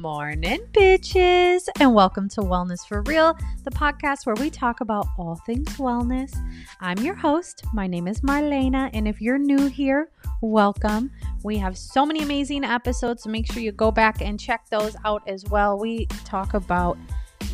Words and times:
Morning, 0.00 0.60
bitches, 0.72 1.68
and 1.78 1.94
welcome 1.94 2.26
to 2.30 2.40
Wellness 2.40 2.88
for 2.88 3.02
Real, 3.02 3.36
the 3.64 3.70
podcast 3.70 4.24
where 4.24 4.34
we 4.36 4.48
talk 4.48 4.80
about 4.80 5.06
all 5.18 5.36
things 5.44 5.76
wellness. 5.76 6.34
I'm 6.80 6.96
your 7.04 7.14
host. 7.14 7.64
My 7.74 7.86
name 7.86 8.08
is 8.08 8.22
Marlena, 8.22 8.88
and 8.94 9.06
if 9.06 9.20
you're 9.20 9.36
new 9.36 9.66
here, 9.66 10.10
welcome. 10.40 11.10
We 11.44 11.58
have 11.58 11.76
so 11.76 12.06
many 12.06 12.22
amazing 12.22 12.64
episodes, 12.64 13.24
so 13.24 13.28
make 13.28 13.52
sure 13.52 13.62
you 13.62 13.72
go 13.72 13.90
back 13.90 14.22
and 14.22 14.40
check 14.40 14.70
those 14.70 14.96
out 15.04 15.22
as 15.28 15.44
well. 15.44 15.78
We 15.78 16.06
talk 16.24 16.54
about 16.54 16.96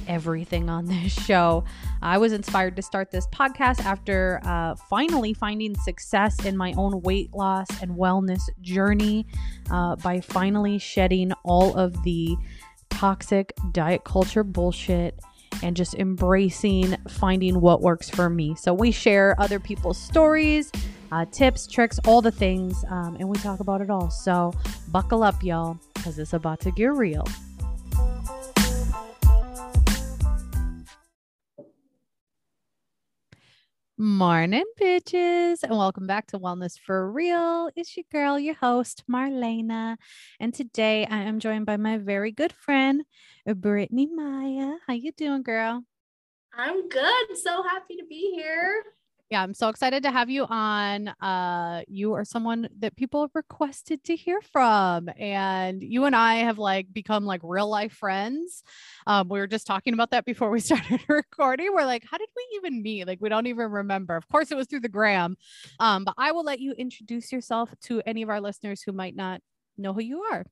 everything 0.07 0.69
on 0.69 0.87
this 0.87 1.13
show. 1.27 1.65
I 2.03 2.19
was 2.19 2.33
inspired 2.33 2.77
to 2.77 2.83
start 2.83 3.11
this 3.11 3.27
podcast 3.29 3.85
after 3.85 4.41
uh, 4.45 4.75
finally 4.89 5.35
finding 5.35 5.77
success 5.77 6.45
in 6.45 6.57
my 6.57 6.73
own 6.77 7.01
weight 7.03 7.33
loss 7.35 7.69
and 7.83 7.93
wellness 7.93 8.43
journey 8.61 9.27
uh, 9.71 9.97
by 9.97 10.21
finally 10.21 10.79
shedding 10.79 11.33
all 11.45 11.77
of 11.77 12.03
the 12.03 12.37
toxic 12.91 13.53
diet 13.73 14.05
culture 14.05 14.45
bullshit 14.45 15.19
and 15.63 15.77
just 15.77 15.95
embracing 15.95 16.97
finding 17.09 17.61
what 17.61 17.81
works 17.81 18.11
for 18.11 18.29
me. 18.29 18.55
So, 18.55 18.75
we 18.75 18.91
share 18.91 19.35
other 19.41 19.59
people's 19.59 19.99
stories, 19.99 20.71
uh, 21.13 21.25
tips, 21.27 21.67
tricks, 21.67 21.99
all 22.07 22.21
the 22.21 22.31
things, 22.31 22.85
um, 22.89 23.17
and 23.19 23.29
we 23.29 23.39
talk 23.39 23.61
about 23.61 23.81
it 23.81 23.91
all. 23.91 24.11
So, 24.11 24.53
buckle 24.89 25.23
up, 25.23 25.43
y'all, 25.43 25.79
because 25.95 26.19
it's 26.19 26.33
about 26.33 26.61
to 26.61 26.71
get 26.71 26.93
real. 26.93 27.25
Morning, 33.99 34.67
bitches, 34.79 35.63
and 35.63 35.73
welcome 35.73 36.07
back 36.07 36.27
to 36.27 36.39
Wellness 36.39 36.79
for 36.79 37.11
Real. 37.11 37.71
It's 37.75 37.97
your 37.97 38.05
girl, 38.13 38.39
your 38.39 38.55
host, 38.55 39.03
Marlena, 39.11 39.97
and 40.39 40.53
today 40.53 41.07
I 41.07 41.21
am 41.21 41.41
joined 41.41 41.65
by 41.65 41.79
my 41.79 41.97
very 41.97 42.31
good 42.31 42.53
friend, 42.53 43.05
Brittany 43.47 44.07
Maya. 44.07 44.75
How 44.87 44.93
you 44.93 45.13
doing, 45.13 45.43
girl? 45.43 45.83
I'm 46.55 46.91
good. 46.91 47.39
So 47.43 47.63
happy 47.63 47.97
to 47.97 48.05
be 48.07 48.33
here 48.35 48.83
yeah 49.31 49.43
i'm 49.43 49.55
so 49.55 49.69
excited 49.69 50.03
to 50.05 50.11
have 50.11 50.31
you 50.31 50.45
on 50.45 51.09
uh 51.09 51.83
you 51.89 52.13
are 52.13 52.25
someone 52.25 52.69
that 52.79 52.97
people 52.97 53.23
have 53.23 53.35
requested 53.35 54.03
to 54.05 54.15
hear 54.15 54.41
from 54.41 55.09
and 55.19 55.83
you 55.83 56.05
and 56.05 56.15
i 56.15 56.37
have 56.37 56.59
like 56.59 56.93
become 56.93 57.25
like 57.25 57.41
real 57.43 57.69
life 57.69 57.97
friends. 57.97 58.63
Um 59.07 59.29
we 59.29 59.39
were 59.39 59.47
just 59.47 59.67
talking 59.67 59.95
about 59.95 60.11
that 60.11 60.25
before 60.25 60.51
we 60.51 60.61
started 60.69 61.01
recording. 61.09 61.73
We're 61.75 61.85
like 61.85 62.05
how 62.09 62.19
did 62.19 62.29
we 62.37 62.47
even 62.57 62.83
meet? 62.83 63.07
Like 63.07 63.21
we 63.21 63.29
don't 63.29 63.47
even 63.47 63.71
remember. 63.71 64.17
Of 64.17 64.29
course 64.29 64.53
it 64.53 64.57
was 64.57 64.67
through 64.67 64.81
the 64.81 64.89
gram. 64.89 65.37
Um 65.81 66.05
but 66.05 66.15
i 66.19 66.33
will 66.33 66.45
let 66.45 66.61
you 66.61 66.73
introduce 66.73 67.33
yourself 67.33 67.75
to 67.85 68.03
any 68.07 68.23
of 68.23 68.29
our 68.29 68.41
listeners 68.41 68.83
who 68.83 68.93
might 68.93 69.17
not 69.17 69.41
know 69.77 69.93
who 69.93 70.03
you 70.03 70.23
are. 70.23 70.45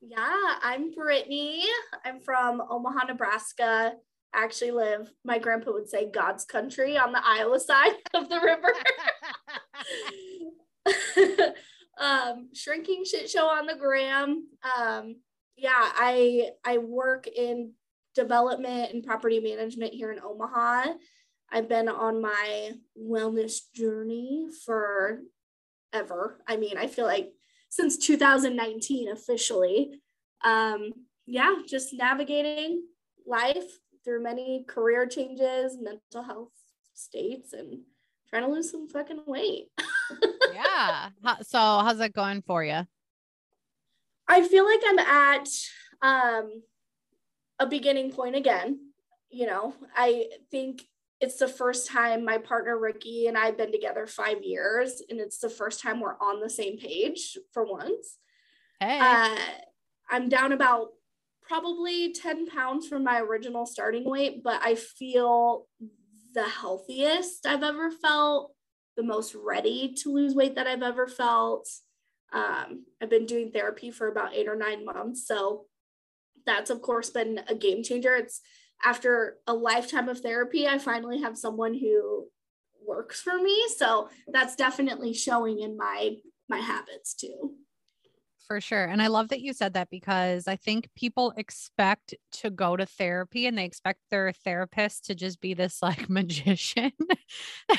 Yeah 0.00 0.54
i'm 0.62 0.92
brittany. 0.92 1.64
I'm 2.04 2.20
from 2.20 2.62
omaha 2.70 3.06
nebraska 3.06 3.94
actually 4.36 4.70
live, 4.70 5.10
my 5.24 5.38
grandpa 5.38 5.72
would 5.72 5.88
say 5.88 6.10
God's 6.10 6.44
country 6.44 6.96
on 6.96 7.12
the 7.12 7.20
Iowa 7.24 7.58
side 7.58 7.94
of 8.14 8.28
the 8.28 8.40
river. 8.40 8.74
um, 12.00 12.48
shrinking 12.54 13.04
shit 13.04 13.30
show 13.30 13.46
on 13.46 13.66
the 13.66 13.76
gram. 13.76 14.46
Um, 14.78 15.16
yeah, 15.56 15.70
I 15.74 16.50
I 16.64 16.78
work 16.78 17.26
in 17.26 17.72
development 18.14 18.92
and 18.92 19.04
property 19.04 19.40
management 19.40 19.94
here 19.94 20.12
in 20.12 20.20
Omaha. 20.20 20.92
I've 21.50 21.68
been 21.68 21.88
on 21.88 22.20
my 22.20 22.72
wellness 22.98 23.60
journey 23.74 24.48
for 24.64 25.20
ever. 25.92 26.42
I 26.46 26.56
mean, 26.56 26.76
I 26.76 26.86
feel 26.88 27.06
like 27.06 27.32
since 27.68 27.96
2019 27.98 29.08
officially. 29.10 30.00
Um, 30.44 30.92
yeah, 31.26 31.54
just 31.66 31.92
navigating 31.92 32.82
life, 33.26 33.78
through 34.06 34.22
many 34.22 34.64
career 34.66 35.06
changes, 35.06 35.76
mental 35.80 36.22
health 36.22 36.52
states, 36.94 37.52
and 37.52 37.80
trying 38.30 38.44
to 38.44 38.48
lose 38.48 38.70
some 38.70 38.88
fucking 38.88 39.24
weight. 39.26 39.68
yeah. 40.54 41.10
So 41.42 41.58
how's 41.58 41.98
that 41.98 42.14
going 42.14 42.42
for 42.42 42.64
you? 42.64 42.86
I 44.28 44.46
feel 44.46 44.64
like 44.64 44.80
I'm 44.86 44.98
at 44.98 45.48
um, 46.02 46.62
a 47.58 47.66
beginning 47.66 48.12
point 48.12 48.36
again. 48.36 48.78
You 49.28 49.46
know, 49.46 49.74
I 49.94 50.28
think 50.50 50.82
it's 51.20 51.36
the 51.36 51.48
first 51.48 51.88
time 51.88 52.24
my 52.24 52.38
partner 52.38 52.78
Ricky 52.78 53.26
and 53.26 53.36
I've 53.36 53.58
been 53.58 53.72
together 53.72 54.06
five 54.06 54.42
years, 54.42 55.02
and 55.10 55.20
it's 55.20 55.38
the 55.38 55.50
first 55.50 55.82
time 55.82 56.00
we're 56.00 56.18
on 56.20 56.40
the 56.40 56.50
same 56.50 56.78
page 56.78 57.36
for 57.52 57.64
once. 57.64 58.18
Hey. 58.78 58.98
Uh, 59.00 59.36
I'm 60.08 60.28
down 60.28 60.52
about 60.52 60.90
probably 61.48 62.12
10 62.12 62.46
pounds 62.46 62.88
from 62.88 63.04
my 63.04 63.20
original 63.20 63.66
starting 63.66 64.08
weight, 64.08 64.42
but 64.42 64.60
I 64.62 64.74
feel 64.74 65.66
the 66.34 66.44
healthiest 66.44 67.46
I've 67.46 67.62
ever 67.62 67.90
felt, 67.90 68.52
the 68.96 69.02
most 69.02 69.34
ready 69.34 69.94
to 70.02 70.12
lose 70.12 70.34
weight 70.34 70.56
that 70.56 70.66
I've 70.66 70.82
ever 70.82 71.06
felt. 71.06 71.68
Um, 72.32 72.84
I've 73.00 73.10
been 73.10 73.26
doing 73.26 73.50
therapy 73.50 73.90
for 73.90 74.08
about 74.08 74.34
eight 74.34 74.48
or 74.48 74.56
nine 74.56 74.84
months. 74.84 75.26
So 75.26 75.66
that's, 76.44 76.70
of 76.70 76.82
course, 76.82 77.10
been 77.10 77.40
a 77.48 77.54
game 77.54 77.82
changer. 77.82 78.14
It's 78.16 78.40
after 78.84 79.38
a 79.46 79.54
lifetime 79.54 80.08
of 80.08 80.20
therapy, 80.20 80.66
I 80.66 80.78
finally 80.78 81.20
have 81.22 81.38
someone 81.38 81.74
who 81.74 82.26
works 82.86 83.20
for 83.20 83.40
me. 83.40 83.66
So 83.76 84.10
that's 84.32 84.56
definitely 84.56 85.14
showing 85.14 85.60
in 85.60 85.76
my 85.76 86.16
my 86.48 86.58
habits 86.58 87.14
too 87.14 87.56
for 88.46 88.60
sure. 88.60 88.84
And 88.84 89.02
I 89.02 89.08
love 89.08 89.28
that 89.28 89.40
you 89.40 89.52
said 89.52 89.74
that 89.74 89.90
because 89.90 90.48
I 90.48 90.56
think 90.56 90.88
people 90.96 91.32
expect 91.36 92.14
to 92.32 92.50
go 92.50 92.76
to 92.76 92.86
therapy 92.86 93.46
and 93.46 93.58
they 93.58 93.64
expect 93.64 94.00
their 94.10 94.32
therapist 94.32 95.06
to 95.06 95.14
just 95.14 95.40
be 95.40 95.54
this 95.54 95.82
like 95.82 96.08
magician. 96.10 96.92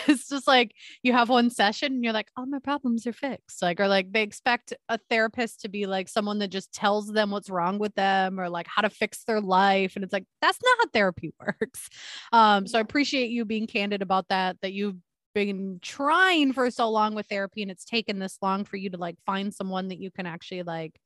it's 0.08 0.30
just 0.30 0.48
like 0.48 0.74
you 1.04 1.14
have 1.14 1.30
one 1.30 1.50
session 1.50 1.94
and 1.94 2.04
you're 2.04 2.14
like, 2.14 2.30
all 2.36 2.46
my 2.46 2.60
problems 2.60 3.08
are 3.08 3.14
fixed. 3.14 3.62
Like, 3.62 3.80
or 3.80 3.88
like 3.88 4.12
they 4.12 4.24
expect 4.24 4.74
a 4.90 5.00
therapist 5.10 5.62
to 5.62 5.70
be 5.70 5.86
like 5.86 6.10
someone 6.10 6.40
that 6.40 6.50
just 6.50 6.74
tells 6.74 7.08
them 7.08 7.32
what's 7.32 7.50
wrong 7.50 7.80
with 7.80 7.96
them 7.96 8.40
or 8.40 8.50
like 8.50 8.68
how 8.68 8.82
to 8.82 8.90
fix 8.90 9.24
their 9.24 9.42
life. 9.42 9.96
And 9.96 10.04
it's 10.04 10.14
like, 10.14 10.26
that's 10.42 10.60
not 10.64 10.78
how 10.80 10.90
therapy 10.94 11.34
works. 11.40 11.90
Um, 12.34 12.68
so 12.68 12.78
I 12.78 12.82
appreciate 12.82 13.30
you 13.30 13.46
being 13.46 13.68
candid 13.68 14.02
about 14.02 14.28
that, 14.30 14.58
that 14.62 14.74
you've 14.74 14.98
been 15.46 15.80
trying 15.81 16.53
for 16.53 16.70
so 16.72 16.90
long 16.90 17.16
with 17.16 17.28
therapy 17.28 17.62
and 17.62 17.72
it's 17.72 17.86
taken 17.86 18.20
this 18.20 18.38
long 18.42 18.66
for 18.66 18.78
you 18.78 18.90
to 18.90 18.98
like 18.98 19.18
find 19.25 19.53
someone 19.53 19.88
that 19.90 20.00
you 20.00 20.12
can 20.12 20.25
actually 20.25 20.64
like 20.64 21.00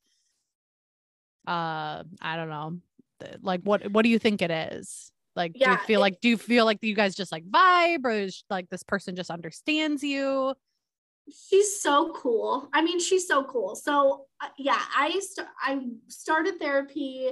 uh 1.48 2.04
i 2.22 2.36
don't 2.36 2.50
know 2.50 2.78
like 3.42 3.62
what 3.62 3.90
what 3.92 4.04
do 4.04 4.10
you 4.10 4.20
think 4.20 4.42
it 4.42 4.52
is? 4.52 5.12
Like 5.36 5.54
yeah, 5.56 5.66
do 5.66 5.72
you 5.72 5.78
feel 5.88 6.00
it, 6.00 6.02
like 6.02 6.22
do 6.22 6.30
you 6.30 6.38
feel 6.38 6.66
like 6.66 6.80
you 6.82 6.96
guys 6.96 7.16
just 7.16 7.32
like 7.32 7.46
vibe 7.46 8.04
or 8.04 8.12
is 8.12 8.44
like 8.50 8.70
this 8.70 8.84
person 8.84 9.16
just 9.16 9.30
understands 9.30 10.04
you? 10.04 10.54
She's 11.50 11.82
so 11.82 12.12
cool. 12.14 12.70
I 12.74 12.82
mean 12.82 13.00
she's 13.00 13.28
so 13.28 13.44
cool. 13.44 13.76
So 13.76 14.26
uh, 14.42 14.48
yeah 14.58 14.82
i 14.96 15.20
st- 15.20 15.48
i 15.62 15.80
started 16.08 16.60
therapy 16.60 17.30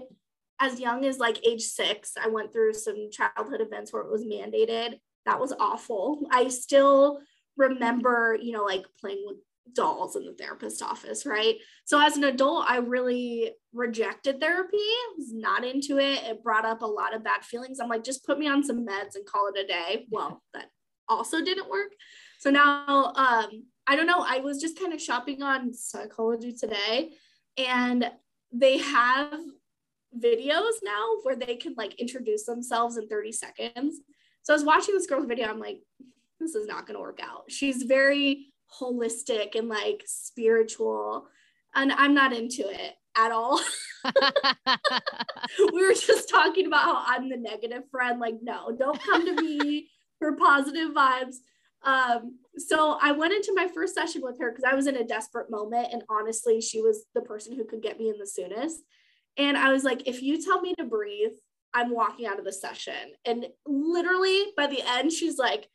as 0.59 0.79
young 0.79 1.05
as 1.05 1.19
like 1.19 1.45
age 1.45 1.63
six. 1.63 2.13
I 2.21 2.27
went 2.27 2.53
through 2.53 2.73
some 2.73 3.09
childhood 3.11 3.61
events 3.61 3.91
where 3.91 4.01
it 4.01 4.11
was 4.11 4.25
mandated 4.25 4.99
that 5.25 5.39
was 5.39 5.53
awful. 5.59 6.27
I 6.31 6.47
still 6.47 7.19
remember, 7.57 8.37
you 8.41 8.53
know, 8.53 8.63
like 8.63 8.85
playing 8.99 9.23
with 9.25 9.37
dolls 9.73 10.15
in 10.15 10.25
the 10.25 10.33
therapist 10.33 10.81
office, 10.81 11.25
right? 11.25 11.55
So 11.85 11.99
as 11.99 12.17
an 12.17 12.23
adult, 12.23 12.65
I 12.67 12.77
really 12.77 13.51
rejected 13.73 14.39
therapy. 14.39 14.77
Was 15.17 15.33
not 15.33 15.63
into 15.63 15.97
it. 15.97 16.23
It 16.23 16.43
brought 16.43 16.65
up 16.65 16.81
a 16.81 16.87
lot 16.87 17.13
of 17.13 17.23
bad 17.23 17.43
feelings. 17.43 17.79
I'm 17.79 17.89
like, 17.89 18.03
just 18.03 18.25
put 18.25 18.39
me 18.39 18.47
on 18.47 18.63
some 18.63 18.85
meds 18.85 19.15
and 19.15 19.25
call 19.25 19.51
it 19.53 19.63
a 19.63 19.67
day. 19.67 20.05
Well, 20.09 20.41
that 20.53 20.67
also 21.07 21.43
didn't 21.43 21.69
work. 21.69 21.91
So 22.39 22.49
now 22.49 23.13
um 23.15 23.65
I 23.87 23.95
don't 23.95 24.07
know, 24.07 24.23
I 24.25 24.39
was 24.39 24.61
just 24.61 24.79
kind 24.79 24.93
of 24.93 25.01
shopping 25.01 25.41
on 25.41 25.73
psychology 25.73 26.53
today 26.53 27.09
and 27.57 28.09
they 28.51 28.77
have 28.77 29.39
videos 30.17 30.73
now 30.83 31.07
where 31.23 31.35
they 31.35 31.55
can 31.55 31.73
like 31.75 31.99
introduce 31.99 32.45
themselves 32.45 32.97
in 32.97 33.07
30 33.07 33.31
seconds. 33.31 33.99
So 34.49 34.53
I 34.53 34.57
was 34.57 34.65
watching 34.65 34.95
this 34.95 35.05
girl's 35.05 35.27
video. 35.27 35.47
I'm 35.47 35.59
like, 35.59 35.79
this 36.39 36.55
is 36.55 36.65
not 36.65 36.87
going 36.87 36.95
to 36.95 37.01
work 37.01 37.19
out. 37.21 37.43
She's 37.49 37.83
very 37.83 38.47
holistic 38.81 39.53
and 39.53 39.69
like 39.69 40.01
spiritual, 40.07 41.27
and 41.75 41.91
I'm 41.91 42.15
not 42.15 42.33
into 42.33 42.67
it 42.67 42.95
at 43.15 43.31
all. 43.31 43.61
we 45.71 45.85
were 45.85 45.93
just 45.93 46.29
talking 46.29 46.65
about 46.65 46.81
how 46.81 47.03
I'm 47.05 47.29
the 47.29 47.37
negative 47.37 47.83
friend. 47.91 48.19
Like, 48.19 48.37
no, 48.41 48.75
don't 48.75 48.99
come 48.99 49.23
to 49.27 49.39
me 49.39 49.91
for 50.17 50.35
positive 50.35 50.95
vibes. 50.95 51.35
Um, 51.83 52.39
so 52.57 52.97
I 52.99 53.11
went 53.11 53.33
into 53.33 53.53
my 53.53 53.67
first 53.67 53.93
session 53.93 54.23
with 54.23 54.39
her 54.39 54.49
because 54.49 54.63
I 54.63 54.73
was 54.73 54.87
in 54.87 54.95
a 54.95 55.05
desperate 55.05 55.51
moment. 55.51 55.89
And 55.93 56.01
honestly, 56.09 56.59
she 56.59 56.81
was 56.81 57.05
the 57.13 57.21
person 57.21 57.55
who 57.55 57.65
could 57.65 57.83
get 57.83 57.99
me 57.99 58.09
in 58.09 58.17
the 58.17 58.25
soonest. 58.25 58.79
And 59.37 59.55
I 59.55 59.71
was 59.71 59.83
like, 59.83 60.07
if 60.07 60.23
you 60.23 60.43
tell 60.43 60.59
me 60.59 60.73
to 60.79 60.85
breathe, 60.85 61.37
I'm 61.73 61.91
walking 61.91 62.25
out 62.25 62.39
of 62.39 62.45
the 62.45 62.53
session. 62.53 62.93
And 63.25 63.47
literally 63.65 64.45
by 64.57 64.67
the 64.67 64.81
end, 64.81 65.11
she's 65.11 65.37
like, 65.37 65.69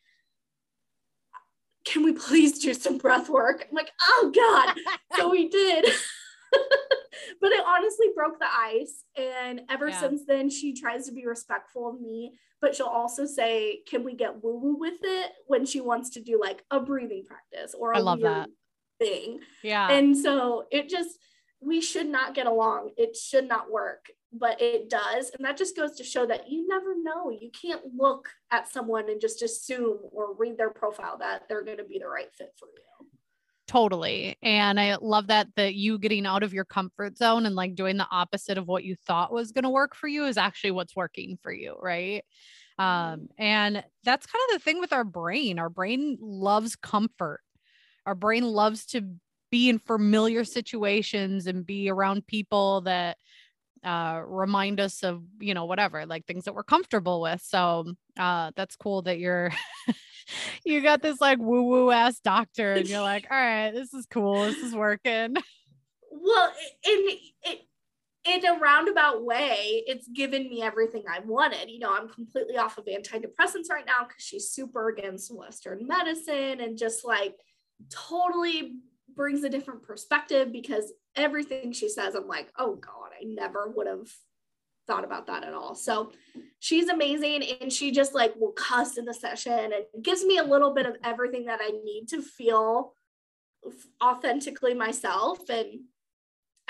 Can 1.84 2.02
we 2.02 2.12
please 2.12 2.58
do 2.58 2.74
some 2.74 2.98
breath 2.98 3.28
work? 3.28 3.66
I'm 3.68 3.74
like, 3.74 3.90
Oh 4.02 4.32
God. 4.34 4.74
so 5.16 5.30
we 5.30 5.48
did. 5.60 5.84
but 7.40 7.52
it 7.52 7.64
honestly 7.66 8.08
broke 8.14 8.38
the 8.38 8.46
ice. 8.46 9.04
And 9.16 9.62
ever 9.70 9.88
Yeah. 9.88 10.00
since 10.00 10.24
then, 10.26 10.50
she 10.50 10.72
tries 10.74 11.06
to 11.06 11.12
be 11.12 11.26
respectful 11.26 11.88
of 11.88 12.00
me, 12.00 12.34
but 12.60 12.74
she'll 12.74 12.86
also 12.86 13.26
say, 13.26 13.80
Can 13.88 14.04
we 14.04 14.14
get 14.14 14.42
woo 14.42 14.58
woo 14.58 14.76
with 14.78 14.98
it 15.02 15.32
when 15.46 15.66
she 15.66 15.80
wants 15.80 16.10
to 16.10 16.20
do 16.20 16.40
like 16.40 16.64
a 16.70 16.80
breathing 16.80 17.24
practice 17.26 17.74
or 17.78 17.92
a 17.92 17.98
I 17.98 18.00
love 18.00 18.20
that. 18.20 18.48
thing? 18.98 19.40
Yeah. 19.62 19.90
And 19.90 20.16
so 20.16 20.64
it 20.70 20.88
just, 20.88 21.18
we 21.60 21.80
should 21.80 22.08
not 22.08 22.34
get 22.34 22.46
along. 22.46 22.90
It 22.96 23.16
should 23.16 23.48
not 23.48 23.70
work, 23.70 24.06
but 24.38 24.60
it 24.60 24.90
does. 24.90 25.30
And 25.30 25.44
that 25.44 25.56
just 25.56 25.76
goes 25.76 25.96
to 25.96 26.04
show 26.04 26.26
that 26.26 26.50
you 26.50 26.66
never 26.66 26.94
know. 27.00 27.30
You 27.30 27.50
can't 27.50 27.82
look 27.96 28.28
at 28.50 28.70
someone 28.70 29.08
and 29.08 29.20
just 29.20 29.42
assume 29.42 29.98
or 30.12 30.34
read 30.34 30.58
their 30.58 30.70
profile 30.70 31.18
that 31.18 31.48
they're 31.48 31.64
going 31.64 31.78
to 31.78 31.84
be 31.84 31.98
the 31.98 32.08
right 32.08 32.32
fit 32.36 32.52
for 32.58 32.66
you. 32.66 33.06
Totally. 33.66 34.36
And 34.42 34.78
I 34.78 34.96
love 35.00 35.28
that 35.28 35.48
that 35.56 35.74
you 35.74 35.98
getting 35.98 36.26
out 36.26 36.42
of 36.42 36.52
your 36.52 36.66
comfort 36.66 37.16
zone 37.16 37.46
and 37.46 37.54
like 37.54 37.74
doing 37.74 37.96
the 37.96 38.06
opposite 38.10 38.58
of 38.58 38.68
what 38.68 38.84
you 38.84 38.94
thought 38.94 39.32
was 39.32 39.52
going 39.52 39.64
to 39.64 39.70
work 39.70 39.94
for 39.94 40.06
you 40.06 40.26
is 40.26 40.36
actually 40.36 40.72
what's 40.72 40.94
working 40.94 41.38
for 41.42 41.52
you, 41.52 41.74
right? 41.80 42.24
Um 42.78 43.28
and 43.38 43.82
that's 44.04 44.26
kind 44.26 44.42
of 44.48 44.54
the 44.54 44.64
thing 44.64 44.80
with 44.80 44.92
our 44.92 45.04
brain. 45.04 45.58
Our 45.58 45.70
brain 45.70 46.18
loves 46.20 46.76
comfort. 46.76 47.40
Our 48.04 48.14
brain 48.14 48.44
loves 48.44 48.84
to 48.86 49.02
be 49.50 49.68
in 49.68 49.78
familiar 49.78 50.44
situations 50.44 51.46
and 51.46 51.64
be 51.64 51.88
around 51.88 52.26
people 52.26 52.82
that 52.82 53.16
uh 53.84 54.22
remind 54.26 54.80
us 54.80 55.02
of, 55.02 55.22
you 55.40 55.54
know, 55.54 55.64
whatever, 55.66 56.06
like 56.06 56.26
things 56.26 56.44
that 56.44 56.54
we're 56.54 56.64
comfortable 56.64 57.20
with. 57.20 57.42
So, 57.42 57.92
uh 58.18 58.52
that's 58.56 58.76
cool 58.76 59.02
that 59.02 59.18
you're 59.18 59.50
you 60.64 60.82
got 60.82 61.02
this 61.02 61.20
like 61.20 61.38
woo 61.38 61.64
woo 61.64 61.90
ass 61.90 62.20
doctor 62.20 62.74
and 62.74 62.88
you're 62.88 63.00
like, 63.00 63.26
all 63.30 63.36
right, 63.36 63.72
this 63.72 63.92
is 63.94 64.06
cool. 64.06 64.42
This 64.44 64.58
is 64.58 64.74
working. 64.74 65.36
Well, 66.26 66.52
in 66.88 67.18
it 67.42 67.60
in 68.24 68.46
a 68.46 68.58
roundabout 68.58 69.24
way, 69.24 69.82
it's 69.86 70.08
given 70.08 70.48
me 70.48 70.62
everything 70.62 71.04
I 71.10 71.20
wanted. 71.20 71.70
You 71.70 71.80
know, 71.80 71.94
I'm 71.94 72.08
completely 72.08 72.56
off 72.56 72.78
of 72.78 72.86
antidepressants 72.86 73.68
right 73.70 73.84
now 73.84 74.04
because 74.06 74.22
she's 74.22 74.48
super 74.48 74.88
against 74.88 75.34
Western 75.34 75.86
medicine 75.86 76.60
and 76.60 76.78
just 76.78 77.04
like 77.04 77.34
totally 77.90 78.76
brings 79.14 79.44
a 79.44 79.50
different 79.50 79.82
perspective 79.82 80.50
because 80.52 80.92
everything 81.16 81.72
she 81.72 81.88
says, 81.88 82.14
I'm 82.14 82.28
like, 82.28 82.52
oh 82.58 82.76
God, 82.76 83.10
I 83.20 83.24
never 83.24 83.72
would 83.74 83.86
have 83.86 84.08
thought 84.86 85.04
about 85.04 85.26
that 85.26 85.44
at 85.44 85.54
all. 85.54 85.74
So 85.74 86.12
she's 86.58 86.88
amazing 86.88 87.42
and 87.60 87.72
she 87.72 87.90
just 87.90 88.14
like 88.14 88.34
will 88.36 88.52
cuss 88.52 88.98
in 88.98 89.04
the 89.04 89.14
session 89.14 89.52
and 89.52 90.04
gives 90.04 90.24
me 90.24 90.38
a 90.38 90.44
little 90.44 90.74
bit 90.74 90.86
of 90.86 90.96
everything 91.02 91.46
that 91.46 91.60
I 91.62 91.70
need 91.84 92.08
to 92.08 92.22
feel 92.22 92.94
authentically 94.02 94.74
myself 94.74 95.48
and 95.48 95.80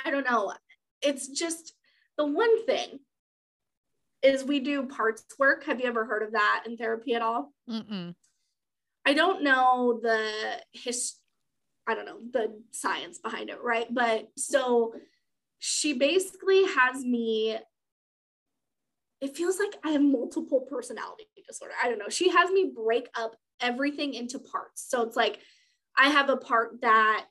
I 0.05 0.11
don't 0.11 0.29
know. 0.29 0.53
It's 1.03 1.29
just 1.29 1.75
the 2.17 2.27
one 2.27 2.65
thing 2.67 3.01
is 4.23 4.45
we 4.45 4.61
do 4.61 4.87
parts 4.87 5.25
work. 5.39 5.65
Have 5.65 5.81
you 5.81 5.87
ever 5.87 6.05
heard 6.05 6.23
of 6.23 6.33
that 6.33 6.65
in 6.67 6.77
therapy 6.77 7.15
at 7.15 7.23
all? 7.23 7.53
Mm-mm. 7.69 8.15
I 9.05 9.13
don't 9.13 9.43
know 9.43 10.01
the 10.03 10.31
his 10.73 11.15
I 11.87 11.95
don't 11.95 12.07
know 12.07 12.19
the 12.33 12.61
science 12.71 13.19
behind 13.19 13.51
it, 13.51 13.63
right? 13.63 13.87
But 13.93 14.29
so 14.37 14.95
she 15.59 15.95
basically 15.95 16.65
has 16.65 17.05
me 17.05 17.59
it 19.21 19.35
feels 19.35 19.59
like 19.59 19.75
I 19.83 19.93
have 19.93 20.03
multiple 20.03 20.67
personality 20.69 21.25
disorder. 21.49 21.73
I 21.83 21.89
don't 21.89 21.99
know. 21.99 22.11
She 22.11 22.29
has 22.29 22.51
me 22.51 22.73
break 22.75 23.09
up 23.15 23.37
everything 23.59 24.13
into 24.13 24.39
parts. 24.39 24.85
So 24.87 25.03
it's 25.03 25.17
like 25.17 25.39
I 25.97 26.11
have 26.11 26.29
a 26.29 26.37
part 26.37 26.83
that 26.83 27.25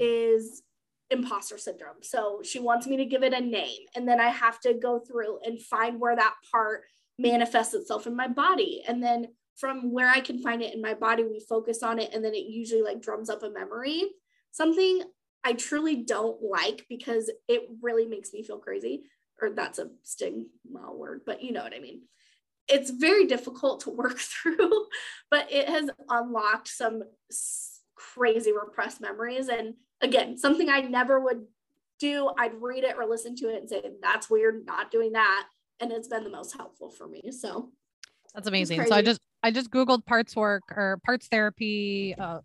is 0.00 0.62
imposter 1.10 1.56
syndrome. 1.56 2.02
So 2.02 2.40
she 2.42 2.58
wants 2.58 2.86
me 2.86 2.96
to 2.96 3.04
give 3.04 3.22
it 3.22 3.32
a 3.32 3.40
name. 3.40 3.82
And 3.94 4.08
then 4.08 4.20
I 4.20 4.28
have 4.28 4.58
to 4.60 4.74
go 4.74 4.98
through 4.98 5.38
and 5.44 5.60
find 5.60 6.00
where 6.00 6.16
that 6.16 6.34
part 6.50 6.82
manifests 7.18 7.74
itself 7.74 8.06
in 8.06 8.16
my 8.16 8.28
body. 8.28 8.82
And 8.86 9.02
then 9.02 9.28
from 9.56 9.90
where 9.90 10.08
I 10.08 10.20
can 10.20 10.40
find 10.42 10.62
it 10.62 10.74
in 10.74 10.82
my 10.82 10.94
body, 10.94 11.24
we 11.24 11.40
focus 11.40 11.82
on 11.82 11.98
it. 11.98 12.10
And 12.12 12.24
then 12.24 12.34
it 12.34 12.46
usually 12.46 12.82
like 12.82 13.00
drums 13.00 13.30
up 13.30 13.42
a 13.42 13.50
memory. 13.50 14.04
Something 14.52 15.02
I 15.42 15.54
truly 15.54 15.96
don't 15.96 16.42
like 16.42 16.86
because 16.88 17.30
it 17.48 17.68
really 17.82 18.06
makes 18.06 18.32
me 18.32 18.42
feel 18.42 18.58
crazy. 18.58 19.04
Or 19.40 19.50
that's 19.50 19.78
a 19.78 19.90
stigma 20.02 20.92
word, 20.92 21.22
but 21.26 21.42
you 21.42 21.52
know 21.52 21.62
what 21.62 21.74
I 21.74 21.78
mean. 21.78 22.02
It's 22.68 22.90
very 22.90 23.26
difficult 23.26 23.80
to 23.80 23.90
work 23.96 24.18
through, 24.18 24.86
but 25.30 25.50
it 25.50 25.68
has 25.68 25.90
unlocked 26.08 26.68
some 26.68 27.02
crazy 27.94 28.52
repressed 28.52 29.00
memories. 29.00 29.48
And 29.48 29.74
again, 30.00 30.36
something 30.36 30.68
I 30.68 30.80
never 30.80 31.20
would 31.20 31.44
do. 31.98 32.30
I'd 32.38 32.60
read 32.60 32.84
it 32.84 32.96
or 32.98 33.06
listen 33.06 33.36
to 33.36 33.48
it 33.48 33.60
and 33.60 33.68
say, 33.68 33.82
that's 34.02 34.28
weird, 34.28 34.66
not 34.66 34.90
doing 34.90 35.12
that. 35.12 35.46
And 35.80 35.92
it's 35.92 36.08
been 36.08 36.24
the 36.24 36.30
most 36.30 36.56
helpful 36.56 36.90
for 36.90 37.06
me. 37.06 37.30
So 37.30 37.70
That's 38.34 38.48
amazing. 38.48 38.84
So 38.84 38.94
I 38.94 39.02
just 39.02 39.20
I 39.46 39.52
just 39.52 39.70
googled 39.70 40.04
parts 40.04 40.34
work 40.34 40.64
or 40.72 40.98
parts 41.04 41.28
therapy. 41.28 42.16
Uh, 42.18 42.40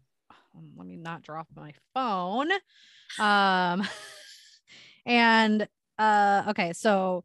let 0.78 0.86
me 0.86 0.98
not 0.98 1.24
drop 1.24 1.48
my 1.56 1.74
phone. 1.96 2.52
Um, 3.20 3.88
and 5.08 5.68
uh, 5.98 6.44
okay, 6.50 6.74
so 6.74 7.24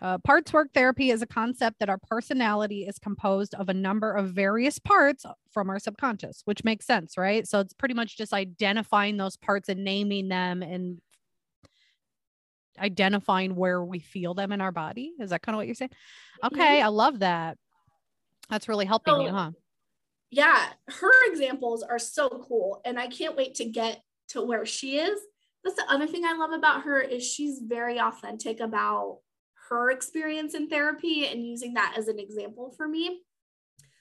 uh, 0.00 0.18
parts 0.18 0.52
work 0.52 0.70
therapy 0.74 1.10
is 1.10 1.22
a 1.22 1.28
concept 1.28 1.78
that 1.78 1.88
our 1.90 1.98
personality 2.10 2.84
is 2.84 2.98
composed 2.98 3.54
of 3.54 3.68
a 3.68 3.74
number 3.74 4.10
of 4.10 4.30
various 4.30 4.80
parts 4.80 5.24
from 5.52 5.70
our 5.70 5.78
subconscious, 5.78 6.42
which 6.44 6.64
makes 6.64 6.84
sense, 6.84 7.16
right? 7.16 7.46
So 7.46 7.60
it's 7.60 7.74
pretty 7.74 7.94
much 7.94 8.18
just 8.18 8.32
identifying 8.32 9.16
those 9.16 9.36
parts 9.36 9.68
and 9.68 9.84
naming 9.84 10.26
them 10.26 10.60
and 10.60 11.00
identifying 12.80 13.54
where 13.54 13.84
we 13.84 14.00
feel 14.00 14.34
them 14.34 14.50
in 14.50 14.60
our 14.60 14.72
body. 14.72 15.12
Is 15.20 15.30
that 15.30 15.42
kind 15.42 15.54
of 15.54 15.58
what 15.58 15.66
you're 15.66 15.76
saying? 15.76 15.92
Okay, 16.42 16.82
I 16.82 16.88
love 16.88 17.20
that. 17.20 17.58
That's 18.52 18.68
really 18.68 18.84
helping 18.84 19.18
you, 19.22 19.30
huh? 19.30 19.52
yeah, 20.30 20.68
her 20.88 21.10
examples 21.26 21.82
are 21.82 21.98
so 21.98 22.28
cool. 22.28 22.82
And 22.84 23.00
I 23.00 23.06
can't 23.06 23.34
wait 23.34 23.54
to 23.56 23.64
get 23.64 24.02
to 24.28 24.42
where 24.42 24.66
she 24.66 24.98
is. 24.98 25.18
That's 25.64 25.76
the 25.76 25.90
other 25.90 26.06
thing 26.06 26.26
I 26.26 26.36
love 26.36 26.52
about 26.52 26.82
her 26.82 27.00
is 27.00 27.26
she's 27.26 27.60
very 27.64 27.98
authentic 27.98 28.60
about 28.60 29.20
her 29.70 29.90
experience 29.90 30.54
in 30.54 30.68
therapy 30.68 31.26
and 31.26 31.42
using 31.42 31.72
that 31.74 31.94
as 31.96 32.08
an 32.08 32.18
example 32.18 32.74
for 32.76 32.86
me. 32.86 33.22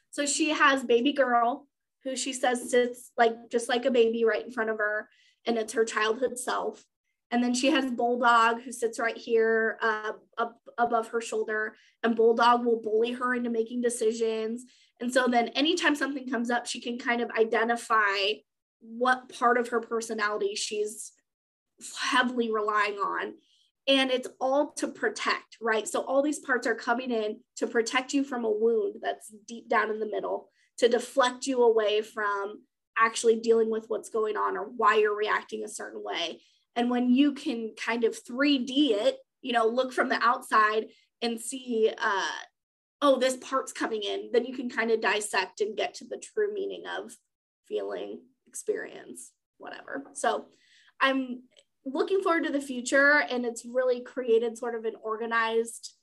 So 0.09 0.25
she 0.25 0.50
has 0.50 0.83
baby 0.83 1.13
girl 1.13 1.65
who 2.03 2.18
she 2.18 2.33
says 2.33 2.69
sits 2.69 3.12
like 3.18 3.36
just 3.50 3.69
like 3.69 3.86
a 3.86 3.92
baby 3.92 4.25
right 4.25 4.43
in 4.43 4.51
front 4.51 4.70
of 4.70 4.79
her 4.79 5.08
and 5.48 5.58
it's 5.58 5.72
her 5.72 5.86
childhood 5.86 6.38
self. 6.38 6.84
And 7.32 7.42
then 7.42 7.54
she 7.54 7.72
has 7.72 7.90
Bulldog 7.90 8.62
who 8.62 8.72
sits 8.72 9.00
right 9.00 9.18
here 9.18 9.78
uh, 9.82 10.12
up 10.38 10.58
above 10.78 11.08
her 11.10 11.22
shoulder 11.22 11.76
and 12.04 12.16
Bulldog 12.16 12.66
will 12.66 12.82
bully 12.82 13.14
her 13.14 13.34
into 13.36 13.50
making 13.50 13.82
decisions. 13.82 14.66
And 15.00 15.12
so 15.14 15.28
then 15.28 15.48
anytime 15.50 15.96
something 15.96 16.30
comes 16.30 16.50
up, 16.50 16.66
she 16.66 16.82
can 16.82 16.98
kind 16.98 17.22
of 17.22 17.32
identify 17.32 18.34
what 18.82 19.30
part 19.30 19.58
of 19.58 19.70
her 19.70 19.80
personality 19.80 20.56
she's 20.56 21.14
heavily 22.00 22.52
relying 22.52 22.96
on. 22.96 23.34
And 23.88 24.12
it's 24.12 24.28
all 24.40 24.74
to 24.74 24.88
protect, 24.88 25.58
right? 25.60 25.88
So 25.88 26.02
all 26.02 26.22
these 26.22 26.40
parts 26.40 26.68
are 26.68 26.76
coming 26.76 27.12
in 27.12 27.40
to 27.58 27.68
protect 27.68 28.14
you 28.14 28.24
from 28.24 28.46
a 28.46 28.52
wound 28.52 28.96
that's 29.02 29.34
deep 29.48 29.70
down 29.70 29.90
in 29.90 30.00
the 30.00 30.06
middle, 30.06 30.50
to 30.78 30.88
deflect 30.88 31.48
you 31.48 31.64
away 31.64 32.02
from 32.02 32.62
actually 32.98 33.40
dealing 33.40 33.72
with 33.72 33.86
what's 33.88 34.10
going 34.10 34.38
on 34.38 34.56
or 34.58 34.66
why 34.66 34.98
you're 34.98 35.18
reacting 35.18 35.64
a 35.64 35.70
certain 35.70 36.04
way. 36.04 36.42
And 36.75 36.90
when 36.90 37.13
you 37.13 37.34
can 37.34 37.74
kind 37.75 38.04
of 38.04 38.18
3D 38.24 38.92
it, 38.92 39.18
you 39.42 39.54
know, 39.54 39.68
look 39.68 39.92
from 39.92 40.10
the 40.10 40.22
outside 40.24 40.88
and 41.22 41.40
see, 41.40 41.92
uh, 41.98 42.28
oh, 43.01 43.20
this 43.20 43.38
part's 43.38 43.74
coming 43.74 44.04
in, 44.04 44.30
then 44.32 44.46
you 44.46 44.56
can 44.56 44.70
kind 44.70 44.92
of 44.92 45.01
dissect 45.01 45.62
and 45.62 45.75
get 45.75 45.96
to 45.96 46.06
the 46.06 46.18
true 46.18 46.54
meaning 46.54 46.84
of 46.98 47.12
feeling, 47.68 48.22
experience, 48.48 49.32
whatever. 49.58 50.04
So 50.13 50.46
I'm 51.00 51.44
looking 51.86 52.22
forward 52.22 52.44
to 52.46 52.51
the 52.51 52.62
future, 52.62 53.24
and 53.30 53.46
it's 53.46 53.66
really 53.66 54.01
created 54.01 54.58
sort 54.58 54.75
of 54.75 54.86
an 54.86 54.94
organized 55.01 55.94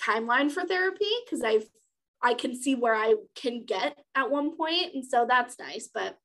timeline 0.00 0.50
for 0.50 0.64
therapy 0.64 1.10
because 1.24 1.42
I've 1.42 1.68
I 2.22 2.34
can 2.34 2.54
see 2.54 2.74
where 2.74 2.94
I 2.94 3.14
can 3.34 3.64
get 3.64 3.98
at 4.14 4.30
one 4.30 4.56
point, 4.56 4.94
and 4.94 5.04
so 5.04 5.26
that's 5.28 5.58
nice. 5.58 5.88
But 5.92 6.18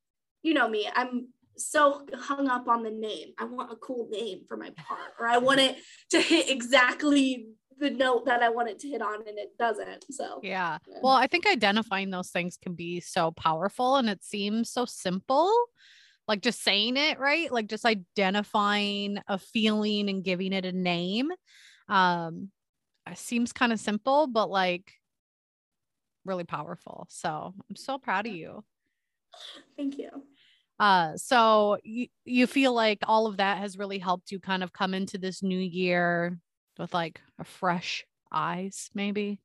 you 0.44 0.54
know 0.54 0.68
me, 0.68 0.90
I'm 0.94 1.30
so 1.58 2.06
hung 2.16 2.48
up 2.48 2.68
on 2.68 2.84
the 2.84 2.92
name. 2.92 3.30
I 3.40 3.46
want 3.46 3.72
a 3.72 3.76
cool 3.76 4.08
name 4.12 4.42
for 4.48 4.58
my 4.58 4.72
part, 4.78 5.14
or 5.20 5.28
I 5.28 5.38
want 5.38 5.60
it 5.60 5.78
to 6.12 6.20
hit 6.20 6.50
exactly 6.50 7.48
the 7.78 7.90
note 7.90 8.26
that 8.26 8.42
I 8.42 8.50
want 8.50 8.70
it 8.70 8.80
to 8.80 8.90
hit 8.90 9.02
on, 9.02 9.28
and 9.28 9.38
it 9.38 9.58
doesn't. 9.58 10.06
So 10.12 10.40
Yeah. 10.42 10.78
Yeah. 10.88 11.00
Well, 11.02 11.14
I 11.14 11.28
think 11.28 11.46
identifying 11.46 12.10
those 12.10 12.30
things 12.30 12.58
can 12.58 12.74
be 12.74 13.00
so 13.00 13.32
powerful 13.32 13.98
and 13.98 14.10
it 14.10 14.24
seems 14.24 14.70
so 14.72 14.86
simple. 14.86 15.54
Like 16.28 16.42
just 16.42 16.64
saying 16.64 16.98
it, 16.98 17.20
right? 17.20 17.52
Like 17.52 17.68
just 17.68 17.86
identifying 17.86 19.20
a 19.28 19.38
feeling 19.38 20.10
and 20.10 20.24
giving 20.24 20.54
it 20.54 20.66
a 20.66 20.72
name. 20.72 21.32
Um 21.88 22.50
it 23.08 23.20
seems 23.20 23.54
kind 23.54 23.72
of 23.72 23.80
simple, 23.80 24.26
but 24.26 24.50
like 24.50 24.92
really 26.26 26.44
powerful. 26.44 27.06
So 27.10 27.54
I'm 27.70 27.76
so 27.76 28.00
proud 28.00 28.26
of 28.26 28.34
you. 28.34 28.64
thank 29.78 29.98
you. 29.98 30.10
Uh, 30.80 31.16
so 31.16 31.78
you, 31.84 32.08
you 32.26 32.48
feel 32.48 32.74
like 32.74 33.00
all 33.08 33.28
of 33.28 33.38
that 33.38 33.60
has 33.60 33.78
really 33.78 34.00
helped 34.00 34.32
you 34.32 34.40
kind 34.40 34.64
of 34.64 34.74
come 34.74 34.94
into 34.94 35.18
this 35.18 35.42
new 35.42 35.60
year 35.60 36.38
with 36.78 36.94
like 36.94 37.22
a 37.40 37.44
fresh 37.44 38.06
eyes, 38.32 38.90
maybe? 38.94 39.40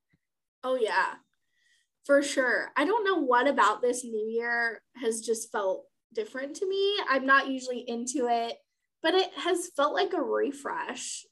Oh, 0.64 0.75
yeah, 0.75 1.14
for 2.04 2.22
sure. 2.22 2.70
I 2.76 2.84
don't 2.84 3.04
know 3.04 3.22
what 3.22 3.46
about 3.46 3.80
this 3.80 4.04
new 4.04 4.26
year 4.26 4.82
has 4.96 5.20
just 5.20 5.52
felt 5.52 5.84
different 6.12 6.56
to 6.56 6.68
me. 6.68 6.99
I'm 7.08 7.26
not 7.26 7.49
usually 7.49 7.84
into 7.87 8.26
it, 8.28 8.56
but 9.02 9.14
it 9.14 9.30
has 9.37 9.70
felt 9.76 9.94
like 9.94 10.12
a 10.12 10.20
refresh. 10.20 11.25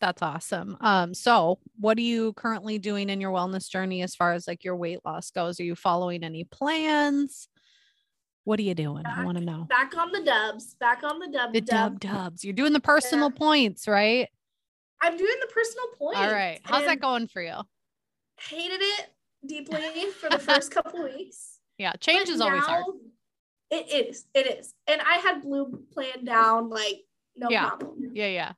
That's 0.00 0.22
awesome. 0.22 0.76
Um, 0.80 1.12
so 1.12 1.58
what 1.78 1.98
are 1.98 2.02
you 2.02 2.32
currently 2.34 2.78
doing 2.78 3.10
in 3.10 3.20
your 3.20 3.32
wellness 3.32 3.68
journey 3.68 4.02
as 4.02 4.14
far 4.14 4.32
as 4.32 4.46
like 4.46 4.64
your 4.64 4.76
weight 4.76 5.00
loss 5.04 5.30
goes? 5.30 5.58
Are 5.58 5.64
you 5.64 5.74
following 5.74 6.22
any 6.22 6.44
plans? 6.44 7.48
What 8.44 8.60
are 8.60 8.62
you 8.62 8.74
doing? 8.74 9.02
Back, 9.02 9.18
I 9.18 9.24
want 9.24 9.38
to 9.38 9.44
know. 9.44 9.66
Back 9.68 9.96
on 9.96 10.12
the 10.12 10.22
dubs, 10.22 10.74
back 10.78 11.02
on 11.02 11.18
the 11.18 11.28
dub. 11.28 11.52
The 11.52 11.60
dub, 11.60 12.00
dubs. 12.00 12.44
You're 12.44 12.54
doing 12.54 12.72
the 12.72 12.80
personal 12.80 13.30
yeah. 13.30 13.38
points, 13.38 13.88
right? 13.88 14.28
I'm 15.02 15.16
doing 15.16 15.36
the 15.40 15.48
personal 15.48 15.86
points. 15.98 16.18
All 16.18 16.32
right. 16.32 16.60
How's 16.62 16.84
that 16.86 17.00
going 17.00 17.26
for 17.26 17.42
you? 17.42 17.56
Hated 18.40 18.80
it 18.80 19.06
deeply 19.46 20.10
for 20.20 20.30
the 20.30 20.38
first 20.38 20.70
couple 20.70 21.02
weeks. 21.04 21.58
Yeah, 21.76 21.92
change 22.00 22.26
but 22.26 22.34
is 22.34 22.40
always 22.40 22.62
hard. 22.62 22.84
It 23.70 23.92
is. 23.92 24.26
It 24.32 24.46
is. 24.46 24.74
And 24.86 25.00
I 25.00 25.16
had 25.16 25.42
blue 25.42 25.84
planned 25.92 26.24
down 26.24 26.70
like 26.70 27.02
no 27.36 27.48
yeah. 27.50 27.68
problem. 27.68 28.12
Yeah, 28.14 28.28
yeah 28.28 28.52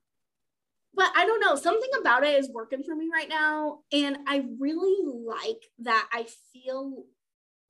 but 0.95 1.11
I 1.15 1.25
don't 1.25 1.41
know, 1.41 1.55
something 1.55 1.91
about 2.01 2.25
it 2.25 2.39
is 2.39 2.51
working 2.53 2.83
for 2.83 2.95
me 2.95 3.09
right 3.13 3.29
now. 3.29 3.81
And 3.93 4.19
I 4.27 4.45
really 4.59 4.97
like 5.05 5.63
that 5.81 6.09
I 6.13 6.27
feel, 6.53 7.05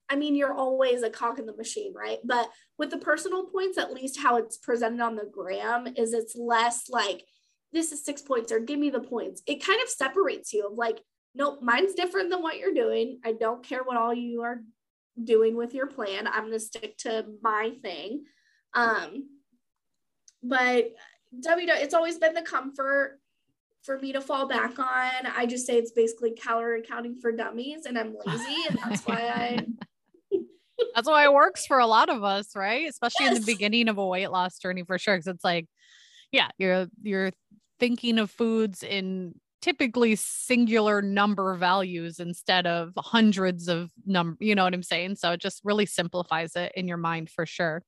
I 0.08 0.16
mean, 0.16 0.34
you're 0.34 0.54
always 0.54 1.02
a 1.02 1.10
cock 1.10 1.38
in 1.38 1.46
the 1.46 1.56
machine, 1.56 1.92
right? 1.94 2.18
But 2.24 2.48
with 2.78 2.90
the 2.90 2.98
personal 2.98 3.46
points, 3.46 3.78
at 3.78 3.92
least 3.92 4.18
how 4.18 4.36
it's 4.36 4.56
presented 4.56 5.00
on 5.00 5.16
the 5.16 5.28
gram 5.30 5.86
is 5.96 6.12
it's 6.12 6.34
less 6.34 6.88
like, 6.88 7.24
this 7.72 7.92
is 7.92 8.04
six 8.04 8.22
points 8.22 8.50
or 8.50 8.58
give 8.58 8.78
me 8.78 8.90
the 8.90 9.00
points. 9.00 9.42
It 9.46 9.64
kind 9.64 9.80
of 9.82 9.88
separates 9.88 10.52
you 10.52 10.66
of 10.66 10.76
like, 10.76 11.00
nope, 11.34 11.60
mine's 11.62 11.94
different 11.94 12.30
than 12.30 12.42
what 12.42 12.58
you're 12.58 12.74
doing. 12.74 13.20
I 13.24 13.32
don't 13.32 13.62
care 13.62 13.84
what 13.84 13.96
all 13.96 14.12
you 14.12 14.42
are 14.42 14.62
doing 15.22 15.56
with 15.56 15.74
your 15.74 15.86
plan. 15.86 16.26
I'm 16.26 16.46
going 16.46 16.52
to 16.52 16.60
stick 16.60 16.96
to 16.98 17.26
my 17.42 17.72
thing. 17.82 18.24
Um, 18.74 19.28
but 20.42 20.92
W 21.42 21.68
it's 21.70 21.94
always 21.94 22.18
been 22.18 22.34
the 22.34 22.42
comfort 22.42 23.20
for 23.82 23.98
me 23.98 24.12
to 24.12 24.20
fall 24.20 24.46
back 24.46 24.78
on. 24.78 25.26
I 25.36 25.46
just 25.46 25.66
say 25.66 25.78
it's 25.78 25.92
basically 25.92 26.32
calorie 26.32 26.82
counting 26.82 27.16
for 27.20 27.32
dummies 27.32 27.86
and 27.86 27.98
I'm 27.98 28.14
lazy 28.24 28.56
and 28.68 28.78
that's 28.84 29.02
why 29.06 29.20
I 29.34 29.66
That's 30.94 31.08
why 31.08 31.24
it 31.24 31.32
works 31.32 31.66
for 31.66 31.78
a 31.78 31.86
lot 31.86 32.08
of 32.08 32.24
us, 32.24 32.56
right? 32.56 32.88
Especially 32.88 33.26
Yes. 33.26 33.36
in 33.36 33.42
the 33.42 33.52
beginning 33.52 33.88
of 33.88 33.98
a 33.98 34.06
weight 34.06 34.30
loss 34.30 34.58
journey 34.58 34.82
for 34.82 34.98
sure. 34.98 35.16
Cause 35.16 35.26
it's 35.26 35.44
like, 35.44 35.66
yeah, 36.32 36.48
you're 36.58 36.88
you're 37.02 37.32
thinking 37.78 38.18
of 38.18 38.30
foods 38.30 38.82
in 38.82 39.34
typically 39.62 40.16
singular 40.16 41.02
number 41.02 41.54
values 41.54 42.18
instead 42.18 42.66
of 42.66 42.92
hundreds 42.96 43.68
of 43.68 43.90
number, 44.06 44.42
you 44.42 44.54
know 44.54 44.64
what 44.64 44.72
I'm 44.74 44.82
saying? 44.82 45.16
So 45.16 45.32
it 45.32 45.40
just 45.40 45.60
really 45.64 45.86
simplifies 45.86 46.56
it 46.56 46.72
in 46.74 46.88
your 46.88 46.96
mind 46.96 47.30
for 47.30 47.44
sure. 47.46 47.82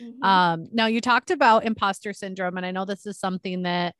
Mhm. 0.00 0.22
Um, 0.26 0.66
now 0.72 0.86
you 0.86 1.00
talked 1.00 1.30
about 1.30 1.64
imposter 1.64 2.12
syndrome, 2.12 2.56
and 2.56 2.66
I 2.66 2.70
know 2.70 2.84
this 2.84 3.06
is 3.06 3.18
something 3.18 3.62
that 3.62 3.94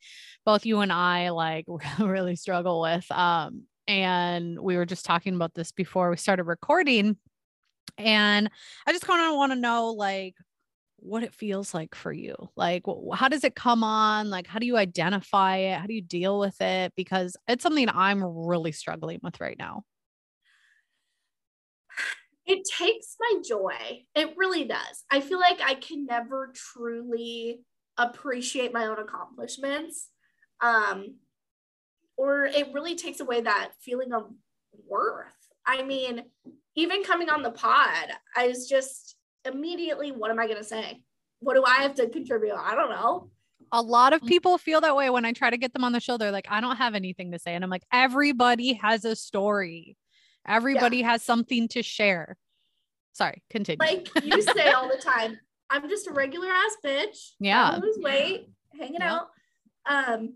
both 0.45 0.66
you 0.66 0.80
and 0.80 0.92
I 0.92 1.30
like 1.30 1.66
really 1.99 2.37
struggle 2.37 2.80
with. 2.80 3.11
Um, 3.11 3.64
and 3.88 4.59
we 4.61 4.76
were 4.76 4.87
just 4.87 5.04
talking 5.04 5.35
about 5.35 5.54
this 5.54 5.73
before 5.73 6.11
we 6.11 6.16
started 6.16 6.45
recording. 6.45 7.16
And 7.99 8.50
I 8.87 8.92
just 8.92 9.07
kind 9.07 9.26
of 9.30 9.37
want 9.37 9.52
to 9.52 9.57
know 9.59 9.90
like 9.92 10.35
what 10.99 11.23
it 11.25 11.35
feels 11.35 11.75
like 11.75 11.95
for 11.95 12.12
you. 12.12 12.35
Like, 12.57 12.85
how 13.14 13.28
does 13.28 13.45
it 13.45 13.54
come 13.57 13.85
on? 13.85 14.30
Like, 14.30 14.47
how 14.47 14.59
do 14.59 14.66
you 14.66 14.76
identify 14.76 15.57
it? 15.59 15.78
How 15.78 15.87
do 15.87 15.95
you 15.95 16.02
deal 16.02 16.38
with 16.40 16.61
it? 16.61 16.92
Because 16.97 17.37
it's 17.49 17.62
something 17.62 17.88
I'm 17.88 18.23
really 18.25 18.73
struggling 18.73 19.21
with 19.23 19.40
right 19.40 19.59
now. 19.59 19.85
It 22.50 22.64
takes 22.64 23.16
my 23.21 23.40
joy. 23.47 24.04
It 24.16 24.35
really 24.37 24.64
does. 24.64 25.04
I 25.11 25.21
feel 25.21 25.38
like 25.38 25.61
I 25.62 25.75
can 25.75 26.04
never 26.04 26.52
truly 26.52 27.61
appreciate 27.97 28.73
my 28.73 28.87
own 28.87 28.99
accomplishments. 28.99 30.09
Um, 30.61 31.14
or 32.16 32.45
it 32.47 32.73
really 32.73 32.97
takes 32.97 33.21
away 33.21 33.40
that 33.42 33.71
feeling 33.80 34.12
of 34.12 34.30
worth. 34.87 35.33
I 35.64 35.83
mean, 35.83 36.25
even 36.75 37.04
coming 37.04 37.30
on 37.30 37.42
the 37.42 37.52
pod, 37.52 38.09
I 38.37 38.49
was 38.49 38.69
just 38.69 39.14
immediately, 39.45 40.11
what 40.11 40.30
am 40.30 40.40
I 40.40 40.47
going 40.47 40.59
to 40.59 40.64
say? 40.64 41.02
What 41.38 41.54
do 41.54 41.64
I 41.64 41.83
have 41.83 41.95
to 41.95 42.09
contribute? 42.09 42.54
I 42.54 42.75
don't 42.75 42.90
know. 42.90 43.30
A 43.73 43.80
lot 43.80 44.12
of 44.12 44.23
people 44.23 44.59
feel 44.59 44.80
that 44.80 44.97
way 44.97 45.09
when 45.09 45.25
I 45.25 45.33
try 45.33 45.50
to 45.50 45.57
get 45.57 45.73
them 45.73 45.85
on 45.85 45.92
the 45.92 46.00
show. 46.00 46.19
They're 46.19 46.33
like, 46.33 46.49
I 46.50 46.61
don't 46.61 46.76
have 46.76 46.97
anything 46.97 47.30
to 47.30 47.38
say. 47.38 47.54
And 47.54 47.62
I'm 47.62 47.71
like, 47.71 47.85
everybody 47.92 48.75
has 48.75 49.04
a 49.04 49.14
story. 49.14 49.97
Everybody 50.50 51.02
has 51.02 51.23
something 51.23 51.69
to 51.69 51.83
share. 51.83 52.37
Sorry, 53.12 53.42
continue. 53.50 53.78
Like 53.78 54.09
you 54.25 54.42
say 54.54 54.71
all 54.71 54.88
the 54.88 55.00
time, 55.02 55.38
I'm 55.71 55.88
just 55.88 56.09
a 56.09 56.12
regular 56.12 56.49
ass 56.49 56.76
bitch. 56.85 57.30
Yeah. 57.38 57.71
I 57.71 57.76
lose 57.78 57.99
weight, 58.00 58.50
hanging 58.78 58.97
Yeah. 59.00 59.21
out. 59.21 59.28
Um, 59.87 60.35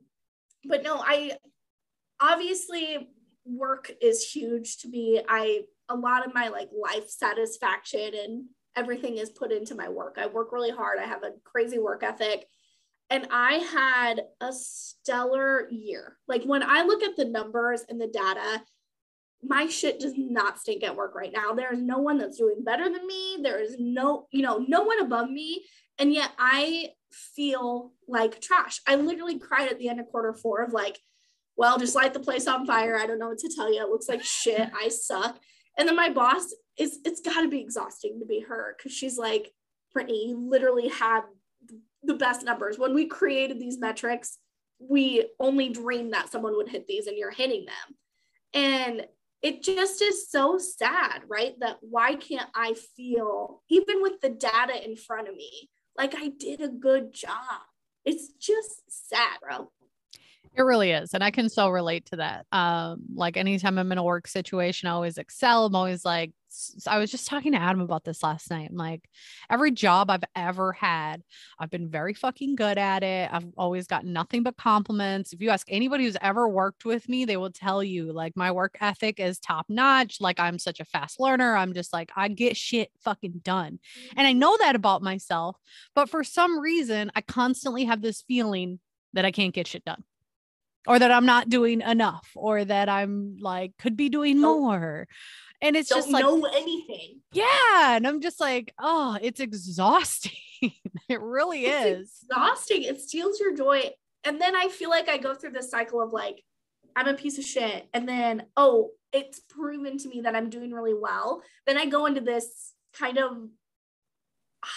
but 0.65 0.83
no, 0.83 0.97
I 1.05 1.33
obviously 2.21 3.09
work 3.45 3.91
is 4.01 4.31
huge 4.31 4.79
to 4.79 4.89
me. 4.89 5.21
I 5.29 5.63
a 5.89 5.97
lot 5.97 6.27
of 6.27 6.35
my 6.35 6.49
like 6.49 6.71
life 6.73 7.11
satisfaction 7.11 8.13
and 8.15 8.45
everything 8.77 9.19
is 9.19 9.31
put 9.31 9.53
into 9.53 9.75
my 9.75 9.89
work. 9.89 10.17
I 10.19 10.27
work 10.27 10.53
really 10.53 10.71
hard. 10.71 10.99
I 10.99 11.05
have 11.05 11.23
a 11.23 11.33
crazy 11.45 11.79
work 11.79 12.03
ethic. 12.03 12.47
And 13.11 13.29
I 13.31 13.55
had 13.55 14.23
a 14.41 14.51
stellar 14.53 15.69
year. 15.71 16.17
Like 16.27 16.45
when 16.45 16.63
I 16.63 16.83
look 16.85 17.03
at 17.03 17.17
the 17.17 17.27
numbers 17.27 17.85
and 17.89 18.01
the 18.01 18.07
data, 18.09 18.63
my 19.47 19.67
shit 19.67 20.01
does 20.01 20.15
not 20.17 20.59
stink 20.59 20.83
at 20.83 20.97
work 20.97 21.15
right 21.15 21.33
now. 21.33 21.53
There 21.53 21.73
is 21.73 21.81
no 21.81 21.99
one 21.99 22.19
that's 22.19 22.39
doing 22.39 22.65
better 22.65 22.85
than 22.85 23.07
me. 23.07 23.39
There 23.43 23.61
is 23.61 23.77
no, 23.79 24.27
you 24.31 24.43
know, 24.43 24.65
no 24.67 24.83
one 24.83 25.01
above 25.01 25.31
me. 25.31 25.65
And 25.99 26.13
yet 26.13 26.31
I 26.39 26.91
feel 27.13 27.93
like 28.09 28.41
trash. 28.41 28.81
I 28.87 28.97
literally 28.97 29.39
cried 29.39 29.71
at 29.71 29.79
the 29.79 29.89
end 29.89 30.01
of 30.01 30.07
quarter 30.07 30.33
four 30.35 30.63
of 30.63 30.73
like, 30.73 30.99
well, 31.57 31.79
just 31.79 31.95
light 31.95 32.15
the 32.15 32.21
place 32.21 32.47
on 32.49 32.67
fire. 32.67 32.99
I 32.99 33.07
don't 33.07 33.19
know 33.19 33.29
what 33.29 33.39
to 33.39 33.53
tell 33.55 33.73
you. 33.73 33.81
It 33.83 33.89
looks 33.89 34.09
like 34.09 34.25
shit. 34.25 34.71
I 34.75 34.89
suck. 34.89 35.39
And 35.79 35.89
then 35.89 35.97
my 35.97 36.11
boss 36.11 36.53
is, 36.79 36.99
it's 37.05 37.21
got 37.21 37.43
to 37.43 37.49
be 37.49 37.61
exhausting 37.61 38.19
to 38.21 38.27
be 38.27 38.41
her 38.41 38.75
because 38.77 38.93
she's 38.93 39.19
like, 39.19 39.53
Brittany, 39.93 40.29
you 40.29 40.51
literally 40.51 40.89
had 40.89 41.23
the 42.03 42.15
best 42.15 42.45
numbers. 42.45 42.79
When 42.79 42.95
we 42.95 43.07
created 43.07 43.61
these 43.61 43.79
metrics, 43.79 44.39
we 44.79 45.27
only 45.39 45.69
dreamed 45.69 46.13
that 46.13 46.31
someone 46.31 46.57
would 46.57 46.69
hit 46.69 46.87
these 46.87 47.07
and 47.07 47.17
you're 47.17 47.31
hitting 47.31 47.67
them. 47.67 47.97
And 48.53 49.07
it 49.45 49.63
just 49.63 50.01
is 50.01 50.31
so 50.31 50.57
sad, 50.57 51.21
right? 51.29 51.53
That 51.61 51.77
why 51.83 52.15
can't 52.15 52.49
I 52.55 52.75
feel, 52.97 53.63
even 53.69 54.01
with 54.01 54.23
the 54.23 54.31
data 54.31 54.83
in 54.83 54.97
front 54.97 55.29
of 55.29 55.37
me, 55.37 55.69
like 55.99 56.15
I 56.17 56.29
did 56.29 56.63
a 56.63 56.69
good 56.69 57.13
job? 57.13 57.61
It's 58.07 58.29
just 58.41 58.83
sad, 58.89 59.39
bro. 59.43 59.71
It 60.57 60.63
really 60.63 60.93
is. 60.93 61.15
And 61.15 61.25
I 61.25 61.33
can 61.33 61.49
so 61.49 61.69
relate 61.69 62.07
to 62.07 62.17
that. 62.17 62.47
Um, 62.53 63.03
like 63.13 63.37
anytime 63.37 63.77
I'm 63.77 63.91
in 63.91 63.99
a 63.99 64.05
work 64.05 64.29
situation, 64.29 64.89
I 64.89 64.93
always 64.93 65.19
excel. 65.19 65.67
I'm 65.67 65.75
always 65.75 66.05
like, 66.05 66.31
I 66.87 66.99
was 66.99 67.11
just 67.11 67.27
talking 67.27 67.51
to 67.53 67.59
Adam 67.59 67.81
about 67.81 68.05
this 68.05 68.23
last 68.23 68.49
night. 68.51 68.69
I'm 68.71 68.77
like, 68.77 69.09
every 69.51 69.73
job 69.73 70.11
I've 70.11 70.23
ever 70.37 70.73
had, 70.73 71.25
I've 71.59 71.71
been 71.71 71.89
very 71.89 72.15
fucking 72.15 72.55
good 72.55 72.79
at 72.79 73.03
it. 73.03 73.29
I've 73.33 73.47
always 73.57 73.89
gotten 73.89 74.13
nothing 74.13 74.45
but 74.45 74.57
compliments. 74.57 75.33
If 75.33 75.41
you 75.41 75.51
ask 75.51 75.67
anybody 75.69 76.05
who's 76.05 76.17
ever 76.21 76.49
worked 76.49 76.85
with 76.85 77.09
me, 77.09 77.25
they 77.25 77.37
will 77.37 77.51
tell 77.51 77.83
you 77.83 78.13
like 78.13 78.37
my 78.37 78.53
work 78.53 78.77
ethic 78.81 79.19
is 79.19 79.41
top 79.41 79.67
notch. 79.69 80.21
Like 80.21 80.39
I'm 80.39 80.61
such 80.61 80.79
a 80.79 80.85
fast 80.85 81.19
learner. 81.19 81.57
I'm 81.57 81.75
just 81.75 81.93
like, 81.93 82.13
I 82.15 82.29
get 82.29 82.57
shit 82.57 82.91
fucking 83.01 83.41
done. 83.43 83.81
And 84.17 84.25
I 84.25 84.33
know 84.33 84.57
that 84.59 84.77
about 84.77 85.03
myself. 85.03 85.57
But 85.97 86.09
for 86.09 86.23
some 86.23 86.61
reason, 86.61 87.11
I 87.17 87.23
constantly 87.23 87.87
have 87.87 88.03
this 88.03 88.23
feeling 88.23 88.79
that 89.15 89.25
I 89.25 89.33
can't 89.33 89.53
get 89.53 89.67
shit 89.67 89.85
done 89.85 90.05
or 90.87 90.99
that 90.99 91.11
I'm 91.11 91.27
not 91.27 91.49
doing 91.49 91.81
enough 91.81 92.29
or 92.35 92.65
that 92.65 92.89
I'm 92.89 93.37
like 93.41 93.73
could 93.79 93.97
be 93.97 94.09
doing 94.09 94.41
Don't- 94.41 94.61
more. 94.61 95.07
And 95.63 95.77
it's 95.77 95.89
just 95.89 96.11
like, 96.11 96.23
know 96.25 96.45
anything. 96.45 97.21
yeah. 97.33 97.97
And 97.97 98.07
I'm 98.07 98.21
just 98.21 98.39
like, 98.39 98.75
oh, 98.79 99.17
it's 99.23 99.41
exhausting. 99.41 100.33
it 101.09 101.21
really 101.21 101.65
It's 101.65 102.01
is. 102.03 102.25
exhausting. 102.29 102.83
It 102.83 103.01
steals 103.01 103.41
your 103.41 103.57
joy. 103.57 103.91
And 104.25 104.39
then 104.41 104.55
I 104.55 104.69
feel 104.69 104.91
like 104.91 105.09
I 105.09 105.17
go 105.17 105.35
through 105.35 105.53
this 105.53 105.71
cycle 105.71 106.03
of 106.03 106.13
like, 106.13 106.43
I'm 106.97 107.09
a 107.09 107.15
piece 107.15 107.39
of 107.39 107.45
shit. 107.45 107.89
And 107.95 108.07
then, 108.07 108.45
oh, 108.59 108.91
it's 109.13 109.41
proven 109.41 109.97
to 109.99 110.09
me 110.09 110.21
that 110.23 110.37
I'm 110.37 110.51
doing 110.51 110.71
really 110.71 110.93
well. 110.95 111.43
Then 111.67 111.79
I 111.79 111.87
go 111.87 112.05
into 112.07 112.21
this 112.21 112.73
kind 112.99 113.17
of 113.19 113.33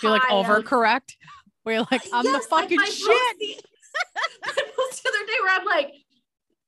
You're 0.01 0.11
like 0.13 0.21
high 0.23 0.35
of- 0.39 0.45
overcorrect. 0.45 1.15
Where 1.63 1.75
you're 1.75 1.87
like, 1.91 2.05
uh, 2.05 2.09
I'm 2.13 2.25
Yes, 2.25 2.43
the 2.45 2.49
fucking 2.49 2.77
my 2.77 2.85
shit. 2.85 3.07
post 3.07 3.39
the- 3.39 3.47
my 3.47 3.61
I'm 5.49 5.65
like, 5.65 5.93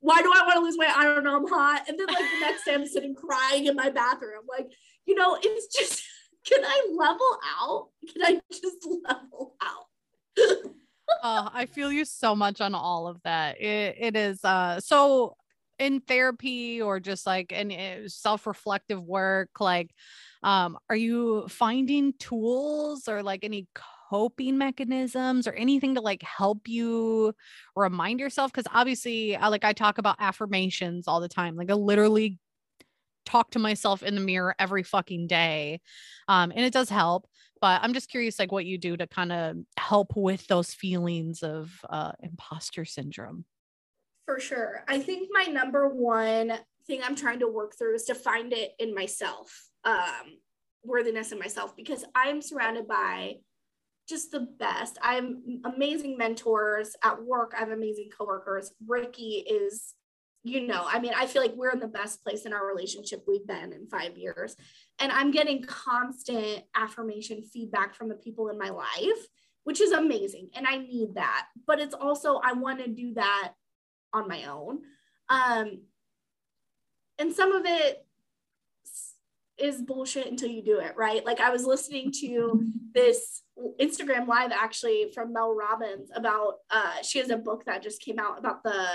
why 0.01 0.21
do 0.21 0.31
I 0.33 0.43
want 0.43 0.55
to 0.55 0.61
lose 0.61 0.77
weight? 0.77 0.95
I 0.95 1.03
don't 1.03 1.23
know. 1.23 1.35
I'm 1.37 1.47
hot. 1.47 1.85
And 1.87 1.99
then 1.99 2.07
like 2.07 2.17
the 2.17 2.39
next 2.41 2.65
day 2.65 2.73
I'm 2.73 2.87
sitting 2.87 3.15
crying 3.15 3.65
in 3.65 3.75
my 3.75 3.89
bathroom. 3.89 4.43
Like, 4.47 4.71
you 5.05 5.15
know, 5.15 5.37
it's 5.41 5.75
just 5.77 6.03
can 6.45 6.63
I 6.63 6.87
level 6.95 7.37
out? 7.59 7.89
Can 8.11 8.23
I 8.23 8.41
just 8.51 8.87
level 9.03 9.55
out? 9.61 9.85
oh, 11.23 11.49
I 11.53 11.65
feel 11.65 11.91
you 11.91 12.05
so 12.05 12.35
much 12.35 12.61
on 12.61 12.75
all 12.75 13.07
of 13.07 13.21
that. 13.23 13.59
It, 13.59 13.95
it 13.99 14.15
is 14.15 14.43
uh 14.43 14.79
so 14.79 15.35
in 15.77 16.01
therapy 16.01 16.81
or 16.81 16.99
just 16.99 17.25
like 17.25 17.51
in 17.51 17.71
eh, 17.71 17.99
self-reflective 18.07 19.01
work 19.01 19.49
like 19.61 19.89
um 20.43 20.77
are 20.89 20.95
you 20.95 21.47
finding 21.47 22.11
tools 22.19 23.07
or 23.07 23.23
like 23.23 23.45
any 23.45 23.65
coping 24.09 24.57
mechanisms 24.57 25.47
or 25.47 25.53
anything 25.53 25.95
to 25.95 26.01
like 26.01 26.23
help 26.23 26.67
you 26.67 27.33
remind 27.75 28.19
yourself 28.19 28.51
because 28.51 28.69
obviously 28.73 29.35
I 29.35 29.47
like 29.47 29.63
I 29.63 29.73
talk 29.73 29.97
about 29.97 30.17
affirmations 30.19 31.07
all 31.07 31.19
the 31.19 31.29
time 31.29 31.55
like 31.55 31.69
I 31.69 31.73
literally 31.73 32.39
talk 33.25 33.51
to 33.51 33.59
myself 33.59 34.01
in 34.01 34.15
the 34.15 34.21
mirror 34.21 34.55
every 34.57 34.83
fucking 34.83 35.27
day 35.27 35.81
um 36.27 36.51
and 36.55 36.65
it 36.65 36.73
does 36.73 36.89
help 36.89 37.27
but 37.61 37.81
I'm 37.83 37.93
just 37.93 38.09
curious 38.09 38.39
like 38.39 38.51
what 38.51 38.65
you 38.65 38.77
do 38.77 38.97
to 38.97 39.05
kind 39.05 39.31
of 39.31 39.57
help 39.77 40.15
with 40.15 40.47
those 40.47 40.73
feelings 40.73 41.43
of 41.43 41.71
uh 41.89 42.13
imposter 42.21 42.85
syndrome 42.85 43.45
for 44.29 44.39
sure. 44.39 44.83
I 44.87 44.99
think 44.99 45.29
my 45.31 45.45
number 45.45 45.87
one 45.89 46.53
thing 46.85 47.01
I'm 47.03 47.15
trying 47.15 47.39
to 47.39 47.47
work 47.47 47.73
through 47.75 47.95
is 47.95 48.03
to 48.03 48.13
find 48.13 48.53
it 48.53 48.73
in 48.77 48.93
myself, 48.93 49.51
um, 49.85 50.37
worthiness 50.83 51.31
in 51.31 51.39
myself, 51.39 51.75
because 51.75 52.05
I'm 52.13 52.43
surrounded 52.43 52.87
by 52.87 53.37
just 54.09 54.31
the 54.31 54.41
best. 54.59 54.97
I'm 55.01 55.61
amazing 55.63 56.17
mentors 56.17 56.95
at 57.03 57.21
work. 57.21 57.53
I 57.55 57.59
have 57.59 57.69
amazing 57.69 58.09
coworkers. 58.17 58.71
Ricky 58.87 59.45
is, 59.47 59.93
you 60.43 60.65
know, 60.65 60.85
I 60.87 60.99
mean, 60.99 61.13
I 61.15 61.27
feel 61.27 61.41
like 61.41 61.55
we're 61.55 61.71
in 61.71 61.79
the 61.79 61.87
best 61.87 62.23
place 62.23 62.45
in 62.45 62.53
our 62.53 62.65
relationship 62.65 63.23
we've 63.27 63.45
been 63.45 63.71
in 63.71 63.87
five 63.87 64.17
years. 64.17 64.55
And 64.99 65.11
I'm 65.11 65.31
getting 65.31 65.63
constant 65.63 66.63
affirmation 66.75 67.43
feedback 67.43 67.93
from 67.93 68.09
the 68.09 68.15
people 68.15 68.49
in 68.49 68.57
my 68.57 68.69
life, 68.69 69.27
which 69.63 69.79
is 69.79 69.91
amazing. 69.91 70.49
And 70.55 70.65
I 70.65 70.77
need 70.77 71.15
that. 71.15 71.47
But 71.67 71.79
it's 71.79 71.95
also, 71.95 72.41
I 72.43 72.53
want 72.53 72.83
to 72.83 72.89
do 72.89 73.13
that 73.13 73.53
on 74.13 74.27
my 74.27 74.45
own. 74.45 74.79
Um, 75.29 75.81
and 77.19 77.33
some 77.33 77.51
of 77.51 77.63
it 77.65 78.05
is 79.59 79.81
bullshit 79.81 80.27
until 80.27 80.49
you 80.49 80.63
do 80.63 80.79
it, 80.79 80.93
right? 80.95 81.25
Like 81.25 81.39
I 81.39 81.49
was 81.49 81.65
listening 81.65 82.11
to 82.21 82.65
this 82.93 83.43
Instagram 83.79 84.27
live 84.27 84.51
actually 84.51 85.11
from 85.13 85.33
Mel 85.33 85.53
Robbins 85.55 86.09
about 86.15 86.55
uh 86.71 87.01
she 87.03 87.19
has 87.19 87.29
a 87.29 87.37
book 87.37 87.65
that 87.65 87.83
just 87.83 88.01
came 88.01 88.19
out 88.19 88.39
about 88.39 88.63
the 88.63 88.85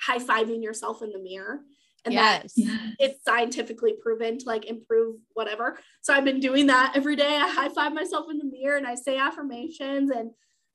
high 0.00 0.18
fiving 0.18 0.62
yourself 0.62 1.02
in 1.02 1.10
the 1.10 1.18
mirror 1.18 1.60
and 2.04 2.14
yes. 2.14 2.54
that 2.54 2.94
it's 2.98 3.24
scientifically 3.24 3.94
proven 4.02 4.38
to 4.38 4.46
like 4.46 4.66
improve 4.66 5.16
whatever. 5.32 5.78
So 6.02 6.12
I've 6.14 6.24
been 6.24 6.40
doing 6.40 6.66
that 6.68 6.92
every 6.94 7.16
day. 7.16 7.36
I 7.36 7.48
high 7.48 7.68
five 7.68 7.92
myself 7.92 8.26
in 8.30 8.38
the 8.38 8.44
mirror 8.44 8.76
and 8.76 8.86
I 8.86 8.94
say 8.94 9.18
affirmations 9.18 10.10
and 10.10 10.30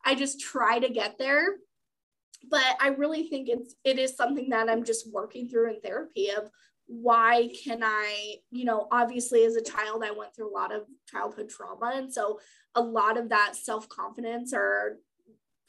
I 0.06 0.16
just 0.16 0.40
try 0.40 0.80
to 0.80 0.90
get 0.90 1.18
there 1.18 1.46
but 2.50 2.64
I 2.80 2.90
really 2.90 3.28
think 3.28 3.50
it's 3.50 3.76
it 3.84 4.00
is 4.00 4.16
something 4.16 4.50
that 4.50 4.70
I'm 4.70 4.84
just 4.84 5.12
working 5.12 5.50
through 5.50 5.74
in 5.74 5.82
therapy 5.82 6.30
of 6.30 6.50
why 6.92 7.48
can 7.64 7.84
I, 7.84 8.38
you 8.50 8.66
know, 8.66 8.88
obviously 8.92 9.46
as 9.46 9.56
a 9.56 9.64
child 9.64 10.04
I 10.04 10.10
went 10.10 10.36
through 10.36 10.50
a 10.50 10.58
lot 10.58 10.74
of 10.74 10.82
childhood 11.08 11.48
trauma 11.48 11.94
and 11.94 12.12
so 12.12 12.40
a 12.74 12.82
lot 12.82 13.16
of 13.16 13.30
that 13.30 13.56
self-confidence 13.56 14.54
or 14.56 14.98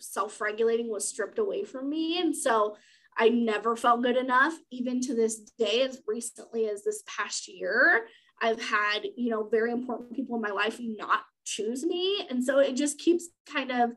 self-regulating 0.00 0.88
was 0.88 1.06
stripped 1.06 1.38
away 1.38 1.64
from 1.64 1.90
me 1.90 2.18
and 2.18 2.34
so 2.34 2.76
I 3.18 3.28
never 3.28 3.76
felt 3.76 4.02
good 4.02 4.16
enough 4.16 4.54
even 4.70 5.02
to 5.02 5.14
this 5.14 5.40
day 5.58 5.82
as 5.82 6.00
recently 6.08 6.70
as 6.70 6.84
this 6.84 7.02
past 7.06 7.48
year 7.48 8.06
I've 8.40 8.62
had, 8.62 9.00
you 9.18 9.28
know, 9.28 9.46
very 9.46 9.70
important 9.70 10.16
people 10.16 10.36
in 10.36 10.42
my 10.42 10.48
life 10.48 10.78
not 10.80 11.20
choose 11.44 11.84
me 11.84 12.26
and 12.30 12.42
so 12.42 12.60
it 12.60 12.76
just 12.76 12.99
keeps 12.99 13.28
kind 13.52 13.71
of 13.71 13.90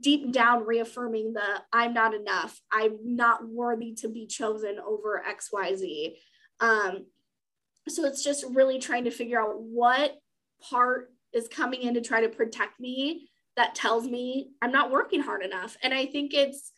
deep 0.00 0.32
down 0.32 0.64
reaffirming 0.64 1.32
the 1.32 1.62
I'm 1.72 1.92
not 1.92 2.14
enough. 2.14 2.60
I'm 2.70 2.98
not 3.02 3.48
worthy 3.48 3.94
to 3.96 4.08
be 4.08 4.26
chosen 4.26 4.78
over 4.78 5.22
XYZ. 5.28 6.14
Um, 6.62 7.06
so 7.88 8.06
it's 8.06 8.24
just 8.24 8.44
really 8.50 8.78
trying 8.78 9.04
to 9.04 9.10
figure 9.10 9.40
out 9.40 9.60
what 9.60 10.14
part 10.62 11.10
is 11.34 11.48
coming 11.48 11.82
in 11.82 11.94
to 11.94 12.00
try 12.00 12.20
to 12.20 12.28
protect 12.28 12.78
me 12.80 13.28
that 13.56 13.74
tells 13.74 14.06
me 14.06 14.50
I'm 14.62 14.72
not 14.72 14.90
working 14.90 15.20
hard 15.20 15.44
enough. 15.44 15.76
And 15.82 15.92
I 15.92 16.06
think 16.06 16.32
it's 16.32 16.72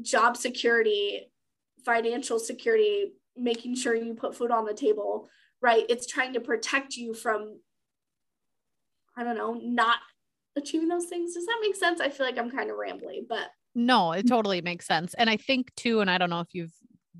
job 0.00 0.36
security, 0.36 1.30
financial 1.84 2.38
security, 2.38 3.12
making 3.36 3.76
sure 3.76 3.94
you 3.94 4.14
put 4.14 4.34
food 4.34 4.50
on 4.50 4.64
the 4.64 4.74
table, 4.74 5.28
right? 5.60 5.84
It's 5.88 6.06
trying 6.06 6.32
to 6.32 6.40
protect 6.40 6.96
you 6.96 7.14
from, 7.14 7.60
I 9.16 9.22
don't 9.24 9.36
know, 9.36 9.60
not 9.62 9.98
achieving 10.56 10.88
those 10.88 11.06
things. 11.06 11.34
Does 11.34 11.46
that 11.46 11.58
make 11.60 11.76
sense? 11.76 12.00
I 12.00 12.08
feel 12.08 12.26
like 12.26 12.38
I'm 12.38 12.50
kind 12.50 12.70
of 12.70 12.76
rambling, 12.76 13.26
but 13.28 13.50
no, 13.74 14.12
it 14.12 14.26
totally 14.26 14.60
makes 14.60 14.86
sense. 14.86 15.14
And 15.14 15.30
I 15.30 15.36
think 15.36 15.74
too, 15.76 16.00
and 16.00 16.10
I 16.10 16.18
don't 16.18 16.30
know 16.30 16.40
if 16.40 16.52
you've 16.52 16.74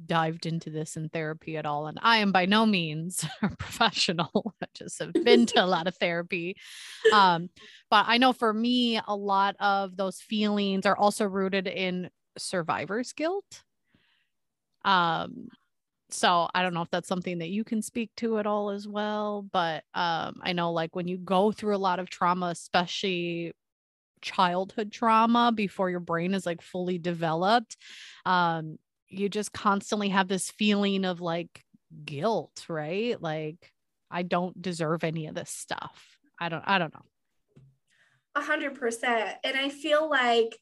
dived 0.07 0.47
into 0.47 0.71
this 0.71 0.97
in 0.97 1.09
therapy 1.09 1.57
at 1.57 1.67
all, 1.67 1.87
and 1.87 1.99
I 2.03 2.19
am 2.19 2.33
by 2.33 2.47
no 2.47 2.67
means 2.67 3.25
a 3.43 3.49
professional. 3.57 4.55
I 4.63 4.67
just 4.75 4.99
have 4.99 5.13
been 5.13 5.47
to 5.47 5.65
a 5.65 5.67
lot 5.67 5.87
of 5.87 5.97
therapy. 5.97 6.57
Um, 7.13 7.51
but 7.91 8.07
I 8.09 8.19
know 8.19 8.33
for 8.33 8.53
me, 8.53 9.01
a 9.07 9.17
lot 9.17 9.57
of 9.61 9.97
those 9.97 10.21
feelings 10.21 10.87
are 10.87 10.97
also 10.97 11.25
rooted 11.27 11.67
in 11.67 12.11
survivor's 12.39 13.13
guilt. 13.13 13.63
Um, 14.85 15.49
so 16.13 16.49
i 16.55 16.63
don't 16.63 16.75
know 16.75 16.83
if 16.83 16.91
that's 16.91 17.09
something 17.09 17.39
that 17.39 17.49
you 17.49 17.65
can 17.65 17.83
speak 17.83 18.11
to 18.17 18.39
at 18.39 18.47
all 18.47 18.71
as 18.71 18.87
well 18.87 19.43
but 19.53 19.85
um, 19.95 20.35
i 20.43 20.53
know 20.53 20.73
like 20.73 20.95
when 20.95 21.09
you 21.09 21.17
go 21.19 21.51
through 21.51 21.75
a 21.75 21.79
lot 21.79 21.99
of 21.99 22.11
trauma 22.11 22.47
especially 22.47 23.53
childhood 24.21 24.93
trauma 24.93 25.53
before 25.55 25.91
your 25.91 26.01
brain 26.01 26.35
is 26.35 26.47
like 26.47 26.63
fully 26.63 26.99
developed 26.99 27.77
um, 28.25 28.79
you 29.13 29.29
just 29.29 29.53
constantly 29.53 30.09
have 30.09 30.29
this 30.29 30.51
feeling 30.51 31.05
of 31.05 31.21
like 31.21 31.65
guilt 32.05 32.65
right? 32.69 33.21
Like 33.21 33.71
i 34.11 34.23
don't 34.23 34.61
deserve 34.61 35.05
any 35.05 35.27
of 35.27 35.35
this 35.35 35.51
stuff. 35.51 36.19
I 36.41 36.49
don't 36.49 36.65
i 36.67 36.79
don't 36.79 36.95
know. 36.95 37.05
A 38.35 38.43
hundred 38.43 38.75
percent. 38.75 39.37
And 39.45 39.57
i 39.57 39.69
feel 39.69 40.09
like 40.09 40.59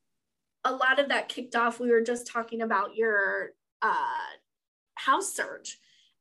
a 0.65 0.73
lot 0.73 0.99
of 0.99 1.09
that 1.09 1.29
kicked 1.29 1.57
off 1.57 1.81
we 1.81 1.91
were 1.91 2.03
just 2.03 2.27
talking 2.27 2.63
about 2.63 2.97
your 2.97 3.51
uh 3.83 4.27
house 4.95 5.35
search. 5.35 5.79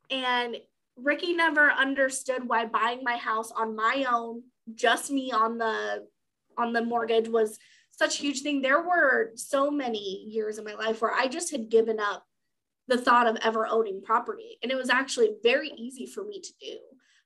And 0.10 0.58
Ricky 0.96 1.34
never 1.34 1.70
understood 1.72 2.48
why 2.48 2.66
buying 2.66 3.04
my 3.04 3.18
house 3.18 3.52
on 3.52 3.76
my 3.76 4.06
own, 4.10 4.44
just 4.74 5.12
me 5.12 5.32
on 5.32 5.58
the 5.58 6.08
on 6.58 6.74
the 6.74 6.84
mortgage 6.84 7.30
was 7.30 7.58
such 8.00 8.18
huge 8.18 8.42
thing. 8.42 8.62
There 8.62 8.82
were 8.82 9.32
so 9.36 9.70
many 9.70 10.24
years 10.28 10.58
in 10.58 10.64
my 10.64 10.74
life 10.74 11.02
where 11.02 11.14
I 11.14 11.28
just 11.28 11.52
had 11.52 11.70
given 11.70 12.00
up 12.00 12.26
the 12.88 12.98
thought 12.98 13.28
of 13.28 13.38
ever 13.44 13.68
owning 13.68 14.02
property. 14.02 14.58
And 14.64 14.72
it 14.72 14.76
was 14.76 14.90
actually 14.90 15.32
very 15.44 15.70
easy 15.78 16.06
for 16.06 16.24
me 16.24 16.42
to 16.42 16.54
do. 16.62 16.78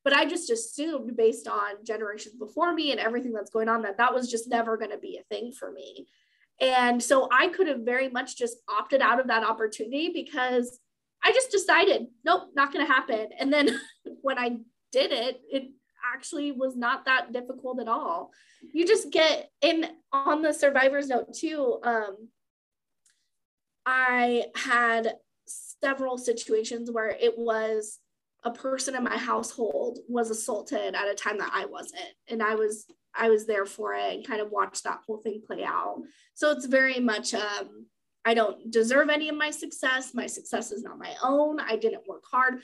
But 0.03 0.13
I 0.13 0.25
just 0.25 0.49
assumed, 0.49 1.15
based 1.15 1.47
on 1.47 1.85
generations 1.85 2.35
before 2.35 2.73
me 2.73 2.91
and 2.91 2.99
everything 2.99 3.31
that's 3.31 3.51
going 3.51 3.69
on, 3.69 3.83
that 3.83 3.97
that 3.99 4.13
was 4.13 4.29
just 4.29 4.49
never 4.49 4.75
going 4.75 4.91
to 4.91 4.97
be 4.97 5.17
a 5.17 5.23
thing 5.33 5.53
for 5.57 5.71
me. 5.71 6.07
And 6.59 7.01
so 7.01 7.29
I 7.31 7.47
could 7.49 7.67
have 7.67 7.81
very 7.81 8.09
much 8.09 8.35
just 8.35 8.57
opted 8.67 9.01
out 9.01 9.19
of 9.19 9.27
that 9.27 9.43
opportunity 9.43 10.09
because 10.13 10.79
I 11.23 11.31
just 11.31 11.51
decided, 11.51 12.07
nope, 12.25 12.49
not 12.55 12.73
going 12.73 12.85
to 12.85 12.91
happen. 12.91 13.27
And 13.39 13.53
then 13.53 13.79
when 14.21 14.39
I 14.39 14.57
did 14.91 15.11
it, 15.11 15.39
it 15.49 15.71
actually 16.13 16.51
was 16.51 16.75
not 16.75 17.05
that 17.05 17.31
difficult 17.33 17.79
at 17.79 17.87
all. 17.87 18.31
You 18.71 18.85
just 18.85 19.11
get 19.11 19.49
in 19.61 19.87
on 20.11 20.41
the 20.41 20.53
survivor's 20.53 21.07
note 21.07 21.33
too. 21.33 21.79
Um, 21.83 22.29
I 23.85 24.45
had 24.55 25.15
several 25.45 26.17
situations 26.17 26.89
where 26.91 27.09
it 27.09 27.37
was 27.37 27.99
a 28.43 28.51
person 28.51 28.95
in 28.95 29.03
my 29.03 29.17
household 29.17 29.99
was 30.07 30.29
assaulted 30.29 30.95
at 30.95 31.09
a 31.09 31.15
time 31.15 31.37
that 31.37 31.51
I 31.53 31.65
wasn't, 31.65 32.01
and 32.27 32.41
I 32.41 32.55
was 32.55 32.85
I 33.15 33.29
was 33.29 33.45
there 33.45 33.65
for 33.65 33.93
it 33.93 34.13
and 34.13 34.27
kind 34.27 34.41
of 34.41 34.51
watched 34.51 34.83
that 34.85 35.01
whole 35.05 35.17
thing 35.17 35.41
play 35.45 35.63
out. 35.63 36.01
So 36.33 36.51
it's 36.51 36.65
very 36.65 36.99
much 36.99 37.33
um, 37.33 37.85
I 38.25 38.33
don't 38.33 38.71
deserve 38.71 39.09
any 39.09 39.29
of 39.29 39.35
my 39.35 39.51
success. 39.51 40.13
My 40.13 40.27
success 40.27 40.71
is 40.71 40.83
not 40.83 40.97
my 40.97 41.13
own. 41.21 41.59
I 41.59 41.75
didn't 41.75 42.07
work 42.07 42.23
hard. 42.29 42.55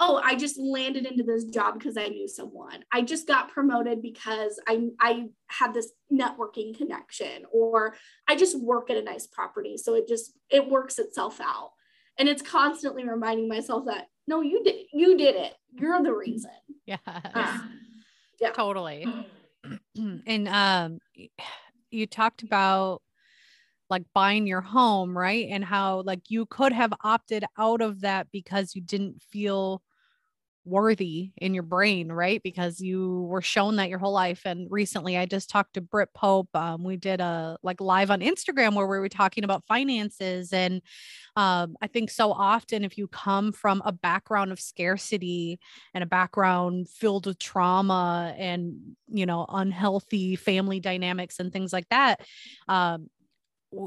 Oh, 0.00 0.20
I 0.22 0.34
just 0.34 0.58
landed 0.58 1.06
into 1.06 1.22
this 1.22 1.44
job 1.44 1.78
because 1.78 1.96
I 1.96 2.08
knew 2.08 2.26
someone. 2.26 2.84
I 2.92 3.02
just 3.02 3.28
got 3.28 3.50
promoted 3.50 4.02
because 4.02 4.60
I 4.66 4.88
I 5.00 5.26
had 5.46 5.72
this 5.72 5.92
networking 6.12 6.76
connection 6.76 7.44
or 7.52 7.94
I 8.26 8.34
just 8.34 8.60
work 8.60 8.90
at 8.90 8.96
a 8.96 9.02
nice 9.02 9.26
property. 9.26 9.76
So 9.76 9.94
it 9.94 10.08
just 10.08 10.32
it 10.50 10.68
works 10.68 10.98
itself 10.98 11.40
out. 11.40 11.70
And 12.18 12.28
it's 12.28 12.42
constantly 12.42 13.08
reminding 13.08 13.48
myself 13.48 13.84
that 13.86 14.08
no, 14.26 14.40
you 14.40 14.64
did 14.64 14.86
you 14.92 15.16
did 15.16 15.36
it. 15.36 15.54
You're 15.72 16.02
the 16.02 16.12
reason. 16.12 16.50
Yeah. 16.86 16.98
Uh, 17.06 17.58
yeah. 18.40 18.50
Totally. 18.50 19.06
and 19.96 20.48
um 20.48 20.98
you 21.90 22.06
talked 22.06 22.42
about 22.42 23.00
like 23.90 24.02
buying 24.14 24.46
your 24.46 24.60
home, 24.60 25.16
right? 25.16 25.48
And 25.50 25.64
how 25.64 26.02
like 26.02 26.30
you 26.30 26.46
could 26.46 26.72
have 26.72 26.92
opted 27.02 27.44
out 27.58 27.80
of 27.82 28.00
that 28.02 28.28
because 28.32 28.74
you 28.74 28.80
didn't 28.82 29.22
feel 29.22 29.82
worthy 30.66 31.30
in 31.36 31.52
your 31.52 31.62
brain, 31.62 32.10
right? 32.10 32.42
Because 32.42 32.80
you 32.80 33.26
were 33.28 33.42
shown 33.42 33.76
that 33.76 33.90
your 33.90 33.98
whole 33.98 34.12
life. 34.12 34.42
And 34.46 34.66
recently 34.70 35.16
I 35.18 35.26
just 35.26 35.50
talked 35.50 35.74
to 35.74 35.80
Britt 35.80 36.08
Pope. 36.14 36.48
Um, 36.54 36.82
we 36.84 36.96
did 36.96 37.20
a 37.20 37.58
like 37.62 37.80
live 37.80 38.10
on 38.10 38.20
Instagram 38.20 38.74
where 38.74 38.86
we 38.86 38.98
were 38.98 39.08
talking 39.08 39.44
about 39.44 39.66
finances. 39.66 40.52
And 40.52 40.80
um, 41.36 41.76
I 41.82 41.86
think 41.86 42.10
so 42.10 42.32
often 42.32 42.84
if 42.84 42.96
you 42.96 43.08
come 43.08 43.52
from 43.52 43.82
a 43.84 43.92
background 43.92 44.52
of 44.52 44.60
scarcity 44.60 45.58
and 45.92 46.02
a 46.02 46.06
background 46.06 46.88
filled 46.88 47.26
with 47.26 47.38
trauma 47.38 48.34
and, 48.38 48.96
you 49.08 49.26
know, 49.26 49.44
unhealthy 49.48 50.36
family 50.36 50.80
dynamics 50.80 51.40
and 51.40 51.52
things 51.52 51.72
like 51.72 51.88
that, 51.90 52.20
um, 52.68 53.10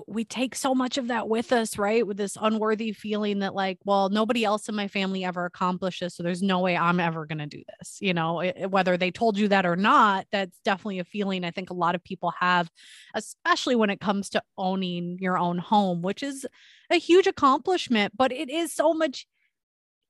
we 0.08 0.26
take 0.26 0.56
so 0.56 0.76
much 0.76 0.98
of 0.98 1.08
that 1.08 1.30
with 1.30 1.52
us, 1.52 1.78
right? 1.78 2.06
With 2.06 2.18
this 2.18 2.38
unworthy 2.40 2.92
feeling 2.92 3.40
that, 3.40 3.56
like, 3.56 3.78
well, 3.86 4.10
nobody 4.10 4.44
else 4.44 4.68
in 4.70 4.76
my 4.76 4.88
family 4.88 5.24
ever 5.24 5.46
accomplished 5.46 6.02
this. 6.02 6.16
So 6.16 6.24
there's 6.24 6.42
no 6.42 6.60
way 6.60 6.76
I'm 6.76 7.00
ever 7.00 7.26
going 7.26 7.40
to 7.40 7.46
do 7.46 7.64
this. 7.78 7.98
You 8.00 8.14
know, 8.14 8.42
it, 8.42 8.70
whether 8.70 8.98
they 8.98 9.12
told 9.12 9.38
you 9.38 9.48
that 9.50 9.66
or 9.66 9.76
not, 9.76 10.26
that's 10.32 10.60
definitely 10.66 11.00
a 11.00 11.06
feeling 11.06 11.44
I 11.44 11.52
think 11.52 11.70
a 11.70 11.76
lot 11.76 11.96
of 11.96 12.04
people 12.04 12.34
have, 12.40 12.70
especially 13.14 13.76
when 13.76 13.90
it 13.90 14.00
comes 14.00 14.30
to 14.32 14.42
owning 14.58 15.18
your 15.20 15.38
own 15.38 15.58
home, 15.58 16.02
which 16.02 16.24
is 16.24 16.46
a 16.90 16.98
huge 16.98 17.28
accomplishment, 17.28 18.14
but 18.16 18.32
it 18.32 18.50
is 18.50 18.74
so 18.74 18.94
much. 18.94 19.26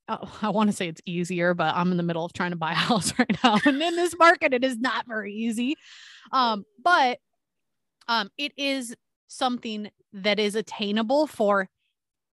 Oh, 0.10 0.32
I 0.42 0.50
want 0.50 0.70
to 0.70 0.76
say 0.76 0.88
it's 0.88 1.02
easier, 1.06 1.54
but 1.54 1.76
I'm 1.76 1.92
in 1.92 1.98
the 1.98 2.04
middle 2.04 2.26
of 2.26 2.34
trying 2.34 2.52
to 2.52 2.58
buy 2.58 2.72
a 2.72 2.76
house 2.76 3.13
right 3.20 3.38
now. 3.44 3.60
And 3.66 3.82
in 3.82 3.96
this 3.96 4.18
market, 4.18 4.54
it 4.54 4.63
is 4.63 4.78
not 4.78 5.06
very 5.08 5.34
easy. 5.34 5.76
Um, 6.32 6.66
but 6.84 7.20
um, 8.08 8.30
it 8.38 8.54
is 8.58 8.96
something 9.28 9.90
that 10.13 10.40
is 10.40 10.56
attainable 10.56 11.28
for 11.28 11.70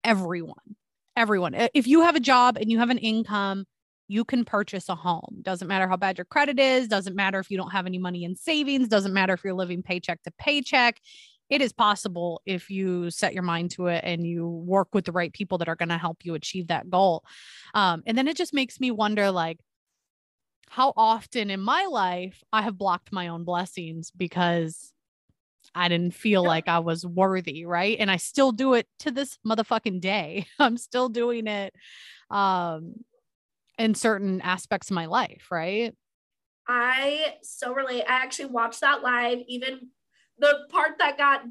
everyone. 0.04 0.76
Everyone. 1.16 1.54
If 1.74 1.86
you 1.86 2.02
have 2.02 2.16
a 2.16 2.20
job 2.20 2.56
and 2.56 2.70
you 2.70 2.78
have 2.78 2.90
an 2.90 2.98
income, 2.98 3.64
you 4.08 4.24
can 4.24 4.44
purchase 4.44 4.88
a 4.88 4.94
home. 4.94 5.38
Doesn't 5.42 5.68
matter 5.68 5.88
how 5.88 5.96
bad 5.96 6.18
your 6.18 6.24
credit 6.24 6.58
is, 6.58 6.88
doesn't 6.88 7.16
matter 7.16 7.38
if 7.38 7.50
you 7.50 7.56
don't 7.56 7.70
have 7.70 7.86
any 7.86 7.98
money 7.98 8.24
in 8.24 8.36
savings, 8.36 8.88
doesn't 8.88 9.12
matter 9.12 9.32
if 9.32 9.42
you're 9.44 9.54
living 9.54 9.82
paycheck 9.82 10.22
to 10.22 10.30
paycheck. 10.38 11.00
It 11.48 11.60
is 11.60 11.72
possible 11.72 12.40
if 12.46 12.70
you 12.70 13.10
set 13.10 13.34
your 13.34 13.42
mind 13.42 13.72
to 13.72 13.88
it 13.88 14.02
and 14.04 14.26
you 14.26 14.46
work 14.46 14.88
with 14.94 15.04
the 15.04 15.12
right 15.12 15.32
people 15.32 15.58
that 15.58 15.68
are 15.68 15.76
going 15.76 15.90
to 15.90 15.98
help 15.98 16.24
you 16.24 16.34
achieve 16.34 16.68
that 16.68 16.88
goal. 16.88 17.24
Um, 17.74 18.02
and 18.06 18.16
then 18.16 18.26
it 18.26 18.36
just 18.36 18.54
makes 18.54 18.80
me 18.80 18.90
wonder 18.90 19.30
like, 19.30 19.58
how 20.68 20.94
often 20.96 21.50
in 21.50 21.60
my 21.60 21.84
life 21.84 22.42
I 22.52 22.62
have 22.62 22.78
blocked 22.78 23.12
my 23.12 23.28
own 23.28 23.44
blessings 23.44 24.10
because 24.10 24.91
I 25.74 25.88
didn't 25.88 26.14
feel 26.14 26.44
like 26.44 26.68
I 26.68 26.80
was 26.80 27.06
worthy, 27.06 27.64
right? 27.64 27.96
And 27.98 28.10
I 28.10 28.16
still 28.16 28.52
do 28.52 28.74
it 28.74 28.86
to 29.00 29.10
this 29.10 29.38
motherfucking 29.46 30.00
day. 30.00 30.46
I'm 30.58 30.76
still 30.76 31.08
doing 31.08 31.46
it 31.46 31.74
um 32.30 32.94
in 33.78 33.94
certain 33.94 34.40
aspects 34.42 34.90
of 34.90 34.94
my 34.94 35.06
life, 35.06 35.48
right? 35.50 35.94
I 36.68 37.34
so 37.42 37.74
relate. 37.74 38.04
I 38.08 38.22
actually 38.22 38.46
watched 38.46 38.80
that 38.80 39.02
live, 39.02 39.38
even 39.48 39.88
the 40.38 40.66
part 40.70 40.98
that 40.98 41.18
got 41.18 41.42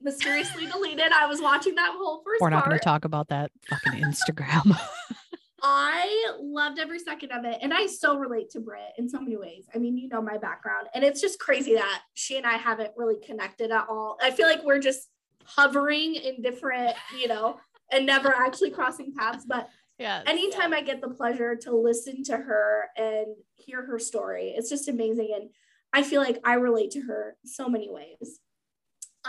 mysteriously 0.00 0.66
deleted. 0.72 1.12
I 1.12 1.26
was 1.26 1.40
watching 1.40 1.74
that 1.76 1.92
whole 1.96 2.22
first 2.24 2.40
We're 2.40 2.50
not 2.50 2.64
going 2.64 2.78
to 2.78 2.84
talk 2.84 3.04
about 3.04 3.28
that 3.28 3.50
fucking 3.68 4.02
Instagram. 4.02 4.78
I 5.62 6.32
loved 6.40 6.80
every 6.80 6.98
second 6.98 7.30
of 7.30 7.44
it. 7.44 7.58
And 7.62 7.72
I 7.72 7.86
so 7.86 8.16
relate 8.16 8.50
to 8.50 8.60
Britt 8.60 8.92
in 8.98 9.08
so 9.08 9.20
many 9.20 9.36
ways. 9.36 9.66
I 9.72 9.78
mean, 9.78 9.96
you 9.96 10.08
know 10.08 10.20
my 10.20 10.36
background. 10.36 10.88
And 10.92 11.04
it's 11.04 11.20
just 11.20 11.38
crazy 11.38 11.74
that 11.74 12.02
she 12.14 12.36
and 12.36 12.44
I 12.44 12.56
haven't 12.56 12.92
really 12.96 13.18
connected 13.24 13.70
at 13.70 13.86
all. 13.88 14.18
I 14.20 14.32
feel 14.32 14.48
like 14.48 14.64
we're 14.64 14.80
just 14.80 15.08
hovering 15.44 16.16
in 16.16 16.42
different, 16.42 16.94
you 17.18 17.28
know, 17.28 17.60
and 17.92 18.06
never 18.06 18.34
actually 18.34 18.70
crossing 18.70 19.14
paths. 19.14 19.44
But 19.46 19.68
yeah, 19.98 20.22
anytime 20.26 20.72
I 20.72 20.80
get 20.80 21.00
the 21.00 21.10
pleasure 21.10 21.54
to 21.54 21.76
listen 21.76 22.24
to 22.24 22.36
her 22.36 22.88
and 22.96 23.36
hear 23.54 23.86
her 23.86 24.00
story, 24.00 24.54
it's 24.56 24.68
just 24.70 24.88
amazing. 24.88 25.32
And 25.36 25.50
I 25.92 26.02
feel 26.02 26.20
like 26.20 26.40
I 26.44 26.54
relate 26.54 26.90
to 26.92 27.02
her 27.02 27.36
so 27.44 27.68
many 27.68 27.88
ways. 27.88 28.40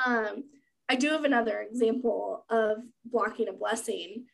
Um, 0.04 0.46
I 0.90 0.96
do 0.96 1.10
have 1.10 1.26
another 1.26 1.60
example 1.62 2.46
of 2.50 2.78
blocking 3.06 3.50
a 3.50 3.54
blessing. 3.54 4.26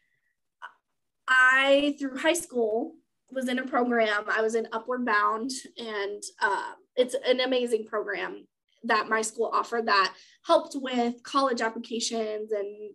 I, 1.51 1.95
through 1.99 2.17
high 2.17 2.33
school, 2.33 2.93
was 3.31 3.47
in 3.47 3.59
a 3.59 3.65
program. 3.65 4.25
I 4.27 4.41
was 4.41 4.55
in 4.55 4.67
Upward 4.71 5.05
Bound, 5.05 5.51
and 5.77 6.21
uh, 6.41 6.73
it's 6.95 7.15
an 7.27 7.39
amazing 7.39 7.85
program 7.85 8.47
that 8.83 9.09
my 9.09 9.21
school 9.21 9.49
offered 9.51 9.87
that 9.87 10.13
helped 10.45 10.75
with 10.75 11.21
college 11.23 11.61
applications 11.61 12.51
and 12.51 12.91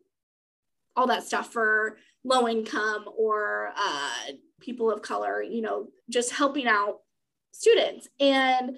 all 0.97 1.07
that 1.09 1.25
stuff 1.25 1.53
for 1.53 1.99
low 2.25 2.49
income 2.49 3.05
or 3.17 3.73
uh, 3.77 4.33
people 4.61 4.91
of 4.91 5.03
color, 5.03 5.43
you 5.43 5.61
know, 5.61 5.89
just 6.09 6.33
helping 6.33 6.67
out 6.67 7.01
students. 7.53 8.09
And 8.19 8.77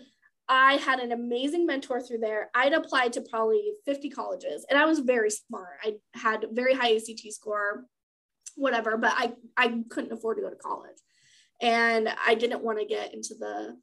I 0.49 0.75
had 0.75 1.01
an 1.01 1.12
amazing 1.12 1.67
mentor 1.67 2.01
through 2.01 2.19
there. 2.19 2.51
I'd 2.55 2.73
applied 2.73 3.12
to 3.15 3.21
probably 3.21 3.73
50 3.85 4.11
colleges 4.11 4.65
and 4.69 4.79
I 4.79 4.85
was 4.85 5.01
very 5.01 5.31
smart. 5.31 5.79
I 5.83 5.95
had 6.15 6.47
very 6.53 6.75
high 6.75 6.95
ACT 6.95 7.33
score 7.33 7.85
whatever, 8.57 8.97
but 8.97 9.12
I, 9.14 9.33
I 9.57 9.83
couldn't 9.88 10.12
afford 10.12 10.38
to 10.38 10.42
go 10.42 10.51
to 10.51 10.57
college. 10.57 10.97
And 11.62 12.09
I 12.27 12.35
didn't 12.35 12.62
want 12.62 12.81
to 12.81 12.85
get 12.85 13.14
into 13.14 13.35
the 13.35 13.77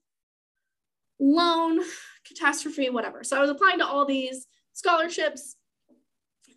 loan 1.20 1.80
catastrophe, 2.28 2.90
whatever. 2.90 3.24
So 3.24 3.38
I 3.38 3.42
was 3.42 3.50
applying 3.50 3.80
to 3.80 3.88
all 3.88 4.06
these 4.06 4.48
scholarships 4.74 5.56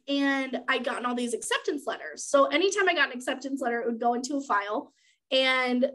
and 0.09 0.61
I 0.69 0.79
gotten 0.79 1.07
all 1.07 1.15
these 1.15 1.35
acceptance 1.35 1.85
letters. 1.87 2.25
So 2.25 2.47
anytime 2.47 2.89
I 2.89 2.95
got 2.95 3.11
an 3.11 3.17
acceptance 3.17 3.61
letter, 3.61 3.81
it 3.81 3.87
would 3.87 4.01
go 4.01 4.15
into 4.15 4.37
a 4.37 4.43
file. 4.43 4.93
And 5.31 5.91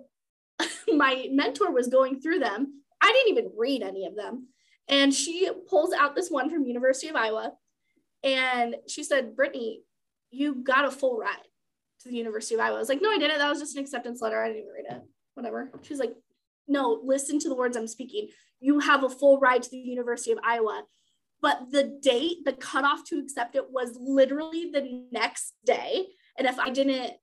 my 0.94 1.28
mentor 1.32 1.72
was 1.72 1.88
going 1.88 2.20
through 2.20 2.40
them. 2.40 2.82
I 3.02 3.12
didn't 3.12 3.38
even 3.38 3.52
read 3.58 3.84
any 3.84 4.06
of 4.06 4.16
them. 4.16 4.48
And 4.88 5.14
she 5.14 5.50
pulls 5.70 5.94
out 5.94 6.16
this 6.16 6.30
one 6.30 6.50
from 6.50 6.66
University 6.66 7.08
of 7.08 7.16
Iowa. 7.16 7.54
And 8.24 8.76
she 8.88 9.04
said, 9.04 9.36
Brittany, 9.36 9.82
you 10.30 10.56
got 10.56 10.86
a 10.86 10.92
full 10.92 11.18
ride 11.18 11.48
to 12.04 12.10
the 12.10 12.16
University 12.16 12.56
of 12.56 12.62
Iowa. 12.62 12.76
I 12.76 12.80
was 12.80 12.90
like, 12.90 13.02
no, 13.02 13.12
I 13.12 13.18
didn't. 13.18 13.38
That 13.38 13.50
was 13.50 13.60
just 13.60 13.76
an 13.76 13.84
acceptance 13.84 14.22
letter. 14.22 14.42
I 14.42 14.48
didn't 14.48 14.64
even 14.64 14.74
read 14.74 14.96
it. 14.96 15.02
Whatever. 15.34 15.72
She's 15.82 16.00
like, 16.00 16.14
no, 16.68 17.02
listen 17.04 17.40
to 17.40 17.50
the 17.50 17.56
words 17.56 17.76
I'm 17.76 17.88
speaking. 17.88 18.30
You 18.60 18.80
have 18.80 19.04
a 19.04 19.10
full 19.10 19.40
ride 19.40 19.64
to 19.64 19.70
the 19.70 19.78
University 19.78 20.32
of 20.32 20.40
Iowa. 20.44 20.84
But 21.42 21.72
the 21.72 22.00
date, 22.02 22.46
the 22.46 22.54
cutoff 22.54 23.04
to 23.06 23.18
accept 23.18 23.56
it 23.56 23.72
was 23.72 23.98
literally 24.00 24.70
the 24.72 25.06
next 25.12 25.56
day. 25.66 26.08
And 26.38 26.48
if 26.48 26.60
I 26.60 26.70
didn't 26.70 27.14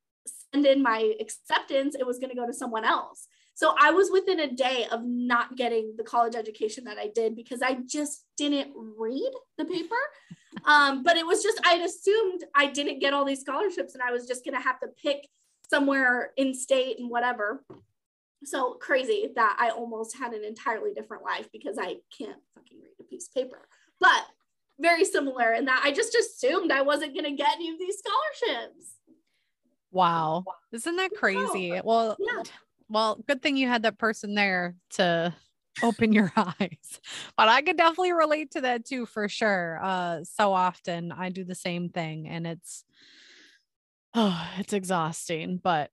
send 0.53 0.67
in 0.67 0.83
my 0.83 1.15
acceptance, 1.21 1.95
it 1.95 2.07
was 2.07 2.19
going 2.19 2.31
to 2.31 2.37
go 2.37 2.47
to 2.47 2.53
someone 2.53 2.85
else. 2.85 3.29
So 3.59 3.75
I 3.77 3.91
was 3.91 4.09
within 4.13 4.39
a 4.39 4.53
day 4.53 4.87
of 4.93 5.05
not 5.05 5.57
getting 5.57 5.95
the 5.97 6.05
college 6.05 6.37
education 6.37 6.85
that 6.85 6.97
I 6.97 7.09
did 7.13 7.35
because 7.35 7.61
I 7.61 7.79
just 7.87 8.25
didn't 8.37 8.73
read 8.77 9.33
the 9.57 9.65
paper. 9.65 9.97
Um, 10.65 11.03
but 11.03 11.17
it 11.17 11.27
was 11.27 11.43
just, 11.43 11.61
I'd 11.67 11.81
assumed 11.81 12.45
I 12.55 12.67
didn't 12.67 13.01
get 13.01 13.15
all 13.15 13.25
these 13.25 13.41
scholarships 13.41 13.95
and 13.95 14.03
I 14.03 14.13
was 14.13 14.29
just 14.29 14.45
going 14.45 14.55
to 14.55 14.63
have 14.63 14.79
to 14.79 14.87
pick 15.03 15.27
somewhere 15.69 16.31
in 16.37 16.55
state 16.55 17.01
and 17.01 17.11
whatever. 17.11 17.65
So 18.45 18.75
crazy 18.75 19.31
that 19.35 19.57
I 19.59 19.71
almost 19.71 20.17
had 20.17 20.35
an 20.35 20.45
entirely 20.45 20.95
different 20.95 21.25
life 21.25 21.49
because 21.53 21.79
I 21.81 21.97
can't 22.17 22.39
fucking 22.55 22.79
read 22.81 22.93
a 23.01 23.03
piece 23.03 23.27
of 23.27 23.35
paper. 23.35 23.67
But 23.99 24.25
very 24.79 25.05
similar 25.05 25.53
in 25.53 25.65
that 25.65 25.83
I 25.85 25.91
just 25.91 26.15
assumed 26.15 26.71
I 26.71 26.83
wasn't 26.83 27.13
going 27.13 27.25
to 27.25 27.33
get 27.33 27.57
any 27.57 27.71
of 27.71 27.79
these 27.81 27.97
scholarships. 27.99 28.99
Wow. 29.91 30.45
Isn't 30.71 30.95
that 30.95 31.11
crazy? 31.17 31.81
Well, 31.83 32.17
yeah 32.21 32.45
well, 32.89 33.23
good 33.27 33.43
thing 33.43 33.57
you 33.57 33.69
had 33.69 33.83
that 33.83 33.99
person 33.99 34.35
there 34.35 34.77
to 34.91 35.35
open 35.83 36.13
your 36.13 36.33
eyes. 36.37 37.01
But 37.37 37.49
I 37.49 37.63
could 37.63 37.77
definitely 37.77 38.13
relate 38.13 38.53
to 38.53 38.63
that 38.63 38.85
too, 38.85 39.07
for 39.07 39.29
sure. 39.29 39.79
Uh, 39.83 40.25
so 40.25 40.53
often 40.53 41.13
I 41.13 41.31
do 41.31 41.45
the 41.45 41.55
same 41.55 41.89
thing 41.89 42.29
and 42.29 42.47
it's, 42.47 42.85
oh, 44.15 44.49
it's 44.59 44.73
exhausting, 44.73 45.61
but 45.63 45.91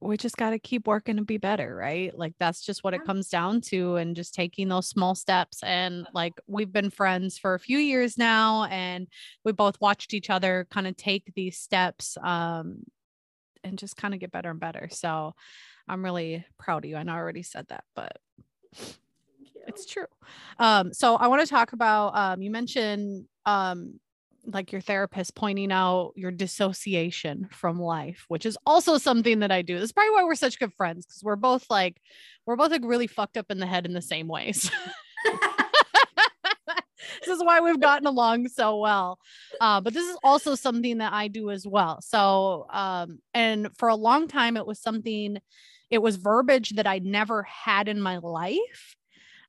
we 0.00 0.18
just 0.18 0.36
got 0.36 0.50
to 0.50 0.58
keep 0.58 0.86
working 0.86 1.16
to 1.16 1.22
be 1.22 1.38
better, 1.38 1.74
right? 1.74 2.16
Like 2.16 2.34
that's 2.38 2.62
just 2.62 2.84
what 2.84 2.92
it 2.92 3.04
comes 3.06 3.28
down 3.28 3.62
to 3.62 3.96
and 3.96 4.14
just 4.14 4.34
taking 4.34 4.68
those 4.68 4.86
small 4.86 5.14
steps 5.14 5.62
and 5.62 6.06
like 6.12 6.34
we've 6.46 6.72
been 6.72 6.90
friends 6.90 7.38
for 7.38 7.54
a 7.54 7.60
few 7.60 7.78
years 7.78 8.18
now 8.18 8.64
and 8.64 9.08
we 9.44 9.52
both 9.52 9.80
watched 9.80 10.12
each 10.12 10.28
other 10.28 10.66
kind 10.70 10.86
of 10.86 10.96
take 10.96 11.32
these 11.34 11.56
steps 11.56 12.18
um 12.22 12.82
and 13.62 13.78
just 13.78 13.96
kind 13.96 14.12
of 14.12 14.20
get 14.20 14.30
better 14.30 14.50
and 14.50 14.60
better. 14.60 14.88
So 14.92 15.34
I'm 15.88 16.04
really 16.04 16.44
proud 16.58 16.84
of 16.84 16.90
you. 16.90 16.96
I 16.96 17.02
know 17.02 17.12
I 17.12 17.16
already 17.16 17.42
said 17.42 17.66
that, 17.68 17.84
but 17.94 18.16
it's 19.66 19.86
true. 19.86 20.06
Um, 20.58 20.92
so 20.92 21.16
I 21.16 21.28
want 21.28 21.42
to 21.42 21.46
talk 21.46 21.72
about 21.72 22.16
um, 22.16 22.42
you 22.42 22.50
mentioned 22.50 23.26
um, 23.46 24.00
like 24.46 24.72
your 24.72 24.80
therapist 24.80 25.34
pointing 25.34 25.72
out 25.72 26.12
your 26.16 26.30
dissociation 26.30 27.48
from 27.50 27.80
life, 27.80 28.24
which 28.28 28.46
is 28.46 28.58
also 28.66 28.98
something 28.98 29.40
that 29.40 29.52
I 29.52 29.62
do. 29.62 29.78
That's 29.78 29.92
probably 29.92 30.12
why 30.12 30.24
we're 30.24 30.34
such 30.34 30.58
good 30.58 30.72
friends 30.74 31.06
because 31.06 31.22
we're 31.22 31.36
both 31.36 31.66
like 31.70 32.00
we're 32.46 32.56
both 32.56 32.70
like 32.70 32.84
really 32.84 33.06
fucked 33.06 33.36
up 33.36 33.50
in 33.50 33.58
the 33.58 33.66
head 33.66 33.86
in 33.86 33.92
the 33.92 34.02
same 34.02 34.28
ways. 34.28 34.70
this 37.20 37.36
is 37.36 37.42
why 37.42 37.60
we've 37.60 37.80
gotten 37.80 38.06
along 38.06 38.48
so 38.48 38.78
well. 38.78 39.18
Uh, 39.60 39.80
but 39.80 39.94
this 39.94 40.06
is 40.06 40.16
also 40.22 40.54
something 40.54 40.98
that 40.98 41.12
I 41.12 41.28
do 41.28 41.50
as 41.50 41.66
well. 41.66 42.00
So, 42.02 42.66
um, 42.70 43.20
and 43.32 43.68
for 43.76 43.88
a 43.88 43.94
long 43.94 44.28
time, 44.28 44.56
it 44.56 44.66
was 44.66 44.80
something 44.80 45.38
it 45.94 46.02
was 46.02 46.16
verbiage 46.16 46.70
that 46.70 46.88
I 46.88 46.98
never 46.98 47.44
had 47.44 47.86
in 47.86 48.00
my 48.00 48.18
life. 48.18 48.96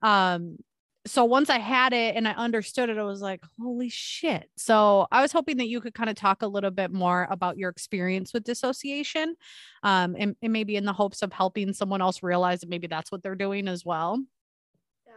Um, 0.04 0.60
so 1.08 1.26
once 1.26 1.50
I 1.50 1.58
had 1.58 1.92
it 1.92 2.16
and 2.16 2.28
I 2.28 2.34
understood 2.34 2.90
it, 2.90 3.00
I 3.00 3.04
was 3.04 3.20
like, 3.20 3.42
holy 3.60 3.90
shit. 3.90 4.48
So 4.58 5.08
I 5.12 5.24
was 5.24 5.32
hoping 5.32 5.58
that 5.58 5.68
you 5.68 5.82
could 5.82 5.96
kind 5.96 6.10
of 6.10 6.16
talk 6.16 6.44
a 6.44 6.48
little 6.48 6.70
bit 6.70 6.92
more 6.92 7.28
about 7.32 7.58
your 7.58 7.72
experience 7.72 8.32
with 8.32 8.44
dissociation 8.44 9.36
um, 9.82 10.16
and, 10.20 10.36
and 10.44 10.54
maybe 10.54 10.76
in 10.76 10.86
the 10.86 10.94
hopes 10.94 11.24
of 11.24 11.34
helping 11.34 11.74
someone 11.74 12.02
else 12.02 12.22
realize 12.22 12.60
that 12.60 12.70
maybe 12.70 12.86
that's 12.86 13.12
what 13.12 13.24
they're 13.24 13.34
doing 13.34 13.68
as 13.68 13.84
well. 13.84 14.24
Yeah. 15.08 15.14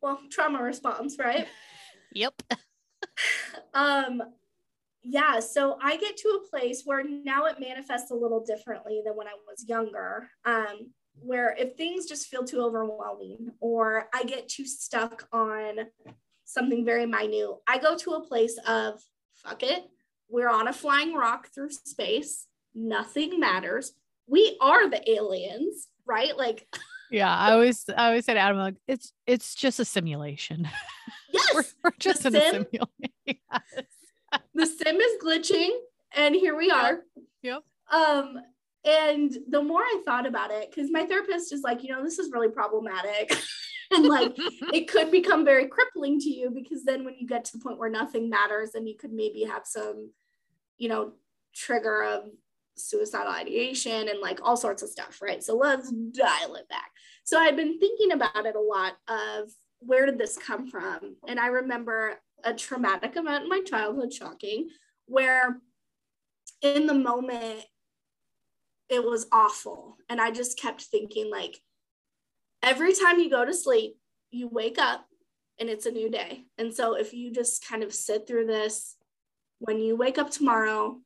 Well, 0.00 0.20
trauma 0.30 0.62
response, 0.62 1.16
right? 1.18 1.48
yep. 2.12 2.40
um, 3.74 4.22
yeah. 5.02 5.40
So 5.40 5.78
I 5.82 5.96
get 5.96 6.16
to 6.18 6.28
a 6.28 6.48
place 6.48 6.82
where 6.84 7.02
now 7.04 7.46
it 7.46 7.60
manifests 7.60 8.10
a 8.10 8.14
little 8.14 8.44
differently 8.44 9.02
than 9.04 9.14
when 9.14 9.26
I 9.26 9.34
was 9.46 9.64
younger. 9.68 10.28
Um, 10.44 10.92
where 11.20 11.54
if 11.58 11.76
things 11.76 12.06
just 12.06 12.28
feel 12.28 12.44
too 12.44 12.62
overwhelming 12.62 13.50
or 13.60 14.08
I 14.14 14.24
get 14.24 14.48
too 14.48 14.64
stuck 14.64 15.28
on 15.32 15.80
something 16.44 16.84
very 16.84 17.06
minute, 17.06 17.58
I 17.68 17.78
go 17.78 17.96
to 17.98 18.12
a 18.12 18.26
place 18.26 18.58
of 18.66 19.00
fuck 19.34 19.62
it. 19.62 19.84
We're 20.28 20.48
on 20.48 20.68
a 20.68 20.72
flying 20.72 21.14
rock 21.14 21.48
through 21.54 21.70
space. 21.70 22.46
Nothing 22.74 23.38
matters. 23.38 23.92
We 24.26 24.56
are 24.60 24.88
the 24.88 25.10
aliens, 25.10 25.88
right? 26.06 26.36
Like 26.36 26.66
Yeah, 27.12 27.36
I 27.36 27.52
always 27.52 27.84
I 27.94 28.06
always 28.08 28.24
said 28.24 28.38
Adam, 28.38 28.56
like, 28.56 28.76
it's 28.88 29.12
it's 29.26 29.54
just 29.54 29.78
a 29.78 29.84
simulation. 29.84 30.68
Yes. 31.34 31.54
we're, 31.54 31.64
we're, 31.84 31.90
just 31.98 32.24
the 32.24 32.28
in 32.28 32.34
sim, 32.34 32.42
a 32.42 32.46
simulation. 32.50 33.12
yes. 33.26 33.86
The 34.54 34.66
sim 34.66 34.96
is 34.96 35.22
glitching 35.22 35.70
and 36.16 36.34
here 36.34 36.56
we 36.56 36.70
are. 36.70 37.00
Yep. 37.42 37.62
Um, 37.90 38.38
and 38.84 39.36
the 39.48 39.62
more 39.62 39.80
I 39.80 40.02
thought 40.04 40.26
about 40.26 40.50
it, 40.50 40.70
because 40.70 40.90
my 40.90 41.04
therapist 41.06 41.52
is 41.52 41.62
like, 41.62 41.82
you 41.82 41.90
know, 41.90 42.02
this 42.02 42.18
is 42.18 42.32
really 42.32 42.48
problematic. 42.48 43.36
and 43.90 44.06
like 44.06 44.34
it 44.72 44.88
could 44.88 45.10
become 45.10 45.44
very 45.44 45.68
crippling 45.68 46.18
to 46.20 46.30
you 46.30 46.50
because 46.50 46.84
then 46.84 47.04
when 47.04 47.14
you 47.18 47.26
get 47.26 47.44
to 47.46 47.52
the 47.52 47.62
point 47.62 47.78
where 47.78 47.90
nothing 47.90 48.28
matters, 48.28 48.72
then 48.72 48.86
you 48.86 48.96
could 48.96 49.12
maybe 49.12 49.44
have 49.44 49.62
some, 49.64 50.10
you 50.78 50.88
know, 50.88 51.12
trigger 51.54 52.02
of 52.02 52.24
suicidal 52.76 53.32
ideation 53.32 54.08
and 54.08 54.20
like 54.20 54.40
all 54.42 54.56
sorts 54.56 54.82
of 54.82 54.88
stuff, 54.88 55.20
right? 55.22 55.44
So 55.44 55.56
let's 55.56 55.90
dial 55.90 56.54
it 56.54 56.68
back. 56.68 56.90
So 57.24 57.38
I've 57.38 57.56
been 57.56 57.78
thinking 57.78 58.12
about 58.12 58.46
it 58.46 58.56
a 58.56 58.60
lot 58.60 58.94
of 59.08 59.50
where 59.80 60.06
did 60.06 60.18
this 60.18 60.38
come 60.38 60.66
from? 60.68 61.16
And 61.28 61.38
I 61.38 61.48
remember 61.48 62.18
a 62.44 62.54
traumatic 62.54 63.16
event 63.16 63.44
in 63.44 63.48
my 63.48 63.60
childhood, 63.60 64.12
shocking, 64.12 64.68
where 65.06 65.60
in 66.62 66.86
the 66.86 66.94
moment 66.94 67.64
it 68.88 69.04
was 69.04 69.26
awful. 69.32 69.96
And 70.08 70.20
I 70.20 70.30
just 70.30 70.58
kept 70.58 70.82
thinking, 70.82 71.30
like, 71.30 71.60
every 72.62 72.92
time 72.92 73.18
you 73.18 73.30
go 73.30 73.44
to 73.44 73.54
sleep, 73.54 73.96
you 74.30 74.48
wake 74.48 74.78
up 74.78 75.06
and 75.58 75.68
it's 75.68 75.86
a 75.86 75.90
new 75.90 76.10
day. 76.10 76.44
And 76.58 76.72
so 76.74 76.94
if 76.94 77.12
you 77.12 77.32
just 77.32 77.66
kind 77.66 77.82
of 77.82 77.92
sit 77.92 78.26
through 78.26 78.46
this, 78.46 78.96
when 79.58 79.78
you 79.78 79.96
wake 79.96 80.18
up 80.18 80.30
tomorrow, 80.30 80.98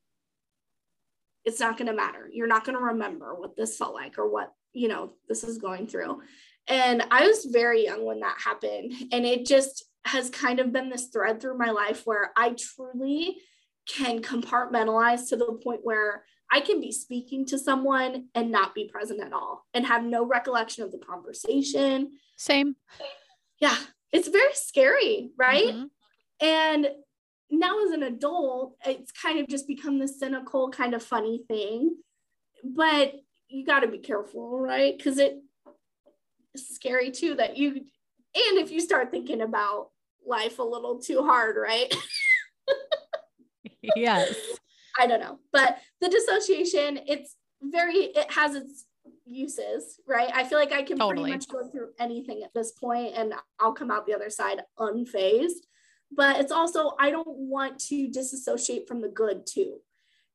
it's 1.45 1.59
not 1.59 1.77
going 1.77 1.87
to 1.87 1.93
matter. 1.93 2.29
You're 2.31 2.47
not 2.47 2.65
going 2.65 2.77
to 2.77 2.83
remember 2.83 3.35
what 3.35 3.55
this 3.55 3.77
felt 3.77 3.93
like 3.93 4.17
or 4.17 4.29
what, 4.29 4.51
you 4.73 4.87
know, 4.87 5.13
this 5.29 5.43
is 5.43 5.57
going 5.57 5.87
through. 5.87 6.21
And 6.67 7.03
I 7.09 7.25
was 7.25 7.45
very 7.45 7.85
young 7.85 8.03
when 8.03 8.19
that 8.19 8.37
happened. 8.43 8.93
And 9.11 9.25
it 9.25 9.45
just 9.45 9.85
has 10.07 10.29
kind 10.29 10.59
of 10.59 10.71
been 10.71 10.89
this 10.89 11.07
thread 11.07 11.41
through 11.41 11.57
my 11.57 11.69
life 11.69 12.03
where 12.05 12.31
I 12.35 12.55
truly 12.57 13.37
can 13.87 14.21
compartmentalize 14.21 15.29
to 15.29 15.37
the 15.37 15.45
point 15.63 15.81
where 15.83 16.23
I 16.51 16.61
can 16.61 16.79
be 16.79 16.91
speaking 16.91 17.45
to 17.47 17.59
someone 17.59 18.27
and 18.33 18.51
not 18.51 18.73
be 18.73 18.89
present 18.91 19.21
at 19.21 19.33
all 19.33 19.65
and 19.73 19.85
have 19.85 20.03
no 20.03 20.25
recollection 20.25 20.83
of 20.83 20.91
the 20.91 20.97
conversation. 20.97 22.11
Same. 22.37 22.75
Yeah, 23.59 23.77
it's 24.11 24.29
very 24.29 24.53
scary, 24.53 25.31
right? 25.37 25.67
Mm-hmm. 25.67 26.45
And 26.45 26.87
now 27.49 27.83
as 27.85 27.91
an 27.91 28.03
adult, 28.03 28.75
it's 28.85 29.11
kind 29.11 29.39
of 29.39 29.47
just 29.47 29.67
become 29.67 29.99
this 29.99 30.19
cynical, 30.19 30.69
kind 30.69 30.93
of 30.93 31.03
funny 31.03 31.43
thing. 31.47 31.97
But 32.63 33.13
you 33.49 33.65
got 33.65 33.81
to 33.81 33.87
be 33.87 33.99
careful, 33.99 34.59
right? 34.59 34.97
Because 34.97 35.17
it 35.17 35.37
is 36.53 36.69
scary 36.69 37.11
too 37.11 37.35
that 37.35 37.57
you, 37.57 37.71
and 37.71 38.57
if 38.57 38.71
you 38.71 38.79
start 38.79 39.11
thinking 39.11 39.41
about 39.41 39.89
life 40.27 40.59
a 40.59 40.63
little 40.63 40.99
too 40.99 41.23
hard, 41.23 41.55
right? 41.57 41.93
yes. 43.95 44.35
I 44.99 45.07
don't 45.07 45.19
know. 45.19 45.39
But 45.51 45.79
the 46.01 46.09
dissociation, 46.09 46.99
it's 47.07 47.35
very, 47.61 47.95
it 47.95 48.31
has 48.31 48.55
its 48.55 48.85
uses, 49.25 49.99
right? 50.07 50.29
I 50.33 50.43
feel 50.43 50.59
like 50.59 50.71
I 50.71 50.83
can 50.83 50.97
totally. 50.97 51.31
pretty 51.31 51.37
much 51.37 51.47
go 51.47 51.69
through 51.69 51.89
anything 51.99 52.43
at 52.43 52.53
this 52.53 52.71
point 52.71 53.13
and 53.15 53.33
I'll 53.59 53.73
come 53.73 53.91
out 53.91 54.05
the 54.05 54.15
other 54.15 54.29
side 54.29 54.61
unfazed. 54.79 55.65
But 56.11 56.39
it's 56.39 56.51
also, 56.51 56.93
I 56.99 57.11
don't 57.11 57.27
want 57.27 57.79
to 57.87 58.09
disassociate 58.09 58.87
from 58.87 59.01
the 59.01 59.09
good 59.09 59.45
too. 59.45 59.79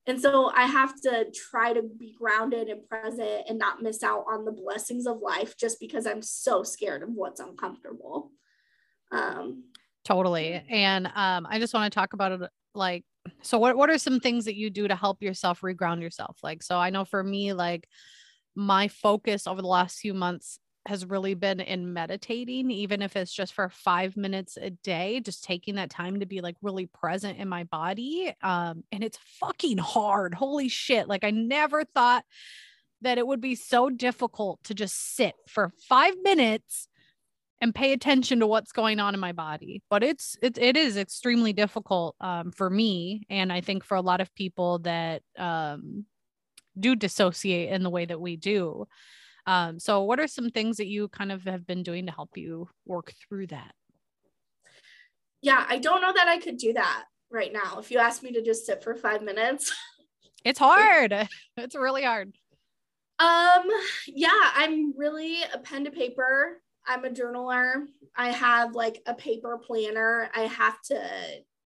And 0.07 0.21
so 0.21 0.51
I 0.53 0.65
have 0.65 1.01
to 1.03 1.27
try 1.33 1.73
to 1.73 1.83
be 1.83 2.15
grounded 2.19 2.69
and 2.69 2.87
present 2.89 3.45
and 3.49 3.59
not 3.59 3.83
miss 3.83 4.03
out 4.03 4.25
on 4.29 4.45
the 4.45 4.53
blessings 4.53 5.07
of 5.07 5.21
life 5.21 5.57
just 5.57 5.79
because 5.79 6.07
I'm 6.07 6.23
so 6.23 6.63
scared 6.65 7.03
of 7.03 7.11
what's 7.11 7.41
uncomfortable. 7.41 8.33
Um, 9.13 9.65
totally. 10.05 10.63
And 10.69 11.07
um, 11.07 11.47
I 11.49 11.59
just 11.59 11.75
want 11.75 11.93
to 11.93 11.95
talk 11.95 12.13
about 12.13 12.33
it 12.33 12.51
like 12.75 13.05
so 13.43 13.59
what 13.59 13.77
what 13.77 13.91
are 13.91 13.99
some 13.99 14.21
things 14.21 14.45
that 14.45 14.57
you 14.57 14.71
do 14.71 14.89
to 14.89 14.97
help 14.97 15.23
yourself 15.23 15.61
reground 15.61 16.01
yourself 16.01 16.39
like 16.43 16.63
so 16.63 16.77
i 16.79 16.91
know 16.91 17.05
for 17.05 17.23
me 17.23 17.53
like 17.53 17.87
my 18.55 18.89
focus 18.89 19.47
over 19.47 19.63
the 19.63 19.69
last 19.69 19.99
few 19.99 20.15
months 20.15 20.59
has 20.87 21.07
really 21.07 21.35
been 21.35 21.61
in 21.61 21.93
meditating 21.93 22.71
even 22.71 23.03
if 23.03 23.15
it's 23.15 23.33
just 23.33 23.53
for 23.55 23.69
5 23.69 24.17
minutes 24.17 24.57
a 24.57 24.71
day 24.71 25.21
just 25.21 25.45
taking 25.45 25.77
that 25.77 25.91
time 25.91 26.21
to 26.21 26.27
be 26.27 26.41
like 26.41 26.57
really 26.61 26.87
present 26.87 27.39
in 27.39 27.49
my 27.49 27.65
body 27.65 28.35
um 28.43 28.83
and 28.91 29.05
it's 29.05 29.19
fucking 29.39 29.79
hard 29.79 30.35
holy 30.35 30.69
shit 30.69 31.07
like 31.07 31.23
i 31.23 31.31
never 31.31 31.85
thought 31.85 32.25
that 33.03 33.19
it 33.19 33.27
would 33.27 33.41
be 33.41 33.55
so 33.55 33.91
difficult 33.91 34.63
to 34.65 34.75
just 34.75 35.15
sit 35.17 35.35
for 35.47 35.73
5 35.89 36.15
minutes 36.23 36.89
and 37.63 37.73
pay 37.73 37.93
attention 37.93 38.41
to 38.41 38.47
what's 38.47 38.73
going 38.73 38.99
on 38.99 39.15
in 39.15 39.21
my 39.21 39.31
body. 39.31 39.83
But 39.89 40.03
it's 40.03 40.37
it, 40.43 40.59
it 40.59 40.77
is 40.77 40.97
extremely 40.97 41.53
difficult 41.53 42.17
um, 42.21 42.51
for 42.51 42.69
me 42.69 43.25
and 43.31 43.51
i 43.53 43.63
think 43.63 43.85
for 43.85 43.97
a 43.97 44.03
lot 44.03 44.21
of 44.21 44.35
people 44.35 44.81
that 44.81 45.23
um, 45.39 46.05
do 46.79 46.97
dissociate 46.97 47.73
in 47.73 47.83
the 47.85 47.91
way 47.91 48.05
that 48.05 48.21
we 48.21 48.37
do. 48.37 48.87
Um, 49.47 49.79
so 49.79 50.03
what 50.03 50.21
are 50.21 50.27
some 50.27 50.51
things 50.51 50.77
that 50.77 50.87
you 50.87 51.09
kind 51.09 51.33
of 51.33 51.45
have 51.45 51.67
been 51.67 51.83
doing 51.83 52.07
to 52.07 52.13
help 52.13 52.37
you 52.37 52.69
work 52.85 53.15
through 53.29 53.47
that? 53.47 53.73
Yeah 55.41 55.65
i 55.69 55.79
don't 55.79 56.03
know 56.03 56.13
that 56.13 56.29
i 56.29 56.39
could 56.39 56.57
do 56.57 56.73
that 56.73 57.05
right 57.31 57.53
now. 57.53 57.79
If 57.79 57.91
you 57.91 57.99
ask 57.99 58.23
me 58.23 58.33
to 58.33 58.43
just 58.43 58.67
sit 58.67 58.83
for 58.83 58.95
five 58.95 59.23
minutes. 59.23 59.73
It's 60.45 60.59
hard. 60.59 61.13
It's 61.57 61.77
really 61.77 62.03
hard. 62.03 62.33
Um 63.21 63.69
yeah 64.09 64.51
i'm 64.57 64.99
really 64.99 65.39
a 65.55 65.59
pen 65.59 65.85
to 65.85 65.93
paper 65.93 66.62
I'm 66.87 67.05
a 67.05 67.11
journaler. 67.11 67.87
I 68.17 68.31
have 68.31 68.75
like 68.75 69.03
a 69.07 69.15
paper 69.15 69.59
planner. 69.59 70.29
I 70.35 70.43
have 70.43 70.81
to 70.83 71.01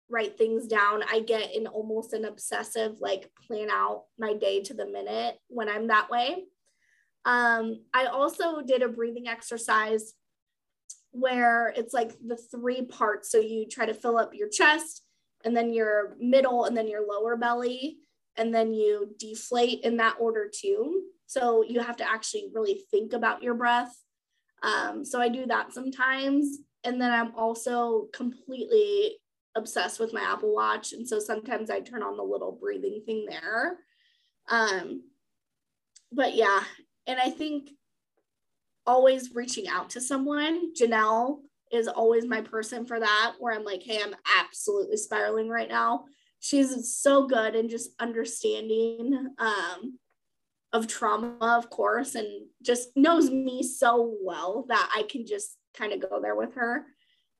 write 0.09 0.37
things 0.37 0.66
down. 0.66 1.03
I 1.11 1.20
get 1.20 1.55
in 1.55 1.66
almost 1.66 2.12
an 2.12 2.25
obsessive, 2.25 3.01
like 3.01 3.31
plan 3.46 3.68
out 3.70 4.05
my 4.18 4.35
day 4.35 4.62
to 4.64 4.75
the 4.75 4.87
minute 4.87 5.38
when 5.48 5.68
I'm 5.68 5.88
that 5.88 6.11
way. 6.11 6.44
Um, 7.25 7.85
I 7.94 8.07
also 8.07 8.62
did 8.62 8.83
a 8.83 8.88
breathing 8.88 9.29
exercise 9.29 10.14
where 11.12 11.68
it's 11.77 11.94
like 11.94 12.12
the 12.27 12.37
three 12.37 12.83
parts. 12.83 13.31
So 13.31 13.38
you 13.38 13.66
try 13.66 13.87
to 13.87 13.94
fill 13.94 14.18
up 14.18 14.35
your 14.35 14.48
chest 14.48 15.03
and 15.44 15.57
then 15.57 15.72
your 15.72 16.16
middle 16.18 16.64
and 16.64 16.77
then 16.77 16.88
your 16.88 17.07
lower 17.07 17.37
belly. 17.37 17.98
And 18.37 18.55
then 18.55 18.72
you 18.72 19.14
deflate 19.18 19.81
in 19.81 19.98
that 19.98 20.16
order 20.18 20.51
too. 20.53 21.03
So 21.27 21.62
you 21.62 21.81
have 21.81 21.96
to 21.98 22.11
actually 22.11 22.48
really 22.53 22.83
think 22.90 23.12
about 23.12 23.42
your 23.42 23.55
breath 23.55 23.94
um, 24.62 25.05
so 25.05 25.20
I 25.20 25.29
do 25.29 25.46
that 25.46 25.72
sometimes. 25.72 26.59
And 26.85 27.01
then 27.01 27.12
I'm 27.12 27.35
also 27.37 28.09
completely 28.12 29.18
obsessed 29.55 30.01
with 30.01 30.12
my 30.12 30.22
Apple 30.22 30.55
Watch. 30.55 30.92
And 30.92 31.07
so 31.07 31.18
sometimes 31.18 31.70
I 31.70 31.81
turn 31.81 32.03
on 32.03 32.16
the 32.16 32.22
little 32.22 32.53
breathing 32.53 33.03
thing 33.05 33.27
there. 33.29 33.79
Um, 34.48 35.03
but 36.11 36.35
yeah, 36.35 36.61
and 37.07 37.20
I 37.20 37.31
think 37.31 37.70
always 38.87 39.35
reaching 39.35 39.68
out 39.68 39.90
to 39.90 40.01
someone, 40.01 40.75
Janelle 40.75 41.38
is 41.70 41.88
always 41.88 42.27
my 42.27 42.40
person 42.40 42.85
for 42.85 43.01
that, 43.01 43.35
where 43.38 43.55
I'm 43.55 43.64
like, 43.64 43.83
hey, 43.83 44.01
I'm 44.05 44.14
absolutely 44.38 44.96
spiraling 44.96 45.48
right 45.48 45.68
now. 45.68 46.05
She's 46.40 46.96
so 46.96 47.27
good 47.27 47.55
and 47.55 47.70
just 47.70 47.90
understanding 48.01 49.29
um, 49.38 49.98
of 50.72 50.87
trauma, 50.87 51.37
of 51.40 51.68
course, 51.70 52.14
and 52.14 52.46
just 52.62 52.90
knows 52.96 53.30
me 53.30 53.62
so 53.62 54.16
well 54.22 54.64
that 54.68 54.90
I 54.94 55.02
can 55.02 55.26
just 55.26 55.56
kind 55.74 55.92
of 55.92 56.08
go 56.08 56.20
there 56.20 56.35
with 56.37 56.54
her. 56.54 56.87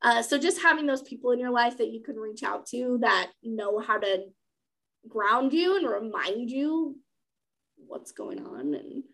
Uh, 0.03 0.21
so 0.23 0.39
just 0.39 0.61
having 0.63 0.87
those 0.87 1.03
people 1.03 1.31
in 1.31 1.39
your 1.39 1.51
life 1.51 1.79
that 1.79 1.91
you 1.93 2.03
can 2.03 2.17
reach 2.17 2.43
out 2.43 2.67
to 2.67 2.99
that 3.03 3.31
know 3.43 3.79
how 3.79 3.99
to 3.99 4.25
ground 5.09 5.53
you 5.53 5.77
and 5.77 5.89
remind 5.89 6.51
you 6.51 6.99
what's 7.77 8.13
going 8.13 8.45
on 8.45 8.75
and 8.75 9.05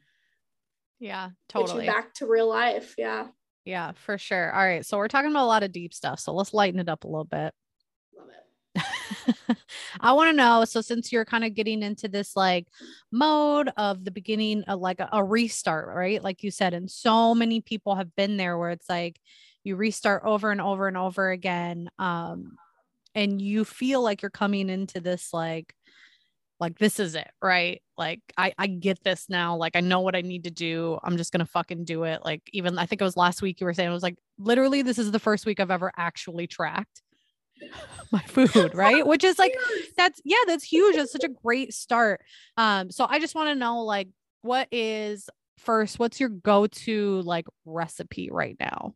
Yeah, 0.99 1.29
get 1.29 1.35
totally. 1.49 1.85
you 1.87 1.91
back 1.93 2.15
to 2.15 2.27
real 2.27 2.49
life. 2.49 2.95
Yeah. 2.99 3.29
Yeah, 3.65 3.93
for 3.93 4.17
sure. 4.17 4.51
All 4.53 4.65
right. 4.65 4.85
So 4.85 4.97
we're 4.97 5.09
talking 5.09 5.31
about 5.31 5.45
a 5.45 5.47
lot 5.47 5.63
of 5.63 5.73
deep 5.73 5.93
stuff. 5.93 6.21
So 6.21 6.33
let's 6.33 6.55
lighten 6.55 6.81
it 6.81 6.89
up 6.89 7.05
a 7.05 7.09
little 7.09 7.25
bit. 7.25 7.53
I 10.01 10.13
want 10.13 10.31
to 10.31 10.37
know. 10.37 10.65
So, 10.65 10.81
since 10.81 11.13
you're 11.13 11.25
kind 11.25 11.45
of 11.45 11.55
getting 11.55 11.83
into 11.83 12.09
this 12.09 12.37
like 12.37 12.69
mode 13.11 13.71
of 13.77 14.05
the 14.05 14.11
beginning 14.11 14.63
of 14.65 14.81
like 14.81 15.01
a, 15.01 15.09
a 15.13 15.25
restart, 15.25 15.95
right? 15.95 16.23
Like 16.23 16.43
you 16.43 16.51
said, 16.51 16.75
and 16.75 16.91
so 16.91 17.35
many 17.35 17.61
people 17.61 17.95
have 17.95 18.15
been 18.17 18.37
there 18.37 18.59
where 18.59 18.71
it's 18.71 18.89
like 18.89 19.21
you 19.65 19.77
restart 19.77 20.23
over 20.25 20.51
and 20.51 20.61
over 20.61 20.89
and 20.89 20.97
over 20.97 21.31
again. 21.31 21.91
Um, 21.99 22.57
and 23.15 23.41
you 23.43 23.65
feel 23.65 24.03
like 24.03 24.23
you're 24.23 24.31
coming 24.31 24.71
into 24.71 25.01
this 25.01 25.33
like, 25.33 25.75
like 26.61 26.79
this 26.79 26.99
is 27.01 27.15
it, 27.15 27.31
right? 27.43 27.83
Like 27.97 28.21
I 28.37 28.53
I 28.59 28.67
get 28.67 29.03
this 29.05 29.27
now. 29.29 29.57
Like 29.57 29.77
I 29.77 29.81
know 29.81 30.01
what 30.01 30.17
I 30.17 30.23
need 30.23 30.45
to 30.45 30.51
do. 30.51 30.99
I'm 31.05 31.17
just 31.17 31.33
gonna 31.33 31.47
fucking 31.47 31.85
do 31.85 32.05
it. 32.05 32.25
Like 32.25 32.43
even 32.53 32.79
I 32.79 32.87
think 32.87 33.01
it 33.01 33.05
was 33.05 33.17
last 33.17 33.43
week 33.43 33.61
you 33.61 33.67
were 33.67 33.75
saying 33.75 33.89
it 33.91 33.93
was 33.93 34.03
like 34.03 34.17
literally 34.39 34.83
this 34.83 34.99
is 34.99 35.11
the 35.13 35.21
first 35.21 35.47
week 35.47 35.61
I've 35.61 35.71
ever 35.71 35.93
actually 35.97 36.47
tracked 36.47 37.03
my 38.13 38.21
food, 38.23 38.75
right? 38.75 39.07
Which 39.07 39.25
is 39.25 39.39
like 39.39 39.55
that's 39.97 40.21
yeah, 40.25 40.37
that's 40.47 40.65
huge. 40.65 40.97
That's 40.97 41.13
such 41.13 41.25
a 41.25 41.29
great 41.29 41.75
start. 41.75 42.21
Um, 42.57 42.91
so 42.91 43.07
I 43.09 43.19
just 43.19 43.35
want 43.35 43.51
to 43.51 43.55
know 43.55 43.83
like 43.83 44.09
what 44.43 44.69
is 44.73 45.29
first, 45.59 45.99
what's 45.99 46.21
your 46.21 46.29
go-to 46.29 47.21
like 47.23 47.47
recipe 47.65 48.31
right 48.31 48.57
now? 48.59 48.95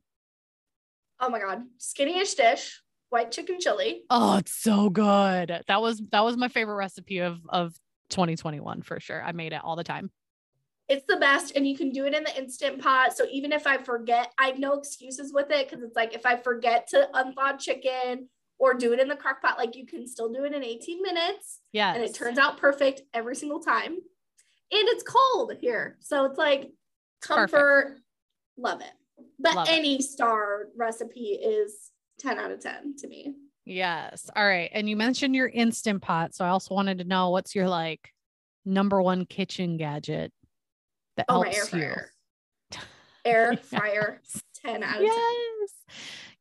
Oh 1.21 1.29
my 1.29 1.39
god, 1.39 1.63
skinny-ish 1.79 2.35
dish, 2.35 2.83
white 3.11 3.31
chicken 3.31 3.61
chili. 3.61 4.03
Oh, 4.11 4.39
it's 4.39 4.55
so 4.55 4.91
good. 4.91 5.63
That 5.69 5.81
was 5.81 6.03
that 6.11 6.25
was 6.25 6.37
my 6.37 6.49
favorite 6.49 6.77
recipe 6.77 7.19
of 7.19 7.39
of 7.49 7.75
2021 8.11 8.83
for 8.83 9.01
sure. 9.01 9.23
I 9.23 9.33
made 9.33 9.53
it 9.53 9.61
all 9.63 9.77
the 9.77 9.85
time. 9.85 10.11
It's 10.89 11.05
the 11.09 11.17
best, 11.17 11.57
and 11.57 11.67
you 11.67 11.77
can 11.77 11.91
do 11.91 12.07
it 12.07 12.15
in 12.15 12.25
the 12.25 12.37
instant 12.37 12.83
pot. 12.83 13.17
So 13.17 13.25
even 13.31 13.53
if 13.53 13.67
I 13.67 13.79
forget, 13.79 14.33
I 14.39 14.49
have 14.49 14.59
no 14.59 14.75
excuses 14.75 15.33
with 15.33 15.51
it 15.51 15.69
because 15.69 15.83
it's 15.83 15.97
like 15.97 16.15
if 16.15 16.27
I 16.27 16.37
forget 16.37 16.89
to 16.89 17.09
unthaw 17.15 17.59
chicken 17.59 18.29
or 18.63 18.75
do 18.75 18.93
it 18.93 19.01
in 19.01 19.09
the 19.09 19.17
crock 19.17 19.43
pot, 19.43 19.59
like 19.59 19.75
you 19.75 19.85
can 19.85 20.07
still 20.07 20.33
do 20.33 20.45
it 20.45 20.53
in 20.55 20.63
18 20.63 21.03
minutes. 21.03 21.59
Yeah. 21.73 21.93
And 21.95 22.05
it 22.05 22.15
turns 22.15 22.39
out 22.39 22.59
perfect 22.59 23.03
every 23.13 23.35
single 23.35 23.59
time. 23.59 23.91
And 23.91 23.99
it's 24.89 25.03
cold 25.03 25.55
here. 25.61 25.97
So 25.99 26.27
it's 26.27 26.39
like 26.39 26.71
comfort. 27.21 27.51
Perfect. 27.87 28.01
Love 28.57 28.81
it. 28.81 28.93
But 29.41 29.57
Love 29.57 29.67
it. 29.69 29.73
any 29.73 30.01
star 30.01 30.69
recipe 30.77 31.31
is 31.43 31.91
10 32.21 32.39
out 32.39 32.53
of 32.53 32.61
10 32.61 32.95
to 32.99 33.09
me. 33.09 33.35
Yes. 33.65 34.31
All 34.37 34.47
right. 34.47 34.71
And 34.73 34.89
you 34.89 34.97
mentioned 34.97 35.35
your 35.35 35.49
instant 35.49 36.01
pot. 36.01 36.33
So 36.33 36.45
I 36.45 36.51
also 36.51 36.73
wanted 36.73 36.99
to 36.99 37.05
know 37.05 37.31
what's 37.31 37.57
your 37.57 37.69
like 37.69 38.11
number 38.65 39.03
one 39.03 39.27
kitchen 39.27 39.77
gadget 39.77 40.33
that 41.17 41.27
Oh, 41.29 41.43
helps 41.43 41.75
air 41.75 41.81
you. 42.73 42.79
Air 43.25 43.57
fryer, 43.57 44.21
10 44.65 44.83
out 44.85 45.01
of 45.01 45.03
10. 45.03 45.11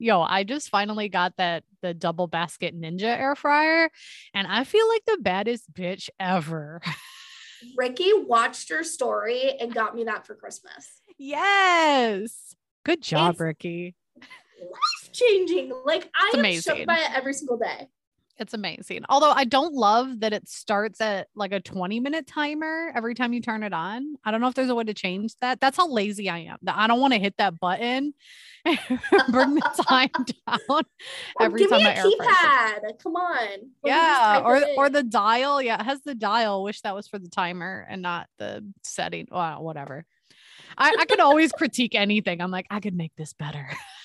Yo, 0.02 0.20
I 0.22 0.44
just 0.44 0.70
finally 0.70 1.10
got 1.10 1.38
that 1.38 1.64
the 1.84 1.94
double 1.94 2.26
basket 2.26 2.76
ninja 2.76 3.04
air 3.04 3.36
fryer 3.36 3.90
and 4.34 4.48
I 4.48 4.64
feel 4.64 4.88
like 4.90 5.04
the 5.06 5.18
baddest 5.22 5.72
bitch 5.72 6.10
ever. 6.20 6.82
Ricky 7.78 8.12
watched 8.16 8.72
your 8.72 8.84
story 8.84 9.54
and 9.60 9.72
got 9.72 9.94
me 9.96 10.04
that 10.06 10.26
for 10.26 10.34
Christmas. 10.34 10.88
yes. 11.20 12.56
Good 12.84 13.04
job, 13.04 13.36
It's- 13.36 13.40
Ricky. 13.40 13.96
Life 14.60 15.12
changing. 15.14 15.72
Like 15.86 16.10
I 16.16 16.26
It's 16.28 16.34
am 16.36 16.40
amazing. 16.40 16.78
shook 16.78 16.88
by 16.88 16.98
it 16.98 17.12
every 17.16 17.34
single 17.34 17.58
day. 17.58 17.88
It's 18.42 18.56
amazing. 18.56 19.04
Although 19.08 19.30
I 19.32 19.44
don't 19.44 19.76
love 19.76 20.22
that 20.22 20.34
it 20.34 20.50
starts 20.50 21.00
at 21.00 21.28
like 21.36 21.52
a 21.52 21.60
20 21.60 22.00
minute 22.00 22.26
timer 22.26 22.92
every 22.96 23.14
time 23.14 23.34
you 23.34 23.42
turn 23.42 23.62
it 23.62 23.72
on. 23.72 24.16
I 24.26 24.32
don't 24.32 24.42
know 24.42 24.48
if 24.48 24.56
there's 24.56 24.70
a 24.70 24.76
way 24.76 24.84
to 24.84 24.96
change 24.96 25.36
that. 25.42 25.62
That's 25.62 25.78
how 25.78 25.88
lazy 25.88 26.28
I 26.28 26.40
am. 26.40 26.58
I 26.68 26.88
don't 26.88 27.00
want 27.00 27.14
to 27.14 27.20
hit 27.20 27.36
that 27.38 27.60
button 27.60 28.16
and 28.66 28.80
bring 29.30 29.54
the 29.56 29.86
time 29.88 30.10
down 30.48 30.60
Or 30.70 31.46
every 31.46 31.60
give 31.60 31.70
time 31.70 31.80
me 31.80 31.84
my 31.86 31.94
a 31.94 31.98
air 31.98 32.04
fryer 32.18 32.30
starts. 32.34 32.82
keypad. 32.82 33.04
Come 33.04 33.16
on. 33.16 33.48
Let 33.84 33.90
Yeah, 33.90 34.42
or 34.44 34.64
or 34.78 34.90
the 34.90 35.04
dial. 35.04 35.62
Yeah, 35.62 35.80
it 35.80 35.84
has 35.86 36.02
the 36.02 36.16
dial. 36.16 36.64
Wish 36.64 36.82
that 36.82 36.96
was 36.96 37.08
for 37.08 37.20
the 37.20 37.30
timer 37.30 37.86
and 37.88 38.02
not 38.02 38.28
the 38.40 38.66
setting. 38.84 39.28
Well, 39.32 39.62
whatever. 39.64 40.06
I, 40.78 40.96
I 41.00 41.06
could 41.06 41.20
always 41.20 41.52
critique 41.52 41.94
anything. 41.96 42.42
I'm 42.42 42.50
like, 42.52 42.66
I 42.72 42.80
could 42.80 42.96
make 42.96 43.12
this 43.16 43.34
better. 43.34 43.70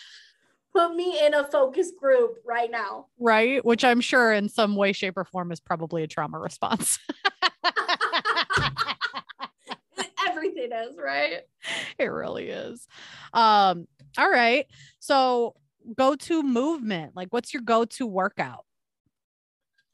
put 0.76 0.94
me 0.94 1.18
in 1.24 1.32
a 1.32 1.44
focus 1.44 1.90
group 1.98 2.36
right 2.44 2.70
now. 2.70 3.06
right? 3.18 3.64
Which 3.64 3.82
I'm 3.82 4.02
sure 4.02 4.32
in 4.32 4.48
some 4.50 4.76
way, 4.76 4.92
shape, 4.92 5.16
or 5.16 5.24
form 5.24 5.50
is 5.52 5.60
probably 5.60 6.02
a 6.02 6.06
trauma 6.06 6.38
response. 6.38 6.98
Everything 10.28 10.70
is 10.72 10.96
right. 11.02 11.40
it 11.98 12.04
really 12.04 12.48
is. 12.48 12.86
Um, 13.32 13.88
all 14.18 14.30
right. 14.30 14.66
So 14.98 15.54
go 15.96 16.14
to 16.14 16.42
movement. 16.42 17.16
Like 17.16 17.28
what's 17.30 17.54
your 17.54 17.62
go-to 17.62 18.06
workout? 18.06 18.64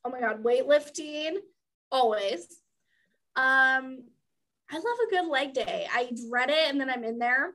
Oh 0.04 0.10
my 0.10 0.18
god, 0.18 0.42
weightlifting 0.42 1.36
always. 1.92 2.48
Um, 3.36 4.04
I 4.70 4.74
love 4.74 4.98
a 5.06 5.10
good 5.10 5.28
leg 5.28 5.54
day. 5.54 5.86
I 5.92 6.10
dread 6.28 6.50
it, 6.50 6.68
and 6.70 6.80
then 6.80 6.90
I'm 6.90 7.04
in 7.04 7.18
there. 7.18 7.52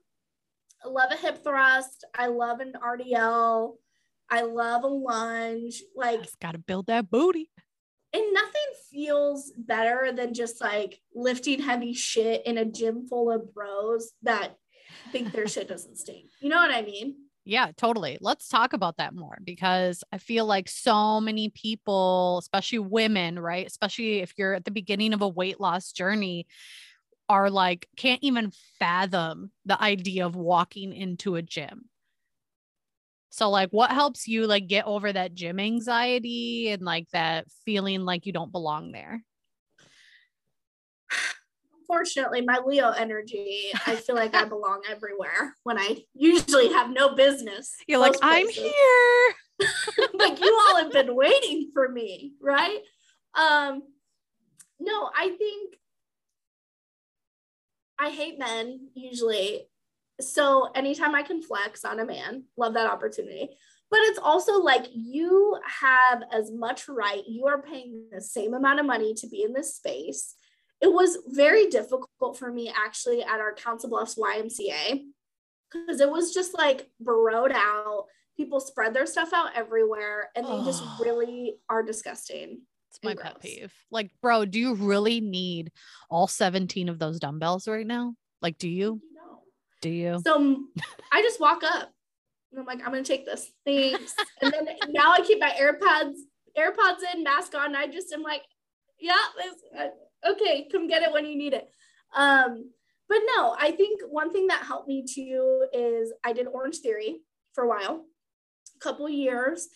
I 0.84 0.90
love 0.90 1.12
a 1.12 1.18
hip 1.18 1.44
thrust. 1.44 2.06
I 2.18 2.28
love 2.28 2.60
an 2.60 2.74
RDL. 2.82 3.74
I 4.30 4.42
love 4.42 4.84
a 4.84 4.88
lunge. 4.88 5.82
Like 5.96 6.24
Just 6.24 6.40
gotta 6.40 6.58
build 6.60 6.88
that 6.88 7.10
booty. 7.10 7.50
and 8.14 8.24
nothing 8.34 8.62
feels 8.92 9.52
better 9.58 10.12
than 10.12 10.34
just 10.34 10.62
like 10.62 11.00
lifting 11.16 11.62
heavy 11.62 11.94
shit 11.94 12.46
in 12.46 12.58
a 12.58 12.66
gym 12.66 13.08
full 13.08 13.32
of 13.32 13.54
bros 13.54 14.12
that 14.24 14.56
think 15.12 15.32
their 15.32 15.48
shit 15.54 15.68
doesn't 15.68 15.98
stink. 15.98 16.30
You 16.42 16.50
know 16.50 16.58
what 16.58 16.72
I 16.72 16.82
mean? 16.82 17.16
Yeah, 17.46 17.72
totally. 17.78 18.18
Let's 18.20 18.50
talk 18.50 18.74
about 18.74 18.98
that 18.98 19.16
more 19.16 19.38
because 19.42 20.04
I 20.12 20.18
feel 20.18 20.46
like 20.46 20.68
so 20.68 21.22
many 21.22 21.48
people, 21.50 22.40
especially 22.42 22.80
women, 22.80 23.40
right? 23.40 23.66
Especially 23.66 24.20
if 24.20 24.34
you're 24.38 24.54
at 24.54 24.66
the 24.66 24.72
beginning 24.72 25.14
of 25.14 25.22
a 25.22 25.30
weight 25.30 25.58
loss 25.60 25.94
journey, 25.94 26.46
are 27.30 27.50
like, 27.50 27.88
can't 27.98 28.24
even 28.24 28.52
fathom 28.80 29.52
the 29.66 29.82
idea 29.82 30.26
of 30.26 30.36
walking 30.36 30.94
into 30.94 31.36
a 31.36 31.42
gym. 31.42 31.86
So, 33.30 33.50
like, 33.50 33.70
what 33.70 33.92
helps 33.92 34.28
you 34.28 34.48
like 34.48 34.68
get 34.68 34.86
over 34.86 35.12
that 35.12 35.36
gym 35.36 35.60
anxiety 35.60 36.70
and 36.70 36.82
like 36.82 37.08
that 37.12 37.46
feeling 37.66 38.02
like 38.02 38.26
you 38.26 38.34
don't 38.34 38.52
belong 38.52 38.92
there? 38.92 39.24
Unfortunately, 41.80 42.42
my 42.42 42.60
Leo 42.66 42.90
energy, 42.92 43.72
I 43.86 43.96
feel 43.96 44.16
like 44.16 44.36
I 44.36 44.46
belong 44.46 44.82
everywhere 44.90 45.56
when 45.64 45.78
I 45.78 45.98
usually 46.14 46.70
have 46.70 46.90
no 46.90 47.16
business. 47.16 47.76
You're 47.88 48.00
like, 48.00 48.16
I'm 48.22 48.46
places. 48.46 48.64
here. 48.64 49.34
like 50.16 50.40
you 50.40 50.60
all 50.68 50.78
have 50.78 50.92
been 50.92 51.16
waiting 51.16 51.72
for 51.74 51.88
me, 51.88 52.34
right? 52.42 52.80
Um, 53.36 53.84
no, 54.80 55.10
I 55.16 55.36
think 55.38 55.76
I 58.00 58.10
hate 58.10 58.40
men 58.40 58.90
usually. 58.94 59.68
So 60.20 60.70
anytime 60.76 61.16
I 61.16 61.24
can 61.24 61.42
flex 61.42 61.86
on 61.86 62.00
a 62.00 62.06
man, 62.06 62.44
love 62.58 62.74
that 62.74 62.90
opportunity. 62.92 63.50
But 63.90 64.00
it's 64.02 64.20
also 64.20 64.60
like 64.62 64.86
you 64.94 65.58
have 65.64 66.24
as 66.32 66.52
much 66.52 66.90
right. 66.90 67.24
You 67.28 67.48
are 67.48 67.62
paying 67.62 68.06
the 68.12 68.20
same 68.22 68.54
amount 68.54 68.80
of 68.80 68.86
money 68.86 69.14
to 69.16 69.28
be 69.28 69.44
in 69.44 69.54
this 69.54 69.76
space. 69.76 70.36
It 70.82 70.92
was 70.92 71.18
very 71.28 71.68
difficult 71.68 72.38
for 72.38 72.52
me 72.52 72.72
actually 72.76 73.24
at 73.24 73.40
our 73.40 73.54
Council 73.54 73.90
Bluffs 73.90 74.16
YMCA 74.16 75.04
because 75.72 76.02
it 76.02 76.10
was 76.12 76.34
just 76.34 76.58
like 76.58 76.90
borrowed 77.00 77.52
out. 77.54 78.06
People 78.36 78.60
spread 78.60 78.94
their 78.94 79.06
stuff 79.08 79.32
out 79.34 79.56
everywhere 79.56 80.30
and 80.36 80.46
they 80.46 80.64
just 80.66 80.84
Oh. 80.84 80.98
really 81.02 81.58
are 81.70 81.82
disgusting. 81.82 82.62
It's 83.04 83.18
my 83.18 83.22
pet 83.22 83.40
peeve. 83.42 83.74
Like, 83.92 84.12
bro, 84.22 84.46
do 84.46 84.60
you 84.60 84.76
really 84.76 85.22
need 85.22 85.72
all 86.10 86.28
17 86.28 86.90
of 86.90 87.00
those 87.00 87.20
dumbbells 87.20 87.68
right 87.68 87.86
now? 87.86 88.16
Like, 88.42 88.58
do 88.58 88.68
you? 88.68 89.02
No. 89.14 89.42
Do 89.82 89.90
you? 89.90 90.22
So 90.26 90.64
I 91.12 91.22
just 91.22 91.40
walk 91.40 91.64
up 91.64 91.92
and 92.52 92.60
I'm 92.60 92.66
like, 92.66 92.80
I'm 92.80 92.92
gonna 92.92 93.04
take 93.04 93.26
this. 93.26 93.52
Thanks. 93.66 94.16
and 94.42 94.52
then 94.52 94.68
now 94.90 95.12
I 95.12 95.22
keep 95.22 95.40
my 95.40 95.52
AirPods, 95.52 96.16
AirPods 96.58 97.14
in, 97.14 97.24
mask 97.24 97.56
on. 97.56 97.76
I 97.76 97.88
just 97.88 98.12
am 98.14 98.24
like, 98.24 98.44
yeah, 99.00 99.14
uh, 99.78 100.32
okay, 100.32 100.68
come 100.72 100.88
get 100.88 101.04
it 101.04 101.12
when 101.12 101.26
you 101.26 101.38
need 101.38 101.54
it. 101.54 101.70
Um, 102.16 102.72
but 103.08 103.20
no, 103.36 103.56
I 103.58 103.72
think 103.72 104.02
one 104.10 104.34
thing 104.34 104.48
that 104.48 104.64
helped 104.64 104.88
me 104.88 105.06
too 105.08 105.68
is 105.72 106.12
I 106.24 106.34
did 106.34 106.48
Orange 106.48 106.78
Theory 106.78 107.22
for 107.54 107.64
a 107.64 107.68
while, 107.68 108.06
a 108.76 108.80
couple 108.80 109.08
years. 109.08 109.68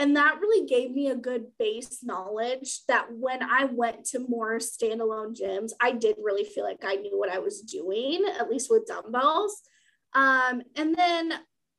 And 0.00 0.16
that 0.16 0.40
really 0.40 0.66
gave 0.66 0.92
me 0.92 1.10
a 1.10 1.14
good 1.14 1.48
base 1.58 1.98
knowledge 2.02 2.86
that 2.88 3.08
when 3.12 3.42
I 3.42 3.66
went 3.66 4.06
to 4.06 4.26
more 4.30 4.56
standalone 4.56 5.38
gyms, 5.38 5.72
I 5.78 5.92
did 5.92 6.16
really 6.18 6.44
feel 6.44 6.64
like 6.64 6.82
I 6.82 6.94
knew 6.94 7.18
what 7.18 7.28
I 7.28 7.38
was 7.38 7.60
doing, 7.60 8.24
at 8.38 8.48
least 8.48 8.70
with 8.70 8.86
dumbbells. 8.86 9.60
Um, 10.14 10.62
and 10.74 10.94
then 10.94 11.34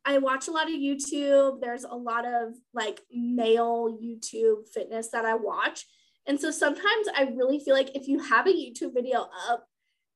I 0.05 0.19
watch 0.19 0.47
a 0.47 0.51
lot 0.51 0.67
of 0.67 0.76
YouTube. 0.76 1.61
There's 1.61 1.84
a 1.84 1.95
lot 1.95 2.28
of 2.28 2.53
like 2.76 3.01
male 3.11 3.97
YouTube 3.99 4.69
fitness 4.72 5.09
that 5.09 5.26
I 5.26 5.34
watch. 5.34 5.88
And 6.28 6.39
so 6.39 6.51
sometimes 6.51 7.07
I 7.17 7.24
really 7.36 7.57
feel 7.57 7.74
like 7.74 7.95
if 7.95 8.07
you 8.07 8.19
have 8.19 8.45
a 8.45 8.51
YouTube 8.51 8.93
video 8.93 9.30
up 9.49 9.65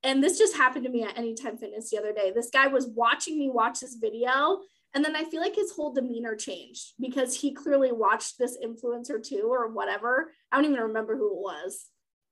and 0.03 0.23
this 0.23 0.37
just 0.37 0.55
happened 0.55 0.85
to 0.85 0.91
me 0.91 1.01
at 1.01 1.17
Anytime 1.17 1.57
Fitness 1.57 1.89
the 1.89 1.97
other 1.97 2.13
day. 2.13 2.31
This 2.31 2.51
guy 2.51 2.67
was 2.67 2.85
watching 2.85 3.39
me 3.39 3.49
watch 3.49 3.79
this 3.79 3.95
video. 3.95 4.59
And 4.95 5.03
then 5.03 5.15
I 5.15 5.25
feel 5.25 5.41
like 5.41 5.55
his 5.55 5.73
whole 5.73 5.93
demeanor 5.93 6.35
changed 6.35 6.93
because 6.99 7.35
he 7.35 7.53
clearly 7.53 7.91
watched 7.91 8.39
this 8.39 8.57
influencer 8.63 9.21
too, 9.21 9.47
or 9.51 9.69
whatever. 9.69 10.31
I 10.51 10.55
don't 10.55 10.65
even 10.65 10.79
remember 10.79 11.17
who 11.17 11.27
it 11.27 11.41
was. 11.41 11.87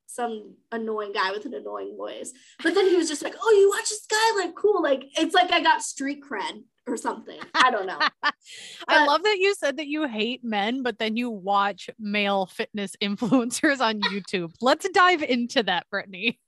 Some 0.08 0.56
annoying 0.72 1.12
guy 1.12 1.32
with 1.32 1.46
an 1.46 1.54
annoying 1.54 1.98
voice. 1.98 2.32
But 2.64 2.74
then 2.74 2.88
he 2.88 2.96
was 2.96 3.10
just 3.10 3.22
like, 3.22 3.36
Oh, 3.42 3.52
you 3.52 3.70
watch 3.70 3.90
this 3.90 4.06
guy? 4.10 4.46
Like, 4.46 4.56
cool. 4.56 4.82
Like, 4.82 5.04
it's 5.18 5.36
like 5.36 5.52
I 5.52 5.62
got 5.62 5.84
street 5.84 6.24
cred 6.24 6.64
or 6.88 6.98
something. 6.98 7.40
I 7.54 7.72
don't 7.72 7.88
know. 7.88 8.00
I 8.88 9.06
love 9.06 9.24
that 9.24 9.38
you 9.40 9.56
said 9.56 9.78
that 9.78 9.88
you 9.88 10.08
hate 10.08 10.44
men, 10.44 10.84
but 10.84 11.00
then 11.00 11.18
you 11.18 11.30
watch 11.30 11.90
male 12.00 12.46
fitness 12.46 12.96
influencers 13.02 13.82
on 13.82 14.02
YouTube. 14.02 14.54
Let's 14.62 14.88
dive 14.90 15.24
into 15.24 15.64
that, 15.64 15.90
Brittany. 15.90 16.40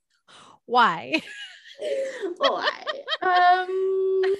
Why? 0.66 1.22
Why? 2.38 2.70
um, 3.22 4.34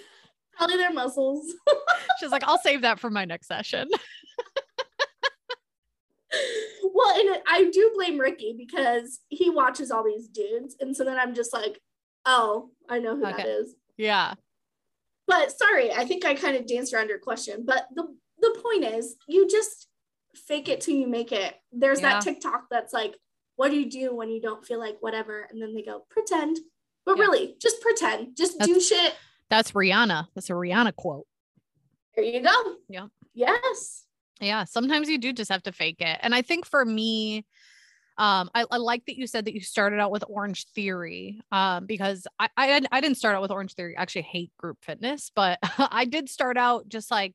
probably 0.57 0.77
their 0.77 0.93
muscles. 0.93 1.55
She's 2.21 2.31
like, 2.31 2.45
I'll 2.45 2.59
save 2.59 2.83
that 2.83 3.01
for 3.01 3.11
my 3.11 3.25
next 3.25 3.49
session. 3.49 3.89
well, 6.95 7.19
and 7.19 7.43
I 7.49 7.71
do 7.73 7.93
blame 7.95 8.19
Ricky 8.19 8.55
because 8.57 9.21
he 9.29 9.51
watches 9.51 9.91
all 9.91 10.05
these 10.05 10.29
dudes, 10.29 10.77
and 10.81 10.97
so 10.97 11.05
then 11.05 11.19
I'm 11.19 11.35
just 11.35 11.53
like, 11.53 11.81
oh, 12.25 12.71
I 12.89 12.99
know 12.99 13.17
who 13.17 13.27
okay. 13.27 13.37
that 13.37 13.47
is. 13.47 13.75
Yeah. 13.97 14.35
But 15.27 15.51
sorry, 15.57 15.93
I 15.93 16.05
think 16.05 16.25
I 16.25 16.35
kind 16.35 16.57
of 16.57 16.67
danced 16.67 16.95
around 16.95 17.09
your 17.09 17.19
question. 17.19 17.65
But 17.67 17.87
the 17.95 18.15
the 18.39 18.59
point 18.63 18.85
is, 18.85 19.17
you 19.27 19.49
just 19.49 19.89
fake 20.35 20.69
it 20.69 20.81
till 20.81 20.95
you 20.95 21.07
make 21.07 21.33
it. 21.33 21.55
There's 21.73 22.01
yeah. 22.01 22.15
that 22.15 22.23
TikTok 22.23 22.67
that's 22.71 22.93
like, 22.93 23.17
what 23.57 23.71
do 23.71 23.79
you 23.79 23.91
do 23.91 24.15
when 24.15 24.31
you 24.31 24.41
don't 24.41 24.65
feel 24.65 24.79
like 24.79 24.99
whatever? 25.01 25.47
And 25.51 25.61
then 25.61 25.75
they 25.75 25.83
go, 25.83 26.05
pretend. 26.11 26.59
But 27.05 27.17
yeah. 27.17 27.25
really, 27.25 27.57
just 27.61 27.81
pretend. 27.81 28.37
Just 28.37 28.59
that's, 28.59 28.71
do 28.71 28.81
shit. 28.81 29.15
That's 29.51 29.73
Rihanna. 29.73 30.27
That's 30.35 30.51
a 30.51 30.55
Rihanna 30.55 30.95
quote. 30.97 31.27
There 32.15 32.25
you 32.25 32.43
go. 32.43 32.75
Yeah. 32.89 33.07
Yes. 33.35 34.05
Yeah. 34.41 34.65
Sometimes 34.65 35.09
you 35.09 35.19
do 35.19 35.33
just 35.33 35.51
have 35.51 35.63
to 35.65 35.73
fake 35.73 36.01
it. 36.01 36.19
And 36.23 36.35
I 36.35 36.43
think 36.43 36.67
for 36.67 36.85
me, 36.85 37.45
um, 38.19 38.51
I, 38.55 38.65
I, 38.71 38.79
like 38.79 39.05
that 39.07 39.19
you 39.19 39.27
said 39.27 39.45
that 39.45 39.55
you 39.55 39.61
started 39.61 40.01
out 40.01 40.11
with 40.11 40.25
Orange 40.27 40.67
Theory, 40.69 41.43
um, 41.53 41.85
because 41.85 42.27
I, 42.39 42.49
I 42.57 42.81
I 42.91 43.01
didn't 43.03 43.19
start 43.19 43.37
out 43.37 43.43
with 43.43 43.51
Orange 43.51 43.75
Theory. 43.75 43.95
I 43.97 44.01
actually 44.01 44.23
hate 44.23 44.53
group 44.57 44.79
fitness, 44.83 45.31
but 45.35 45.59
I 45.79 46.07
did 46.07 46.31
start 46.31 46.57
out 46.57 46.89
just 46.89 47.11
like 47.11 47.35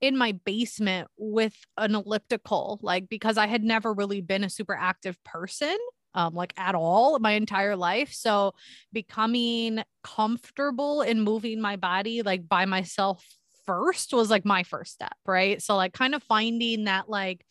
in 0.00 0.16
my 0.16 0.32
basement 0.44 1.08
with 1.16 1.56
an 1.76 1.96
elliptical, 1.96 2.78
like 2.82 3.08
because 3.08 3.36
I 3.36 3.48
had 3.48 3.64
never 3.64 3.92
really 3.92 4.20
been 4.20 4.44
a 4.44 4.50
super 4.50 4.76
active 4.78 5.22
person, 5.24 5.76
um, 6.14 6.34
like 6.34 6.52
at 6.56 6.74
all 6.74 7.18
my 7.18 7.32
entire 7.32 7.76
life. 7.76 8.12
So 8.12 8.54
becoming 8.92 9.82
comfortable 10.02 11.02
in 11.02 11.20
moving 11.20 11.60
my 11.60 11.76
body 11.76 12.22
like 12.22 12.48
by 12.48 12.66
myself 12.66 13.24
first 13.66 14.12
was 14.12 14.30
like 14.30 14.44
my 14.44 14.62
first 14.62 14.92
step, 14.92 15.14
right? 15.26 15.62
So 15.62 15.76
like 15.76 15.92
kind 15.92 16.14
of 16.14 16.22
finding 16.22 16.84
that 16.84 17.08
like 17.08 17.44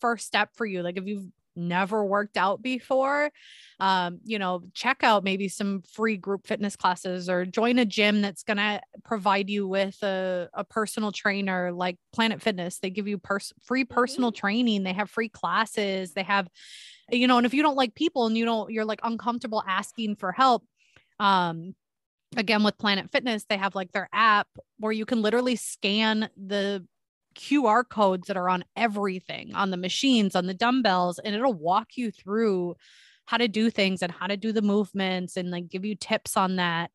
first 0.00 0.26
step 0.26 0.50
for 0.54 0.66
you. 0.66 0.82
Like 0.82 0.96
if 0.96 1.06
you've 1.06 1.26
never 1.56 2.04
worked 2.04 2.36
out 2.36 2.62
before, 2.62 3.30
um, 3.80 4.20
you 4.24 4.38
know, 4.38 4.62
check 4.74 5.02
out 5.02 5.24
maybe 5.24 5.48
some 5.48 5.82
free 5.82 6.16
group 6.16 6.46
fitness 6.46 6.76
classes 6.76 7.28
or 7.28 7.44
join 7.44 7.78
a 7.78 7.84
gym 7.84 8.22
that's 8.22 8.42
going 8.42 8.56
to 8.56 8.80
provide 9.04 9.50
you 9.50 9.66
with 9.66 10.02
a, 10.02 10.48
a 10.54 10.64
personal 10.64 11.12
trainer 11.12 11.72
like 11.72 11.96
Planet 12.12 12.42
Fitness. 12.42 12.78
They 12.78 12.90
give 12.90 13.08
you 13.08 13.18
pers- 13.18 13.52
free 13.62 13.84
personal 13.84 14.32
mm-hmm. 14.32 14.40
training, 14.40 14.82
they 14.82 14.92
have 14.92 15.10
free 15.10 15.28
classes, 15.28 16.12
they 16.12 16.22
have, 16.22 16.48
you 17.10 17.26
know, 17.26 17.38
and 17.38 17.46
if 17.46 17.54
you 17.54 17.62
don't 17.62 17.76
like 17.76 17.94
people 17.94 18.26
and 18.26 18.36
you 18.36 18.44
don't, 18.44 18.70
you're 18.70 18.84
like 18.84 19.00
uncomfortable 19.02 19.62
asking 19.66 20.16
for 20.16 20.32
help, 20.32 20.64
um, 21.18 21.74
again 22.36 22.62
with 22.62 22.76
planet 22.76 23.10
fitness 23.10 23.44
they 23.44 23.56
have 23.56 23.74
like 23.74 23.92
their 23.92 24.08
app 24.12 24.48
where 24.78 24.92
you 24.92 25.06
can 25.06 25.22
literally 25.22 25.56
scan 25.56 26.28
the 26.36 26.84
QR 27.36 27.88
codes 27.88 28.28
that 28.28 28.36
are 28.36 28.48
on 28.48 28.64
everything 28.76 29.54
on 29.54 29.70
the 29.70 29.76
machines, 29.76 30.34
on 30.34 30.46
the 30.46 30.54
dumbbells, 30.54 31.18
and 31.18 31.34
it'll 31.34 31.52
walk 31.54 31.96
you 31.96 32.10
through 32.10 32.76
how 33.26 33.36
to 33.36 33.48
do 33.48 33.70
things 33.70 34.02
and 34.02 34.12
how 34.12 34.26
to 34.26 34.36
do 34.36 34.52
the 34.52 34.62
movements 34.62 35.36
and 35.36 35.50
like 35.50 35.68
give 35.68 35.84
you 35.84 35.94
tips 35.94 36.36
on 36.36 36.56
that. 36.56 36.90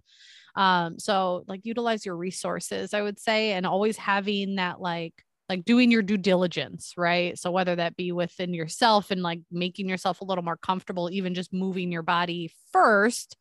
Um, 0.56 1.00
so 1.00 1.44
like 1.48 1.66
utilize 1.66 2.06
your 2.06 2.16
resources, 2.16 2.94
I 2.94 3.02
would 3.02 3.20
say, 3.20 3.54
and 3.54 3.66
always 3.66 3.98
having 3.98 4.56
that 4.56 4.82
like 4.82 5.14
like 5.50 5.66
doing 5.66 5.92
your 5.92 6.02
due 6.02 6.18
diligence, 6.18 6.94
right? 6.96 7.38
So 7.38 7.52
whether 7.52 7.76
that 7.76 7.98
be 7.98 8.14
within 8.14 8.54
yourself 8.54 9.12
and 9.12 9.22
like 9.22 9.42
making 9.52 9.89
yourself 9.89 10.22
a 10.22 10.24
little 10.24 10.46
more 10.46 10.56
comfortable, 10.56 11.10
even 11.12 11.34
just 11.34 11.52
moving 11.52 11.92
your 11.92 12.04
body 12.04 12.54
first, 12.72 13.36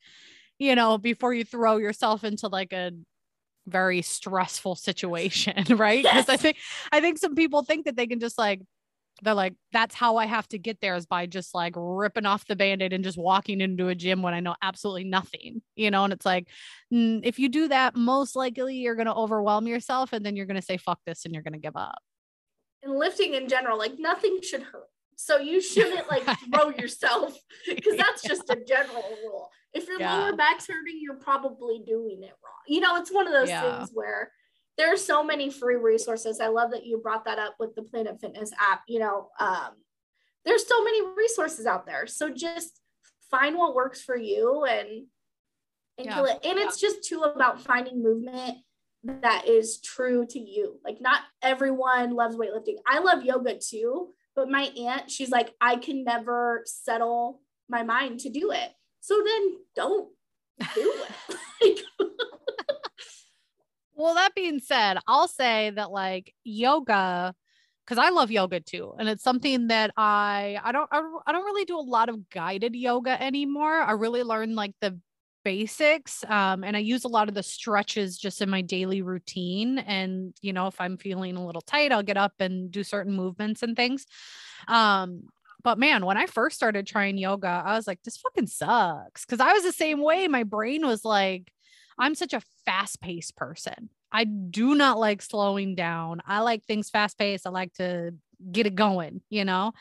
you 0.59 0.74
know, 0.74 0.98
before 0.98 1.32
you 1.32 1.44
throw 1.44 1.76
yourself 1.76 2.24
into 2.24 2.48
like 2.48 2.72
a 2.72 2.90
very 3.70 4.02
stressful 4.02 4.74
situation, 4.74 5.64
right? 5.76 6.02
Because 6.02 6.28
yes. 6.28 6.28
I 6.28 6.36
think 6.36 6.56
I 6.92 7.00
think 7.00 7.18
some 7.18 7.34
people 7.34 7.62
think 7.62 7.86
that 7.86 7.96
they 7.96 8.06
can 8.06 8.20
just 8.20 8.36
like 8.36 8.60
they're 9.22 9.34
like, 9.34 9.54
that's 9.72 9.94
how 9.94 10.16
I 10.16 10.26
have 10.26 10.48
to 10.48 10.58
get 10.58 10.80
there 10.80 10.96
is 10.96 11.06
by 11.06 11.26
just 11.26 11.54
like 11.54 11.74
ripping 11.76 12.26
off 12.26 12.46
the 12.46 12.56
band-aid 12.56 12.92
and 12.92 13.04
just 13.04 13.18
walking 13.18 13.60
into 13.60 13.88
a 13.88 13.94
gym 13.94 14.22
when 14.22 14.34
I 14.34 14.40
know 14.40 14.56
absolutely 14.62 15.04
nothing, 15.04 15.62
you 15.76 15.90
know? 15.90 16.04
And 16.04 16.12
it's 16.12 16.24
like, 16.24 16.48
if 16.90 17.38
you 17.38 17.48
do 17.48 17.68
that, 17.68 17.96
most 17.96 18.34
likely 18.34 18.76
you're 18.76 18.94
going 18.94 19.06
to 19.06 19.14
overwhelm 19.14 19.66
yourself 19.66 20.12
and 20.12 20.24
then 20.24 20.36
you're 20.36 20.46
going 20.46 20.56
to 20.56 20.62
say, 20.62 20.76
fuck 20.76 21.00
this, 21.06 21.24
and 21.24 21.34
you're 21.34 21.42
going 21.42 21.52
to 21.52 21.58
give 21.58 21.76
up. 21.76 21.98
And 22.82 22.96
lifting 22.96 23.34
in 23.34 23.48
general, 23.48 23.76
like 23.76 23.98
nothing 23.98 24.40
should 24.42 24.62
hurt. 24.62 24.88
So 25.24 25.38
you 25.38 25.60
shouldn't 25.60 26.10
like 26.10 26.24
throw 26.54 26.70
yourself 26.70 27.38
because 27.68 27.96
that's 27.96 28.22
just 28.22 28.48
a 28.48 28.56
general 28.56 29.04
rule. 29.22 29.50
If 29.74 29.86
your 29.86 30.00
yeah. 30.00 30.16
lower 30.16 30.36
back's 30.36 30.66
hurting, 30.66 30.98
you're 31.00 31.18
probably 31.18 31.82
doing 31.86 32.22
it 32.22 32.32
wrong. 32.42 32.62
You 32.66 32.80
know, 32.80 32.96
it's 32.96 33.12
one 33.12 33.26
of 33.26 33.32
those 33.32 33.48
yeah. 33.48 33.78
things 33.78 33.90
where 33.92 34.32
there 34.78 34.92
are 34.92 34.96
so 34.96 35.22
many 35.22 35.50
free 35.50 35.76
resources. 35.76 36.40
I 36.40 36.48
love 36.48 36.70
that 36.70 36.86
you 36.86 36.98
brought 36.98 37.26
that 37.26 37.38
up 37.38 37.54
with 37.60 37.74
the 37.74 37.82
Planet 37.82 38.18
Fitness 38.20 38.50
app. 38.58 38.82
You 38.88 39.00
know, 39.00 39.28
um, 39.38 39.72
there's 40.44 40.66
so 40.66 40.82
many 40.82 41.02
resources 41.16 41.66
out 41.66 41.86
there. 41.86 42.06
So 42.06 42.30
just 42.30 42.80
find 43.30 43.56
what 43.56 43.74
works 43.74 44.02
for 44.02 44.16
you 44.16 44.64
and 44.64 44.88
and 45.98 46.06
yeah. 46.06 46.14
kill 46.14 46.24
it. 46.24 46.38
And 46.44 46.58
it's 46.58 46.80
just 46.80 47.04
too 47.04 47.20
about 47.20 47.60
finding 47.60 48.02
movement 48.02 48.56
that 49.04 49.46
is 49.46 49.80
true 49.80 50.26
to 50.30 50.38
you. 50.38 50.78
Like 50.82 50.98
not 51.00 51.20
everyone 51.42 52.14
loves 52.14 52.36
weightlifting. 52.36 52.76
I 52.86 53.00
love 53.00 53.22
yoga 53.22 53.58
too, 53.58 54.14
but 54.36 54.50
my 54.50 54.70
aunt, 54.78 55.10
she's 55.10 55.30
like, 55.30 55.54
I 55.60 55.76
can 55.76 56.04
never 56.04 56.62
settle 56.64 57.40
my 57.68 57.82
mind 57.82 58.20
to 58.20 58.30
do 58.30 58.50
it. 58.52 58.70
So 59.00 59.22
then 59.24 59.56
don't 59.74 60.08
do 60.74 60.94
it. 61.60 61.80
well, 63.94 64.14
that 64.14 64.34
being 64.34 64.60
said, 64.60 64.98
I'll 65.06 65.28
say 65.28 65.70
that 65.70 65.90
like 65.90 66.34
yoga, 66.44 67.34
because 67.84 67.98
I 67.98 68.10
love 68.10 68.30
yoga 68.30 68.60
too, 68.60 68.94
and 68.98 69.08
it's 69.08 69.22
something 69.22 69.68
that 69.68 69.90
I 69.96 70.58
I 70.62 70.72
don't 70.72 70.88
I 70.92 71.32
don't 71.32 71.44
really 71.44 71.64
do 71.64 71.78
a 71.78 71.80
lot 71.80 72.08
of 72.08 72.28
guided 72.30 72.74
yoga 72.74 73.20
anymore. 73.20 73.80
I 73.80 73.92
really 73.92 74.22
learned 74.22 74.54
like 74.54 74.74
the 74.80 74.98
basics 75.45 76.24
um, 76.28 76.64
and 76.64 76.76
i 76.76 76.80
use 76.80 77.05
a 77.05 77.09
lot 77.09 77.28
of 77.28 77.34
the 77.34 77.43
stretches 77.43 78.18
just 78.18 78.43
in 78.43 78.51
my 78.51 78.61
daily 78.61 79.03
routine 79.03 79.78
and 79.78 80.34
you 80.43 80.53
know 80.53 80.66
if 80.66 80.80
i'm 80.80 80.97
feeling 80.97 81.36
a 81.36 81.45
little 81.45 81.62
tight 81.62 81.93
i'll 81.93 82.03
get 82.03 82.16
up 82.16 82.34
and 82.41 82.70
do 82.70 82.82
certain 82.82 83.14
movements 83.14 83.62
and 83.62 83.76
things 83.76 84.07
um, 84.68 85.24
but 85.62 85.78
man, 85.78 86.07
when 86.07 86.16
I 86.16 86.26
first 86.26 86.57
started 86.57 86.86
trying 86.86 87.18
yoga, 87.18 87.62
I 87.64 87.76
was 87.76 87.86
like, 87.86 88.03
this 88.03 88.16
fucking 88.16 88.47
sucks. 88.47 89.24
Cause 89.24 89.41
I 89.41 89.53
was 89.53 89.62
the 89.62 89.72
same 89.72 90.01
way. 90.01 90.26
My 90.28 90.43
brain 90.43 90.86
was 90.86 91.05
like, 91.05 91.53
I'm 91.99 92.14
such 92.14 92.32
a 92.32 92.43
fast 92.64 93.01
paced 93.01 93.36
person. 93.36 93.91
I 94.12 94.24
do 94.24 94.74
not 94.74 94.99
like 94.99 95.22
slowing 95.22 95.74
down. 95.74 96.20
I 96.26 96.41
like 96.41 96.64
things 96.64 96.91
fast 96.91 97.18
paced. 97.18 97.47
I 97.47 97.51
like 97.51 97.74
to 97.74 98.14
get 98.51 98.66
it 98.66 98.74
going, 98.74 99.20
you 99.28 99.45
know? 99.45 99.72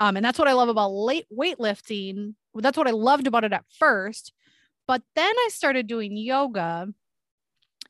Um, 0.00 0.16
and 0.16 0.24
that's 0.24 0.38
what 0.38 0.48
I 0.48 0.52
love 0.52 0.68
about 0.68 0.90
late 0.90 1.26
weightlifting. 1.32 2.34
That's 2.54 2.76
what 2.76 2.88
I 2.88 2.90
loved 2.90 3.26
about 3.26 3.44
it 3.44 3.52
at 3.52 3.64
first. 3.78 4.32
But 4.88 5.02
then 5.14 5.32
I 5.32 5.48
started 5.52 5.86
doing 5.86 6.16
yoga 6.16 6.88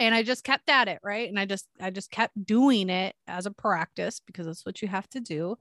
and 0.01 0.15
I 0.15 0.23
just 0.23 0.45
kept 0.45 0.69
at 0.69 0.89
it, 0.89 0.99
right? 1.03 1.29
And 1.29 1.39
I 1.39 1.45
just 1.45 1.67
I 1.81 1.91
just 1.91 2.11
kept 2.11 2.45
doing 2.45 2.91
it 2.91 3.15
as 3.27 3.47
a 3.47 3.53
practice 3.53 4.21
because 4.27 4.47
that's 4.47 4.67
what 4.67 4.83
you 4.83 4.89
have 4.89 5.09
to 5.11 5.21
do. 5.21 5.57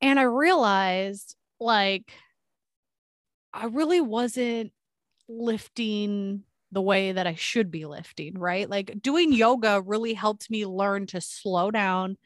And 0.00 0.18
I 0.18 0.24
realized 0.24 1.36
like 1.60 2.12
I 3.54 3.66
really 3.66 4.00
wasn't 4.00 4.72
lifting 5.28 6.42
the 6.72 6.82
way 6.82 7.12
that 7.12 7.26
I 7.26 7.34
should 7.34 7.70
be 7.70 7.84
lifting, 7.84 8.38
right? 8.38 8.68
Like 8.68 9.00
doing 9.00 9.32
yoga 9.32 9.80
really 9.80 10.14
helped 10.14 10.50
me 10.50 10.66
learn 10.66 11.06
to 11.08 11.20
slow 11.20 11.70
down, 11.70 12.16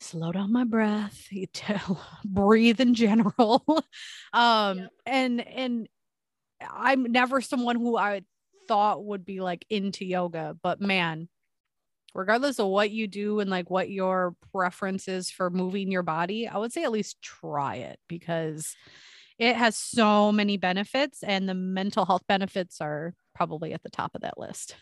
slow 0.00 0.30
down 0.30 0.52
my 0.52 0.64
breath, 0.64 1.28
breathe 2.24 2.80
in 2.80 2.94
general. 2.94 3.64
um 4.32 4.78
yep. 4.78 4.90
and 5.06 5.40
and 5.40 5.88
I'm 6.60 7.04
never 7.04 7.40
someone 7.40 7.76
who 7.76 7.96
I 7.96 8.22
thought 8.68 9.04
would 9.04 9.24
be 9.24 9.40
like 9.40 9.64
into 9.68 10.04
yoga, 10.04 10.56
but 10.62 10.80
man, 10.80 11.28
regardless 12.14 12.58
of 12.58 12.68
what 12.68 12.90
you 12.90 13.06
do 13.08 13.40
and 13.40 13.50
like 13.50 13.70
what 13.70 13.90
your 13.90 14.34
preference 14.52 15.08
is 15.08 15.30
for 15.30 15.50
moving 15.50 15.90
your 15.90 16.02
body, 16.02 16.48
I 16.48 16.58
would 16.58 16.72
say 16.72 16.84
at 16.84 16.92
least 16.92 17.20
try 17.20 17.76
it 17.76 17.98
because 18.08 18.76
it 19.38 19.56
has 19.56 19.76
so 19.76 20.30
many 20.30 20.56
benefits, 20.56 21.24
and 21.24 21.48
the 21.48 21.54
mental 21.54 22.04
health 22.04 22.22
benefits 22.28 22.80
are 22.80 23.14
probably 23.34 23.72
at 23.72 23.82
the 23.82 23.90
top 23.90 24.14
of 24.14 24.22
that 24.22 24.38
list. 24.38 24.76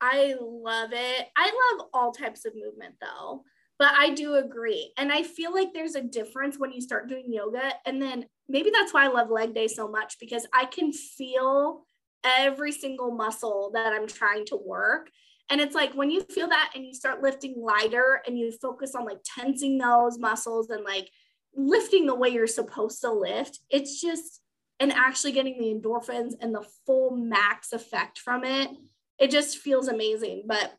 I 0.00 0.36
love 0.40 0.90
it. 0.92 1.26
I 1.36 1.74
love 1.78 1.88
all 1.92 2.12
types 2.12 2.44
of 2.44 2.54
movement 2.54 2.94
though, 3.00 3.42
but 3.78 3.92
I 3.96 4.10
do 4.10 4.34
agree. 4.34 4.92
And 4.96 5.12
I 5.12 5.22
feel 5.22 5.52
like 5.52 5.72
there's 5.72 5.94
a 5.94 6.02
difference 6.02 6.58
when 6.58 6.72
you 6.72 6.80
start 6.80 7.08
doing 7.08 7.32
yoga. 7.32 7.72
And 7.84 8.00
then 8.00 8.26
maybe 8.48 8.70
that's 8.70 8.94
why 8.94 9.04
I 9.04 9.08
love 9.08 9.30
leg 9.30 9.54
day 9.54 9.68
so 9.68 9.88
much 9.88 10.18
because 10.18 10.46
I 10.52 10.64
can 10.64 10.92
feel 10.92 11.84
every 12.24 12.72
single 12.72 13.10
muscle 13.10 13.70
that 13.74 13.92
I'm 13.92 14.06
trying 14.06 14.46
to 14.46 14.56
work. 14.56 15.10
And 15.50 15.60
it's 15.60 15.74
like 15.74 15.92
when 15.92 16.10
you 16.10 16.22
feel 16.22 16.48
that 16.48 16.72
and 16.74 16.84
you 16.84 16.94
start 16.94 17.22
lifting 17.22 17.54
lighter 17.56 18.20
and 18.26 18.38
you 18.38 18.50
focus 18.50 18.94
on 18.94 19.04
like 19.04 19.20
tensing 19.24 19.78
those 19.78 20.18
muscles 20.18 20.70
and 20.70 20.82
like 20.82 21.08
lifting 21.54 22.06
the 22.06 22.14
way 22.14 22.30
you're 22.30 22.46
supposed 22.46 23.00
to 23.02 23.12
lift, 23.12 23.60
it's 23.70 24.00
just, 24.00 24.40
and 24.80 24.92
actually 24.92 25.32
getting 25.32 25.58
the 25.58 25.72
endorphins 25.72 26.32
and 26.40 26.54
the 26.54 26.66
full 26.84 27.16
max 27.16 27.72
effect 27.72 28.18
from 28.18 28.42
it, 28.44 28.70
it 29.18 29.30
just 29.30 29.58
feels 29.58 29.88
amazing. 29.88 30.44
But 30.46 30.76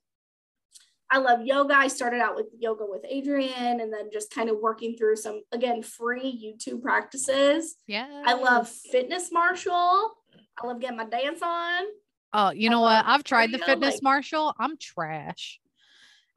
I 1.09 1.19
love 1.19 1.45
yoga. 1.45 1.73
I 1.73 1.87
started 1.87 2.19
out 2.19 2.35
with 2.35 2.47
yoga 2.57 2.85
with 2.85 3.03
Adriene 3.03 3.81
and 3.81 3.93
then 3.93 4.09
just 4.11 4.29
kind 4.29 4.49
of 4.49 4.57
working 4.59 4.95
through 4.97 5.15
some, 5.15 5.41
again, 5.51 5.81
free 5.81 6.55
YouTube 6.61 6.81
practices. 6.81 7.75
Yeah. 7.87 8.23
I 8.25 8.33
love 8.33 8.67
Fitness 8.69 9.31
Marshall. 9.31 10.11
I 10.61 10.67
love 10.67 10.81
getting 10.81 10.97
my 10.97 11.05
dance 11.05 11.41
on. 11.41 11.83
Oh, 12.33 12.51
you 12.51 12.69
know 12.69 12.81
what? 12.81 13.05
I've 13.05 13.23
tried 13.23 13.51
the 13.51 13.59
fitness 13.59 13.95
like, 13.95 14.03
marshall. 14.03 14.53
I'm 14.59 14.77
trash. 14.77 15.59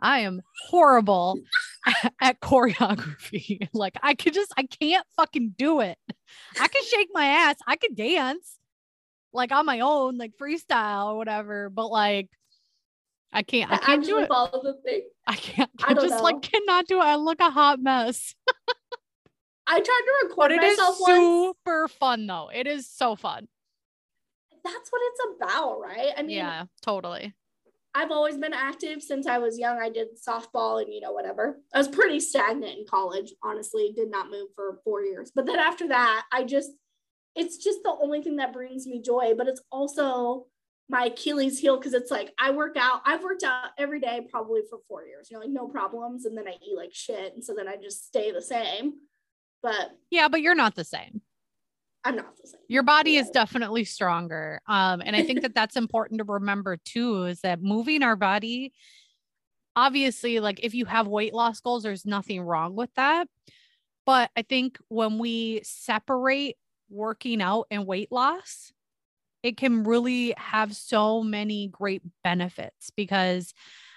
I 0.00 0.20
am 0.20 0.40
horrible 0.68 1.38
at 2.20 2.40
choreography. 2.40 3.68
like 3.74 3.96
I 4.02 4.14
could 4.14 4.34
just 4.34 4.52
I 4.56 4.62
can't 4.62 5.06
fucking 5.16 5.54
do 5.58 5.80
it. 5.80 5.98
I 6.58 6.68
can 6.68 6.82
shake 6.84 7.08
my 7.12 7.24
ass. 7.24 7.56
I 7.66 7.76
can 7.76 7.94
dance 7.94 8.58
like 9.32 9.52
on 9.52 9.66
my 9.66 9.80
own, 9.80 10.16
like 10.16 10.32
freestyle 10.40 11.12
or 11.12 11.16
whatever, 11.16 11.70
but 11.70 11.88
like 11.88 12.28
I 13.32 13.42
can't 13.42 13.70
I 13.70 13.78
can't 13.78 14.04
do 14.04 14.18
it. 14.18 14.28
Follow 14.28 14.62
the 14.62 14.74
thing. 14.84 15.02
I 15.26 15.36
can't 15.36 15.70
I, 15.82 15.92
I 15.92 15.94
just 15.94 16.08
know. 16.08 16.22
like 16.22 16.42
cannot 16.42 16.86
do 16.86 16.98
it. 17.00 17.04
I 17.04 17.16
look 17.16 17.40
a 17.40 17.50
hot 17.50 17.80
mess. 17.80 18.34
I 19.66 19.74
tried 19.74 19.84
to 19.84 20.28
record 20.28 20.48
but 20.48 20.52
it 20.52 20.62
myself 20.62 20.96
is 20.96 21.06
super 21.06 21.82
once. 21.82 21.92
fun 21.92 22.26
though. 22.26 22.50
It 22.52 22.66
is 22.66 22.88
so 22.88 23.14
fun 23.14 23.46
that's 24.64 24.90
what 24.90 25.02
it's 25.04 25.36
about, 25.36 25.80
right? 25.80 26.12
I 26.16 26.22
mean, 26.22 26.36
yeah, 26.36 26.64
totally. 26.82 27.34
I've 27.94 28.10
always 28.10 28.36
been 28.36 28.54
active 28.54 29.02
since 29.02 29.26
I 29.26 29.38
was 29.38 29.58
young. 29.58 29.78
I 29.80 29.90
did 29.90 30.08
softball 30.16 30.80
and, 30.80 30.92
you 30.92 31.00
know, 31.00 31.12
whatever. 31.12 31.58
I 31.74 31.78
was 31.78 31.88
pretty 31.88 32.20
stagnant 32.20 32.78
in 32.78 32.84
college, 32.88 33.32
honestly, 33.42 33.92
did 33.94 34.10
not 34.10 34.30
move 34.30 34.48
for 34.54 34.78
four 34.84 35.02
years. 35.02 35.32
But 35.34 35.46
then 35.46 35.58
after 35.58 35.88
that, 35.88 36.24
I 36.32 36.44
just, 36.44 36.70
it's 37.34 37.56
just 37.56 37.80
the 37.82 37.96
only 38.00 38.22
thing 38.22 38.36
that 38.36 38.52
brings 38.52 38.86
me 38.86 39.02
joy. 39.02 39.32
But 39.36 39.48
it's 39.48 39.62
also 39.72 40.46
my 40.90 41.06
Achilles 41.06 41.58
heel 41.58 41.76
because 41.76 41.94
it's 41.94 42.10
like 42.10 42.32
I 42.38 42.50
work 42.50 42.76
out, 42.76 43.02
I've 43.06 43.22
worked 43.22 43.44
out 43.44 43.70
every 43.78 44.00
day 44.00 44.26
probably 44.28 44.62
for 44.68 44.80
four 44.88 45.06
years, 45.06 45.30
you 45.30 45.36
know, 45.36 45.40
like 45.40 45.50
no 45.50 45.68
problems. 45.68 46.26
And 46.26 46.36
then 46.36 46.48
I 46.48 46.56
eat 46.62 46.76
like 46.76 46.92
shit. 46.92 47.34
And 47.34 47.44
so 47.44 47.54
then 47.54 47.68
I 47.68 47.76
just 47.76 48.06
stay 48.06 48.32
the 48.32 48.42
same. 48.42 48.94
But 49.62 49.92
yeah, 50.10 50.28
but 50.28 50.40
you're 50.40 50.54
not 50.54 50.74
the 50.74 50.84
same. 50.84 51.22
I'm 52.02 52.16
not 52.16 52.36
the 52.36 52.48
same. 52.48 52.60
Your 52.68 52.82
body 52.82 53.12
yeah. 53.12 53.20
is 53.20 53.30
definitely 53.30 53.84
stronger. 53.84 54.60
Um, 54.66 55.02
and 55.04 55.14
I 55.14 55.22
think 55.22 55.42
that 55.42 55.54
that's 55.54 55.76
important 55.76 56.18
to 56.18 56.24
remember 56.24 56.76
too 56.76 57.24
is 57.24 57.40
that 57.42 57.62
moving 57.62 58.02
our 58.02 58.16
body, 58.16 58.72
obviously, 59.76 60.40
like 60.40 60.60
if 60.64 60.74
you 60.74 60.86
have 60.86 61.06
weight 61.06 61.34
loss 61.34 61.60
goals, 61.60 61.82
there's 61.82 62.06
nothing 62.06 62.40
wrong 62.40 62.74
with 62.74 62.92
that. 62.94 63.28
But 64.06 64.30
I 64.34 64.42
think 64.42 64.78
when 64.88 65.18
we 65.18 65.60
separate 65.62 66.56
working 66.88 67.40
out 67.42 67.66
and 67.70 67.86
weight 67.86 68.10
loss, 68.10 68.72
it 69.42 69.56
can 69.56 69.84
really 69.84 70.34
have 70.36 70.74
so 70.74 71.22
many 71.22 71.68
great 71.68 72.02
benefits 72.22 72.90
because 72.96 73.52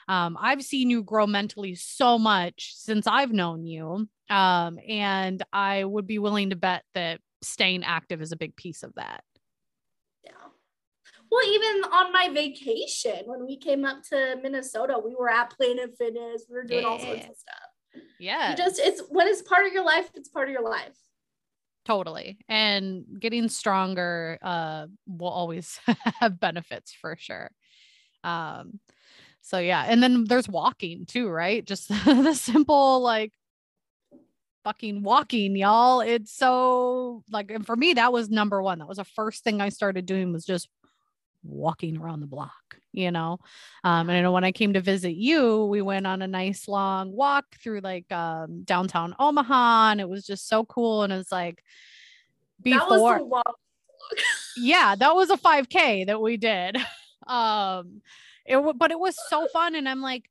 um, 0.07 0.37
I've 0.39 0.63
seen 0.63 0.89
you 0.89 1.03
grow 1.03 1.27
mentally 1.27 1.75
so 1.75 2.17
much 2.17 2.73
since 2.75 3.07
I've 3.07 3.31
known 3.31 3.65
you. 3.65 4.07
Um, 4.29 4.79
and 4.87 5.41
I 5.51 5.83
would 5.83 6.07
be 6.07 6.19
willing 6.19 6.49
to 6.49 6.55
bet 6.55 6.83
that 6.93 7.19
staying 7.41 7.83
active 7.83 8.21
is 8.21 8.31
a 8.31 8.37
big 8.37 8.55
piece 8.55 8.83
of 8.83 8.93
that. 8.95 9.23
Yeah. 10.23 10.31
Well, 11.31 11.45
even 11.45 11.83
on 11.91 12.11
my 12.11 12.29
vacation, 12.33 13.23
when 13.25 13.45
we 13.45 13.57
came 13.57 13.85
up 13.85 14.03
to 14.09 14.37
Minnesota, 14.41 14.99
we 15.03 15.15
were 15.15 15.29
at 15.29 15.51
Planet 15.51 15.91
Fitness. 15.97 16.45
We 16.49 16.55
were 16.55 16.63
doing 16.63 16.83
yeah. 16.83 16.87
all 16.87 16.99
sorts 16.99 17.25
of 17.25 17.35
stuff. 17.35 18.03
Yeah. 18.19 18.51
You 18.51 18.57
just 18.57 18.79
it's 18.79 19.01
when 19.09 19.27
it's 19.27 19.41
part 19.41 19.67
of 19.67 19.73
your 19.73 19.85
life, 19.85 20.09
it's 20.15 20.29
part 20.29 20.47
of 20.47 20.53
your 20.53 20.63
life. 20.63 20.97
Totally. 21.85 22.37
And 22.47 23.05
getting 23.19 23.49
stronger 23.49 24.37
uh 24.41 24.87
will 25.07 25.27
always 25.29 25.79
have 26.19 26.39
benefits 26.39 26.93
for 26.93 27.15
sure. 27.19 27.51
Um 28.23 28.79
so 29.41 29.59
yeah, 29.59 29.85
and 29.87 30.03
then 30.03 30.25
there's 30.25 30.49
walking 30.49 31.05
too, 31.05 31.29
right? 31.29 31.65
Just 31.65 31.89
the 32.05 32.33
simple 32.35 33.01
like 33.01 33.33
fucking 34.63 35.03
walking, 35.03 35.55
y'all. 35.55 36.01
It's 36.01 36.31
so 36.33 37.23
like, 37.31 37.51
and 37.51 37.65
for 37.65 37.75
me, 37.75 37.93
that 37.93 38.13
was 38.13 38.29
number 38.29 38.61
one. 38.61 38.79
That 38.79 38.87
was 38.87 38.97
the 38.97 39.03
first 39.03 39.43
thing 39.43 39.61
I 39.61 39.69
started 39.69 40.05
doing 40.05 40.31
was 40.31 40.45
just 40.45 40.69
walking 41.43 41.97
around 41.97 42.21
the 42.21 42.27
block, 42.27 42.77
you 42.91 43.11
know. 43.11 43.39
Um, 43.83 44.09
and 44.09 44.17
I 44.17 44.21
know 44.21 44.31
when 44.31 44.43
I 44.43 44.51
came 44.51 44.73
to 44.73 44.81
visit 44.81 45.15
you, 45.15 45.65
we 45.65 45.81
went 45.81 46.07
on 46.07 46.21
a 46.21 46.27
nice 46.27 46.67
long 46.67 47.11
walk 47.11 47.45
through 47.61 47.81
like 47.81 48.11
um 48.11 48.63
downtown 48.63 49.15
Omaha, 49.19 49.91
and 49.91 50.01
it 50.01 50.09
was 50.09 50.25
just 50.25 50.47
so 50.47 50.65
cool. 50.65 51.03
And 51.03 51.13
it 51.13 51.17
was 51.17 51.31
like 51.31 51.63
before 52.61 53.19
that 53.19 53.53
yeah, 54.57 54.95
that 54.95 55.15
was 55.15 55.29
a 55.29 55.37
5k 55.37 56.07
that 56.07 56.21
we 56.21 56.37
did. 56.37 56.77
Um 57.25 58.01
it 58.45 58.57
but 58.77 58.91
it 58.91 58.99
was 58.99 59.15
so 59.29 59.47
fun. 59.47 59.75
And 59.75 59.87
I'm 59.87 60.01
like, 60.01 60.29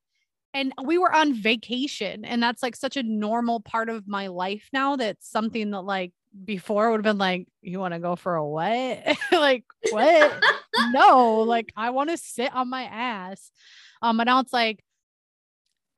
and 0.55 0.73
we 0.85 0.99
were 0.99 1.13
on 1.13 1.35
vacation 1.35 2.25
and 2.25 2.43
that's 2.43 2.63
like 2.63 2.77
such 2.77 2.97
a 2.97 3.03
normal 3.03 3.61
part 3.61 3.89
of 3.89 4.07
my 4.07 4.27
life 4.27 4.69
now 4.73 4.97
that's 4.97 5.29
something 5.29 5.71
that 5.71 5.83
like 5.83 6.13
before 6.45 6.91
would 6.91 6.99
have 6.99 7.03
been 7.05 7.19
like 7.19 7.47
you 7.61 7.79
want 7.79 7.93
to 7.95 8.01
go 8.01 8.17
for 8.17 8.37
a 8.37 8.47
what? 8.47 9.19
Like 9.33 9.65
what? 9.91 10.43
No 10.93 11.41
like 11.41 11.73
i 11.77 11.91
want 11.91 12.11
to 12.11 12.17
sit 12.17 12.55
on 12.55 12.69
my 12.71 12.85
ass 12.85 13.51
um 14.01 14.19
and 14.21 14.27
now 14.27 14.41
it's 14.41 14.53
like 14.53 14.83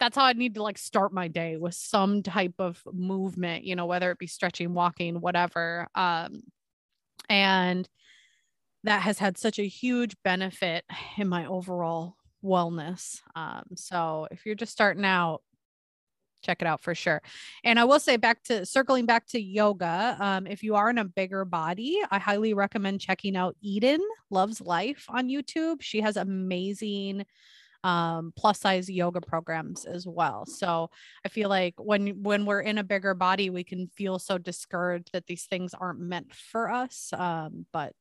that's 0.01 0.17
how 0.17 0.25
i 0.25 0.33
need 0.33 0.55
to 0.55 0.63
like 0.63 0.79
start 0.79 1.13
my 1.13 1.29
day 1.29 1.57
with 1.57 1.75
some 1.75 2.23
type 2.23 2.55
of 2.59 2.83
movement 2.93 3.65
you 3.65 3.77
know 3.77 3.87
whether 3.87 4.11
it 4.11 4.19
be 4.19 4.27
stretching 4.27 4.75
walking 4.75 5.21
whatever 5.21 5.87
um 5.95 6.43
and 7.29 7.89
that 8.83 9.03
has 9.03 9.19
had 9.19 9.39
such 9.39 9.59
a 9.59 9.67
huge 9.67 10.15
benefit 10.25 10.85
in 11.17 11.29
my 11.29 11.47
overall 11.47 12.17
wellness. 12.45 13.21
Um, 13.35 13.65
so 13.75 14.29
if 14.31 14.45
you're 14.47 14.55
just 14.55 14.73
starting 14.73 15.05
out, 15.05 15.43
check 16.43 16.61
it 16.61 16.67
out 16.67 16.83
for 16.83 16.95
sure. 16.95 17.23
And 17.65 17.81
I 17.81 17.85
will 17.85 17.99
say 17.99 18.17
back 18.17 18.43
to 18.45 18.67
circling 18.67 19.07
back 19.07 19.27
to 19.29 19.41
yoga, 19.41 20.17
um, 20.21 20.47
if 20.47 20.63
you 20.63 20.75
are 20.75 20.91
in 20.91 20.99
a 20.99 21.05
bigger 21.05 21.45
body, 21.45 21.99
I 22.11 22.19
highly 22.19 22.55
recommend 22.55 23.01
checking 23.01 23.37
out 23.37 23.57
Eden 23.63 24.01
Loves 24.31 24.61
Life 24.61 25.07
on 25.09 25.29
YouTube. 25.29 25.81
She 25.81 26.01
has 26.03 26.17
amazing 26.17 27.25
um, 27.83 28.33
plus 28.35 28.61
size 28.61 28.89
yoga 28.89 29.21
programs 29.21 29.85
as 29.85 30.07
well. 30.07 30.47
So 30.47 30.91
I 31.25 31.29
feel 31.29 31.51
like 31.51 31.75
when 31.79 32.23
when 32.23 32.47
we're 32.47 32.63
in 32.63 32.79
a 32.79 32.85
bigger 32.85 33.15
body, 33.15 33.51
we 33.51 33.63
can 33.63 33.89
feel 33.89 34.19
so 34.19 34.39
discouraged 34.39 35.11
that 35.13 35.27
these 35.27 35.45
things 35.45 35.75
aren't 35.75 36.01
meant 36.01 36.35
for 36.35 36.71
us. 36.71 37.11
Um, 37.13 37.67
but 37.73 37.93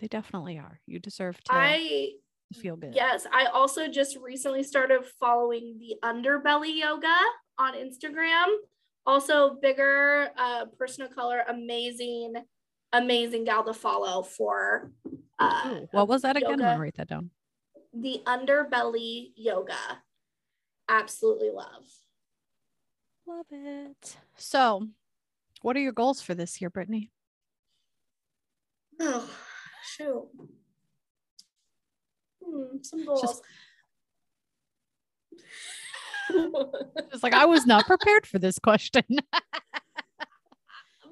they 0.00 0.06
definitely 0.06 0.58
are. 0.58 0.80
You 0.86 0.98
deserve 0.98 1.42
to. 1.44 1.54
I 1.54 2.12
feel 2.52 2.76
good. 2.76 2.94
Yes, 2.94 3.26
I 3.32 3.46
also 3.46 3.88
just 3.88 4.16
recently 4.16 4.62
started 4.62 5.04
following 5.18 5.78
the 5.78 5.96
underbelly 6.06 6.76
yoga 6.78 7.16
on 7.58 7.74
Instagram. 7.74 8.46
Also, 9.06 9.56
bigger 9.60 10.30
uh, 10.36 10.66
person 10.78 11.04
of 11.04 11.14
color, 11.14 11.42
amazing, 11.48 12.34
amazing 12.92 13.44
gal 13.44 13.64
to 13.64 13.74
follow 13.74 14.22
for. 14.22 14.92
Uh, 15.38 15.62
Ooh, 15.66 15.88
what 15.92 16.08
was 16.08 16.22
that 16.22 16.36
again? 16.36 16.50
Yoga. 16.50 16.64
I'm 16.64 16.70
gonna 16.70 16.80
write 16.80 16.96
that 16.96 17.08
down. 17.08 17.30
The 17.94 18.22
underbelly 18.26 19.32
yoga. 19.36 20.02
Absolutely 20.88 21.50
love. 21.50 21.86
Love 23.26 23.46
it. 23.50 24.16
So, 24.36 24.88
what 25.62 25.76
are 25.76 25.80
your 25.80 25.92
goals 25.92 26.20
for 26.20 26.34
this 26.34 26.60
year, 26.60 26.70
Brittany? 26.70 27.10
Oh, 29.00 29.30
shoot 29.82 30.28
hmm, 32.50 32.76
some 32.82 33.04
goals. 33.04 33.22
Just, 33.22 33.42
it's 37.12 37.22
like 37.22 37.32
I 37.32 37.46
was 37.46 37.66
not 37.66 37.86
prepared 37.86 38.26
for 38.26 38.38
this 38.38 38.58
question. 38.58 39.04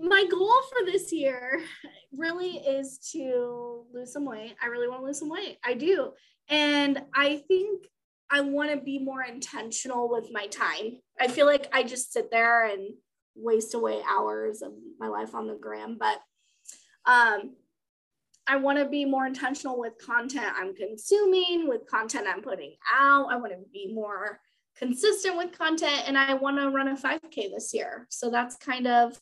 My 0.00 0.24
goal 0.30 0.54
for 0.70 0.86
this 0.86 1.12
year 1.12 1.60
really 2.16 2.58
is 2.58 2.98
to 3.12 3.84
lose 3.92 4.12
some 4.12 4.24
weight. 4.24 4.54
I 4.62 4.66
really 4.66 4.88
want 4.88 5.00
to 5.02 5.06
lose 5.06 5.18
some 5.18 5.28
weight. 5.28 5.58
I 5.64 5.74
do. 5.74 6.12
And 6.48 7.02
I 7.14 7.42
think 7.48 7.86
I 8.30 8.42
want 8.42 8.70
to 8.70 8.76
be 8.76 8.98
more 8.98 9.22
intentional 9.22 10.08
with 10.08 10.28
my 10.30 10.46
time. 10.46 11.00
I 11.18 11.28
feel 11.28 11.46
like 11.46 11.68
I 11.72 11.82
just 11.82 12.12
sit 12.12 12.30
there 12.30 12.66
and 12.66 12.94
waste 13.34 13.74
away 13.74 14.00
hours 14.08 14.62
of 14.62 14.72
my 14.98 15.08
life 15.08 15.34
on 15.34 15.46
the 15.46 15.54
gram. 15.54 15.96
But 15.98 16.18
um, 17.04 17.54
I 18.48 18.56
want 18.56 18.78
to 18.78 18.86
be 18.86 19.04
more 19.04 19.26
intentional 19.26 19.78
with 19.78 19.98
content 19.98 20.52
I'm 20.56 20.74
consuming, 20.74 21.68
with 21.68 21.86
content 21.86 22.26
I'm 22.26 22.40
putting 22.40 22.74
out. 22.90 23.30
I 23.30 23.36
want 23.36 23.52
to 23.52 23.58
be 23.72 23.92
more 23.92 24.40
consistent 24.76 25.36
with 25.36 25.56
content 25.56 26.04
and 26.06 26.16
I 26.16 26.34
want 26.34 26.56
to 26.58 26.70
run 26.70 26.88
a 26.88 26.96
5K 26.96 27.50
this 27.54 27.74
year. 27.74 28.06
So 28.08 28.30
that's 28.30 28.56
kind 28.56 28.86
of 28.86 29.20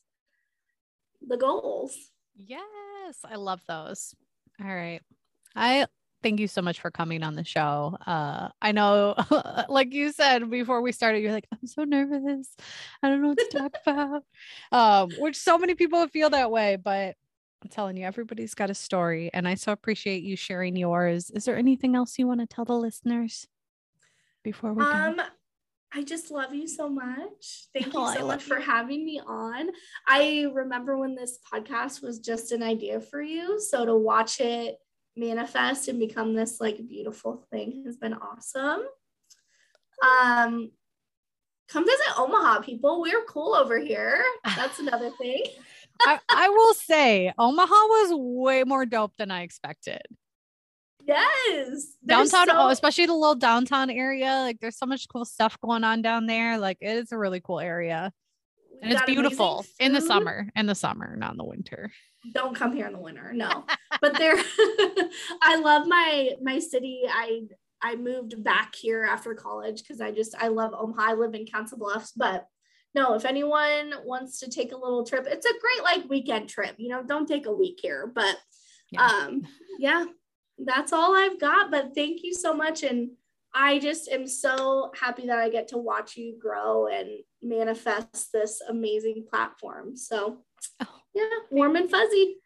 the 1.27 1.37
goals. 1.37 1.97
Yes, 2.37 3.17
I 3.25 3.35
love 3.37 3.63
those. 3.67 4.15
All 4.63 4.75
right. 4.75 5.01
I 5.57 5.87
thank 6.23 6.39
you 6.39 6.47
so 6.47 6.63
much 6.63 6.81
for 6.81 6.91
coming 6.91 7.23
on 7.23 7.35
the 7.35 7.45
show. 7.45 7.97
Uh, 8.07 8.49
I 8.61 8.73
know, 8.73 9.15
like 9.69 9.93
you 9.93 10.13
said 10.13 10.49
before 10.51 10.83
we 10.83 10.93
started, 10.93 11.21
you're 11.21 11.33
like, 11.33 11.49
I'm 11.53 11.67
so 11.67 11.85
nervous. 11.85 12.55
I 13.03 13.09
don't 13.09 13.23
know 13.23 13.29
what 13.29 13.39
to 13.39 13.59
talk 13.59 13.77
about. 13.87 14.25
Um, 14.71 15.11
which 15.19 15.37
so 15.37 15.59
many 15.59 15.75
people 15.75 16.07
feel 16.09 16.31
that 16.31 16.51
way, 16.51 16.77
but 16.77 17.17
I'm 17.63 17.69
telling 17.71 17.97
you, 17.97 18.05
everybody's 18.05 18.55
got 18.55 18.71
a 18.71 18.75
story, 18.75 19.31
and 19.33 19.49
I 19.49 19.55
so 19.55 19.73
appreciate 19.73 20.23
you 20.23 20.37
sharing 20.37 20.77
yours. 20.77 21.31
Is 21.31 21.47
there 21.47 21.57
anything 21.57 21.95
else 21.95 22.19
you 22.19 22.27
want 22.27 22.41
to 22.41 22.47
tell 22.47 22.65
the 22.65 22.75
listeners 22.75 23.47
before 24.45 24.73
we 24.73 24.85
um, 24.85 25.17
go? 25.17 25.23
I 25.97 26.03
just 26.03 26.31
love 26.31 26.55
you 26.55 26.69
so 26.69 26.89
much. 26.89 27.69
Thank 27.73 27.95
oh, 27.95 28.11
you 28.11 28.19
so 28.19 28.27
much 28.27 28.43
for 28.43 28.61
having 28.61 29.05
me 29.05 29.21
on. 29.27 29.71
I 30.07 30.47
remember 30.53 30.99
when 30.99 31.15
this 31.15 31.39
podcast 31.53 32.03
was 32.03 32.19
just 32.19 32.53
an 32.53 32.63
idea 32.63 33.01
for 33.01 33.23
you. 33.23 33.59
So 33.61 33.87
to 33.87 33.97
watch 33.97 34.41
it 34.41 34.77
manifest 35.17 35.89
and 35.89 35.99
become 35.99 36.35
this 36.35 36.61
like 36.61 36.87
beautiful 36.87 37.47
thing 37.51 37.85
has 37.87 37.97
been 37.97 38.13
awesome. 38.13 38.83
Um 40.07 40.71
come 41.69 41.87
visit 41.87 42.19
Omaha, 42.19 42.61
people. 42.61 43.01
We're 43.01 43.25
cool 43.25 43.55
over 43.55 43.79
here. 43.79 44.23
That's 44.45 44.79
another 44.79 45.11
thing. 45.19 45.45
I, 46.01 46.19
I 46.29 46.49
will 46.49 46.75
say 46.75 47.33
Omaha 47.39 47.75
was 47.75 48.11
way 48.15 48.65
more 48.65 48.87
dope 48.87 49.17
than 49.17 49.31
I 49.31 49.43
expected. 49.43 50.03
Yes. 51.07 51.97
Downtown, 52.05 52.49
so- 52.49 52.69
especially 52.69 53.07
the 53.07 53.15
little 53.15 53.35
downtown 53.35 53.91
area. 53.91 54.41
Like 54.41 54.61
there's 54.61 54.79
so 54.79 54.87
much 54.87 55.09
cool 55.09 55.25
stuff 55.25 55.59
going 55.61 55.85
on 55.85 56.03
down 56.03 56.27
there. 56.27 56.59
Like 56.59 56.79
it 56.81 56.97
is 56.97 57.13
a 57.13 57.19
really 57.19 57.41
cool 57.41 57.61
area. 57.61 58.13
And 58.83 58.93
it's 58.93 59.03
beautiful 59.03 59.65
in 59.81 59.93
the 59.93 60.03
summer, 60.03 60.51
in 60.55 60.67
the 60.67 60.75
summer, 60.75 61.17
not 61.17 61.33
in 61.33 61.39
the 61.39 61.45
winter. 61.45 61.91
Don't 62.35 62.55
come 62.55 62.75
here 62.75 62.87
in 62.87 62.93
the 62.93 62.99
winter. 62.99 63.33
No. 63.33 63.65
but 64.01 64.19
there 64.19 64.37
I 65.43 65.61
love 65.63 65.87
my 65.87 66.33
my 66.43 66.59
city. 66.59 67.03
I 67.09 67.43
I 67.81 67.97
moved 67.97 68.43
back 68.43 68.75
here 68.75 69.05
after 69.05 69.35
college 69.35 69.83
because 69.83 70.01
I 70.01 70.11
just 70.11 70.35
I 70.39 70.49
love 70.49 70.75
Omaha. 70.77 71.11
I 71.11 71.15
live 71.15 71.35
in 71.35 71.47
Council 71.47 71.79
Bluffs, 71.79 72.13
but 72.13 72.47
no, 72.97 73.13
if 73.13 73.27
anyone 73.27 73.93
wants 74.07 74.41
to 74.41 74.51
take 74.51 74.73
a 74.73 74.77
little 74.77 75.05
trip, 75.05 75.27
it's 75.29 75.45
a 75.45 75.61
great 75.61 75.83
like 75.83 76.09
weekend 76.09 76.49
trip. 76.49 76.75
You 76.79 76.89
know, 76.89 77.03
don't 77.05 77.29
take 77.29 77.45
a 77.45 77.53
week 77.53 77.79
here, 77.83 78.11
but 78.13 78.37
yeah. 78.91 79.07
um 79.07 79.43
yeah, 79.79 80.07
that's 80.59 80.95
all 80.95 81.15
I've 81.15 81.39
got. 81.39 81.71
But 81.71 81.95
thank 81.95 82.25
you 82.25 82.33
so 82.33 82.55
much. 82.55 82.83
And 82.83 83.11
I 83.55 83.79
just 83.79 84.09
am 84.09 84.27
so 84.27 84.93
happy 84.99 85.27
that 85.27 85.39
I 85.39 85.51
get 85.51 85.69
to 85.69 85.79
watch 85.79 86.17
you 86.17 86.39
grow 86.41 86.87
and 86.87 87.11
manifest 87.43 88.33
this 88.33 88.63
amazing 88.67 89.27
platform. 89.29 89.95
So, 89.97 90.39
oh, 90.81 91.01
yeah, 91.15 91.29
warm 91.51 91.77
and 91.77 91.91
fuzzy. 91.91 92.39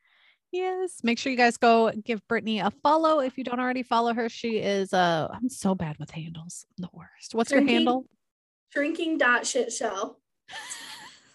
Yes. 0.51 0.99
Make 1.05 1.21
sure 1.21 1.31
you 1.31 1.39
guys 1.39 1.57
go 1.59 1.93
give 2.05 2.27
Brittany 2.27 2.59
a 2.59 2.73
follow 2.83 3.21
if 3.21 3.39
you 3.39 3.45
don't 3.45 3.61
already 3.61 3.85
follow 3.85 4.13
her. 4.15 4.29
She 4.29 4.59
is 4.59 4.93
uh 4.93 5.29
I'm 5.33 5.49
so 5.49 5.77
bad 5.77 5.97
with 6.01 6.11
handles. 6.11 6.67
I'm 6.71 6.83
the 6.83 6.91
worst. 6.93 7.37
What's 7.37 7.51
Shrinking, 7.51 7.69
your 7.69 7.77
handle? 7.77 8.07
Shrinking 8.71 9.17
dot 9.19 9.47
shit 9.47 9.73
show. 9.73 10.17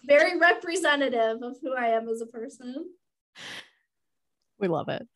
Very 0.04 0.38
representative 0.38 1.42
of 1.42 1.56
who 1.60 1.74
I 1.74 1.88
am 1.88 2.08
as 2.08 2.20
a 2.20 2.26
person. 2.26 2.86
We 4.58 4.68
love 4.68 4.88
it. 4.88 5.06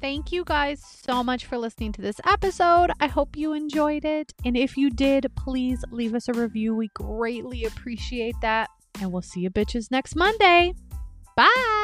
Thank 0.00 0.32
you 0.32 0.44
guys 0.44 0.82
so 0.84 1.22
much 1.22 1.46
for 1.46 1.56
listening 1.56 1.92
to 1.92 2.02
this 2.02 2.20
episode. 2.26 2.90
I 2.98 3.06
hope 3.06 3.36
you 3.36 3.52
enjoyed 3.52 4.04
it. 4.04 4.32
And 4.44 4.56
if 4.56 4.76
you 4.76 4.90
did, 4.90 5.26
please 5.36 5.84
leave 5.92 6.14
us 6.16 6.26
a 6.26 6.32
review. 6.32 6.74
We 6.74 6.88
greatly 6.94 7.64
appreciate 7.64 8.34
that. 8.42 8.68
And 9.00 9.12
we'll 9.12 9.22
see 9.22 9.40
you 9.40 9.50
bitches 9.50 9.92
next 9.92 10.16
Monday. 10.16 10.74
Bye. 11.36 11.81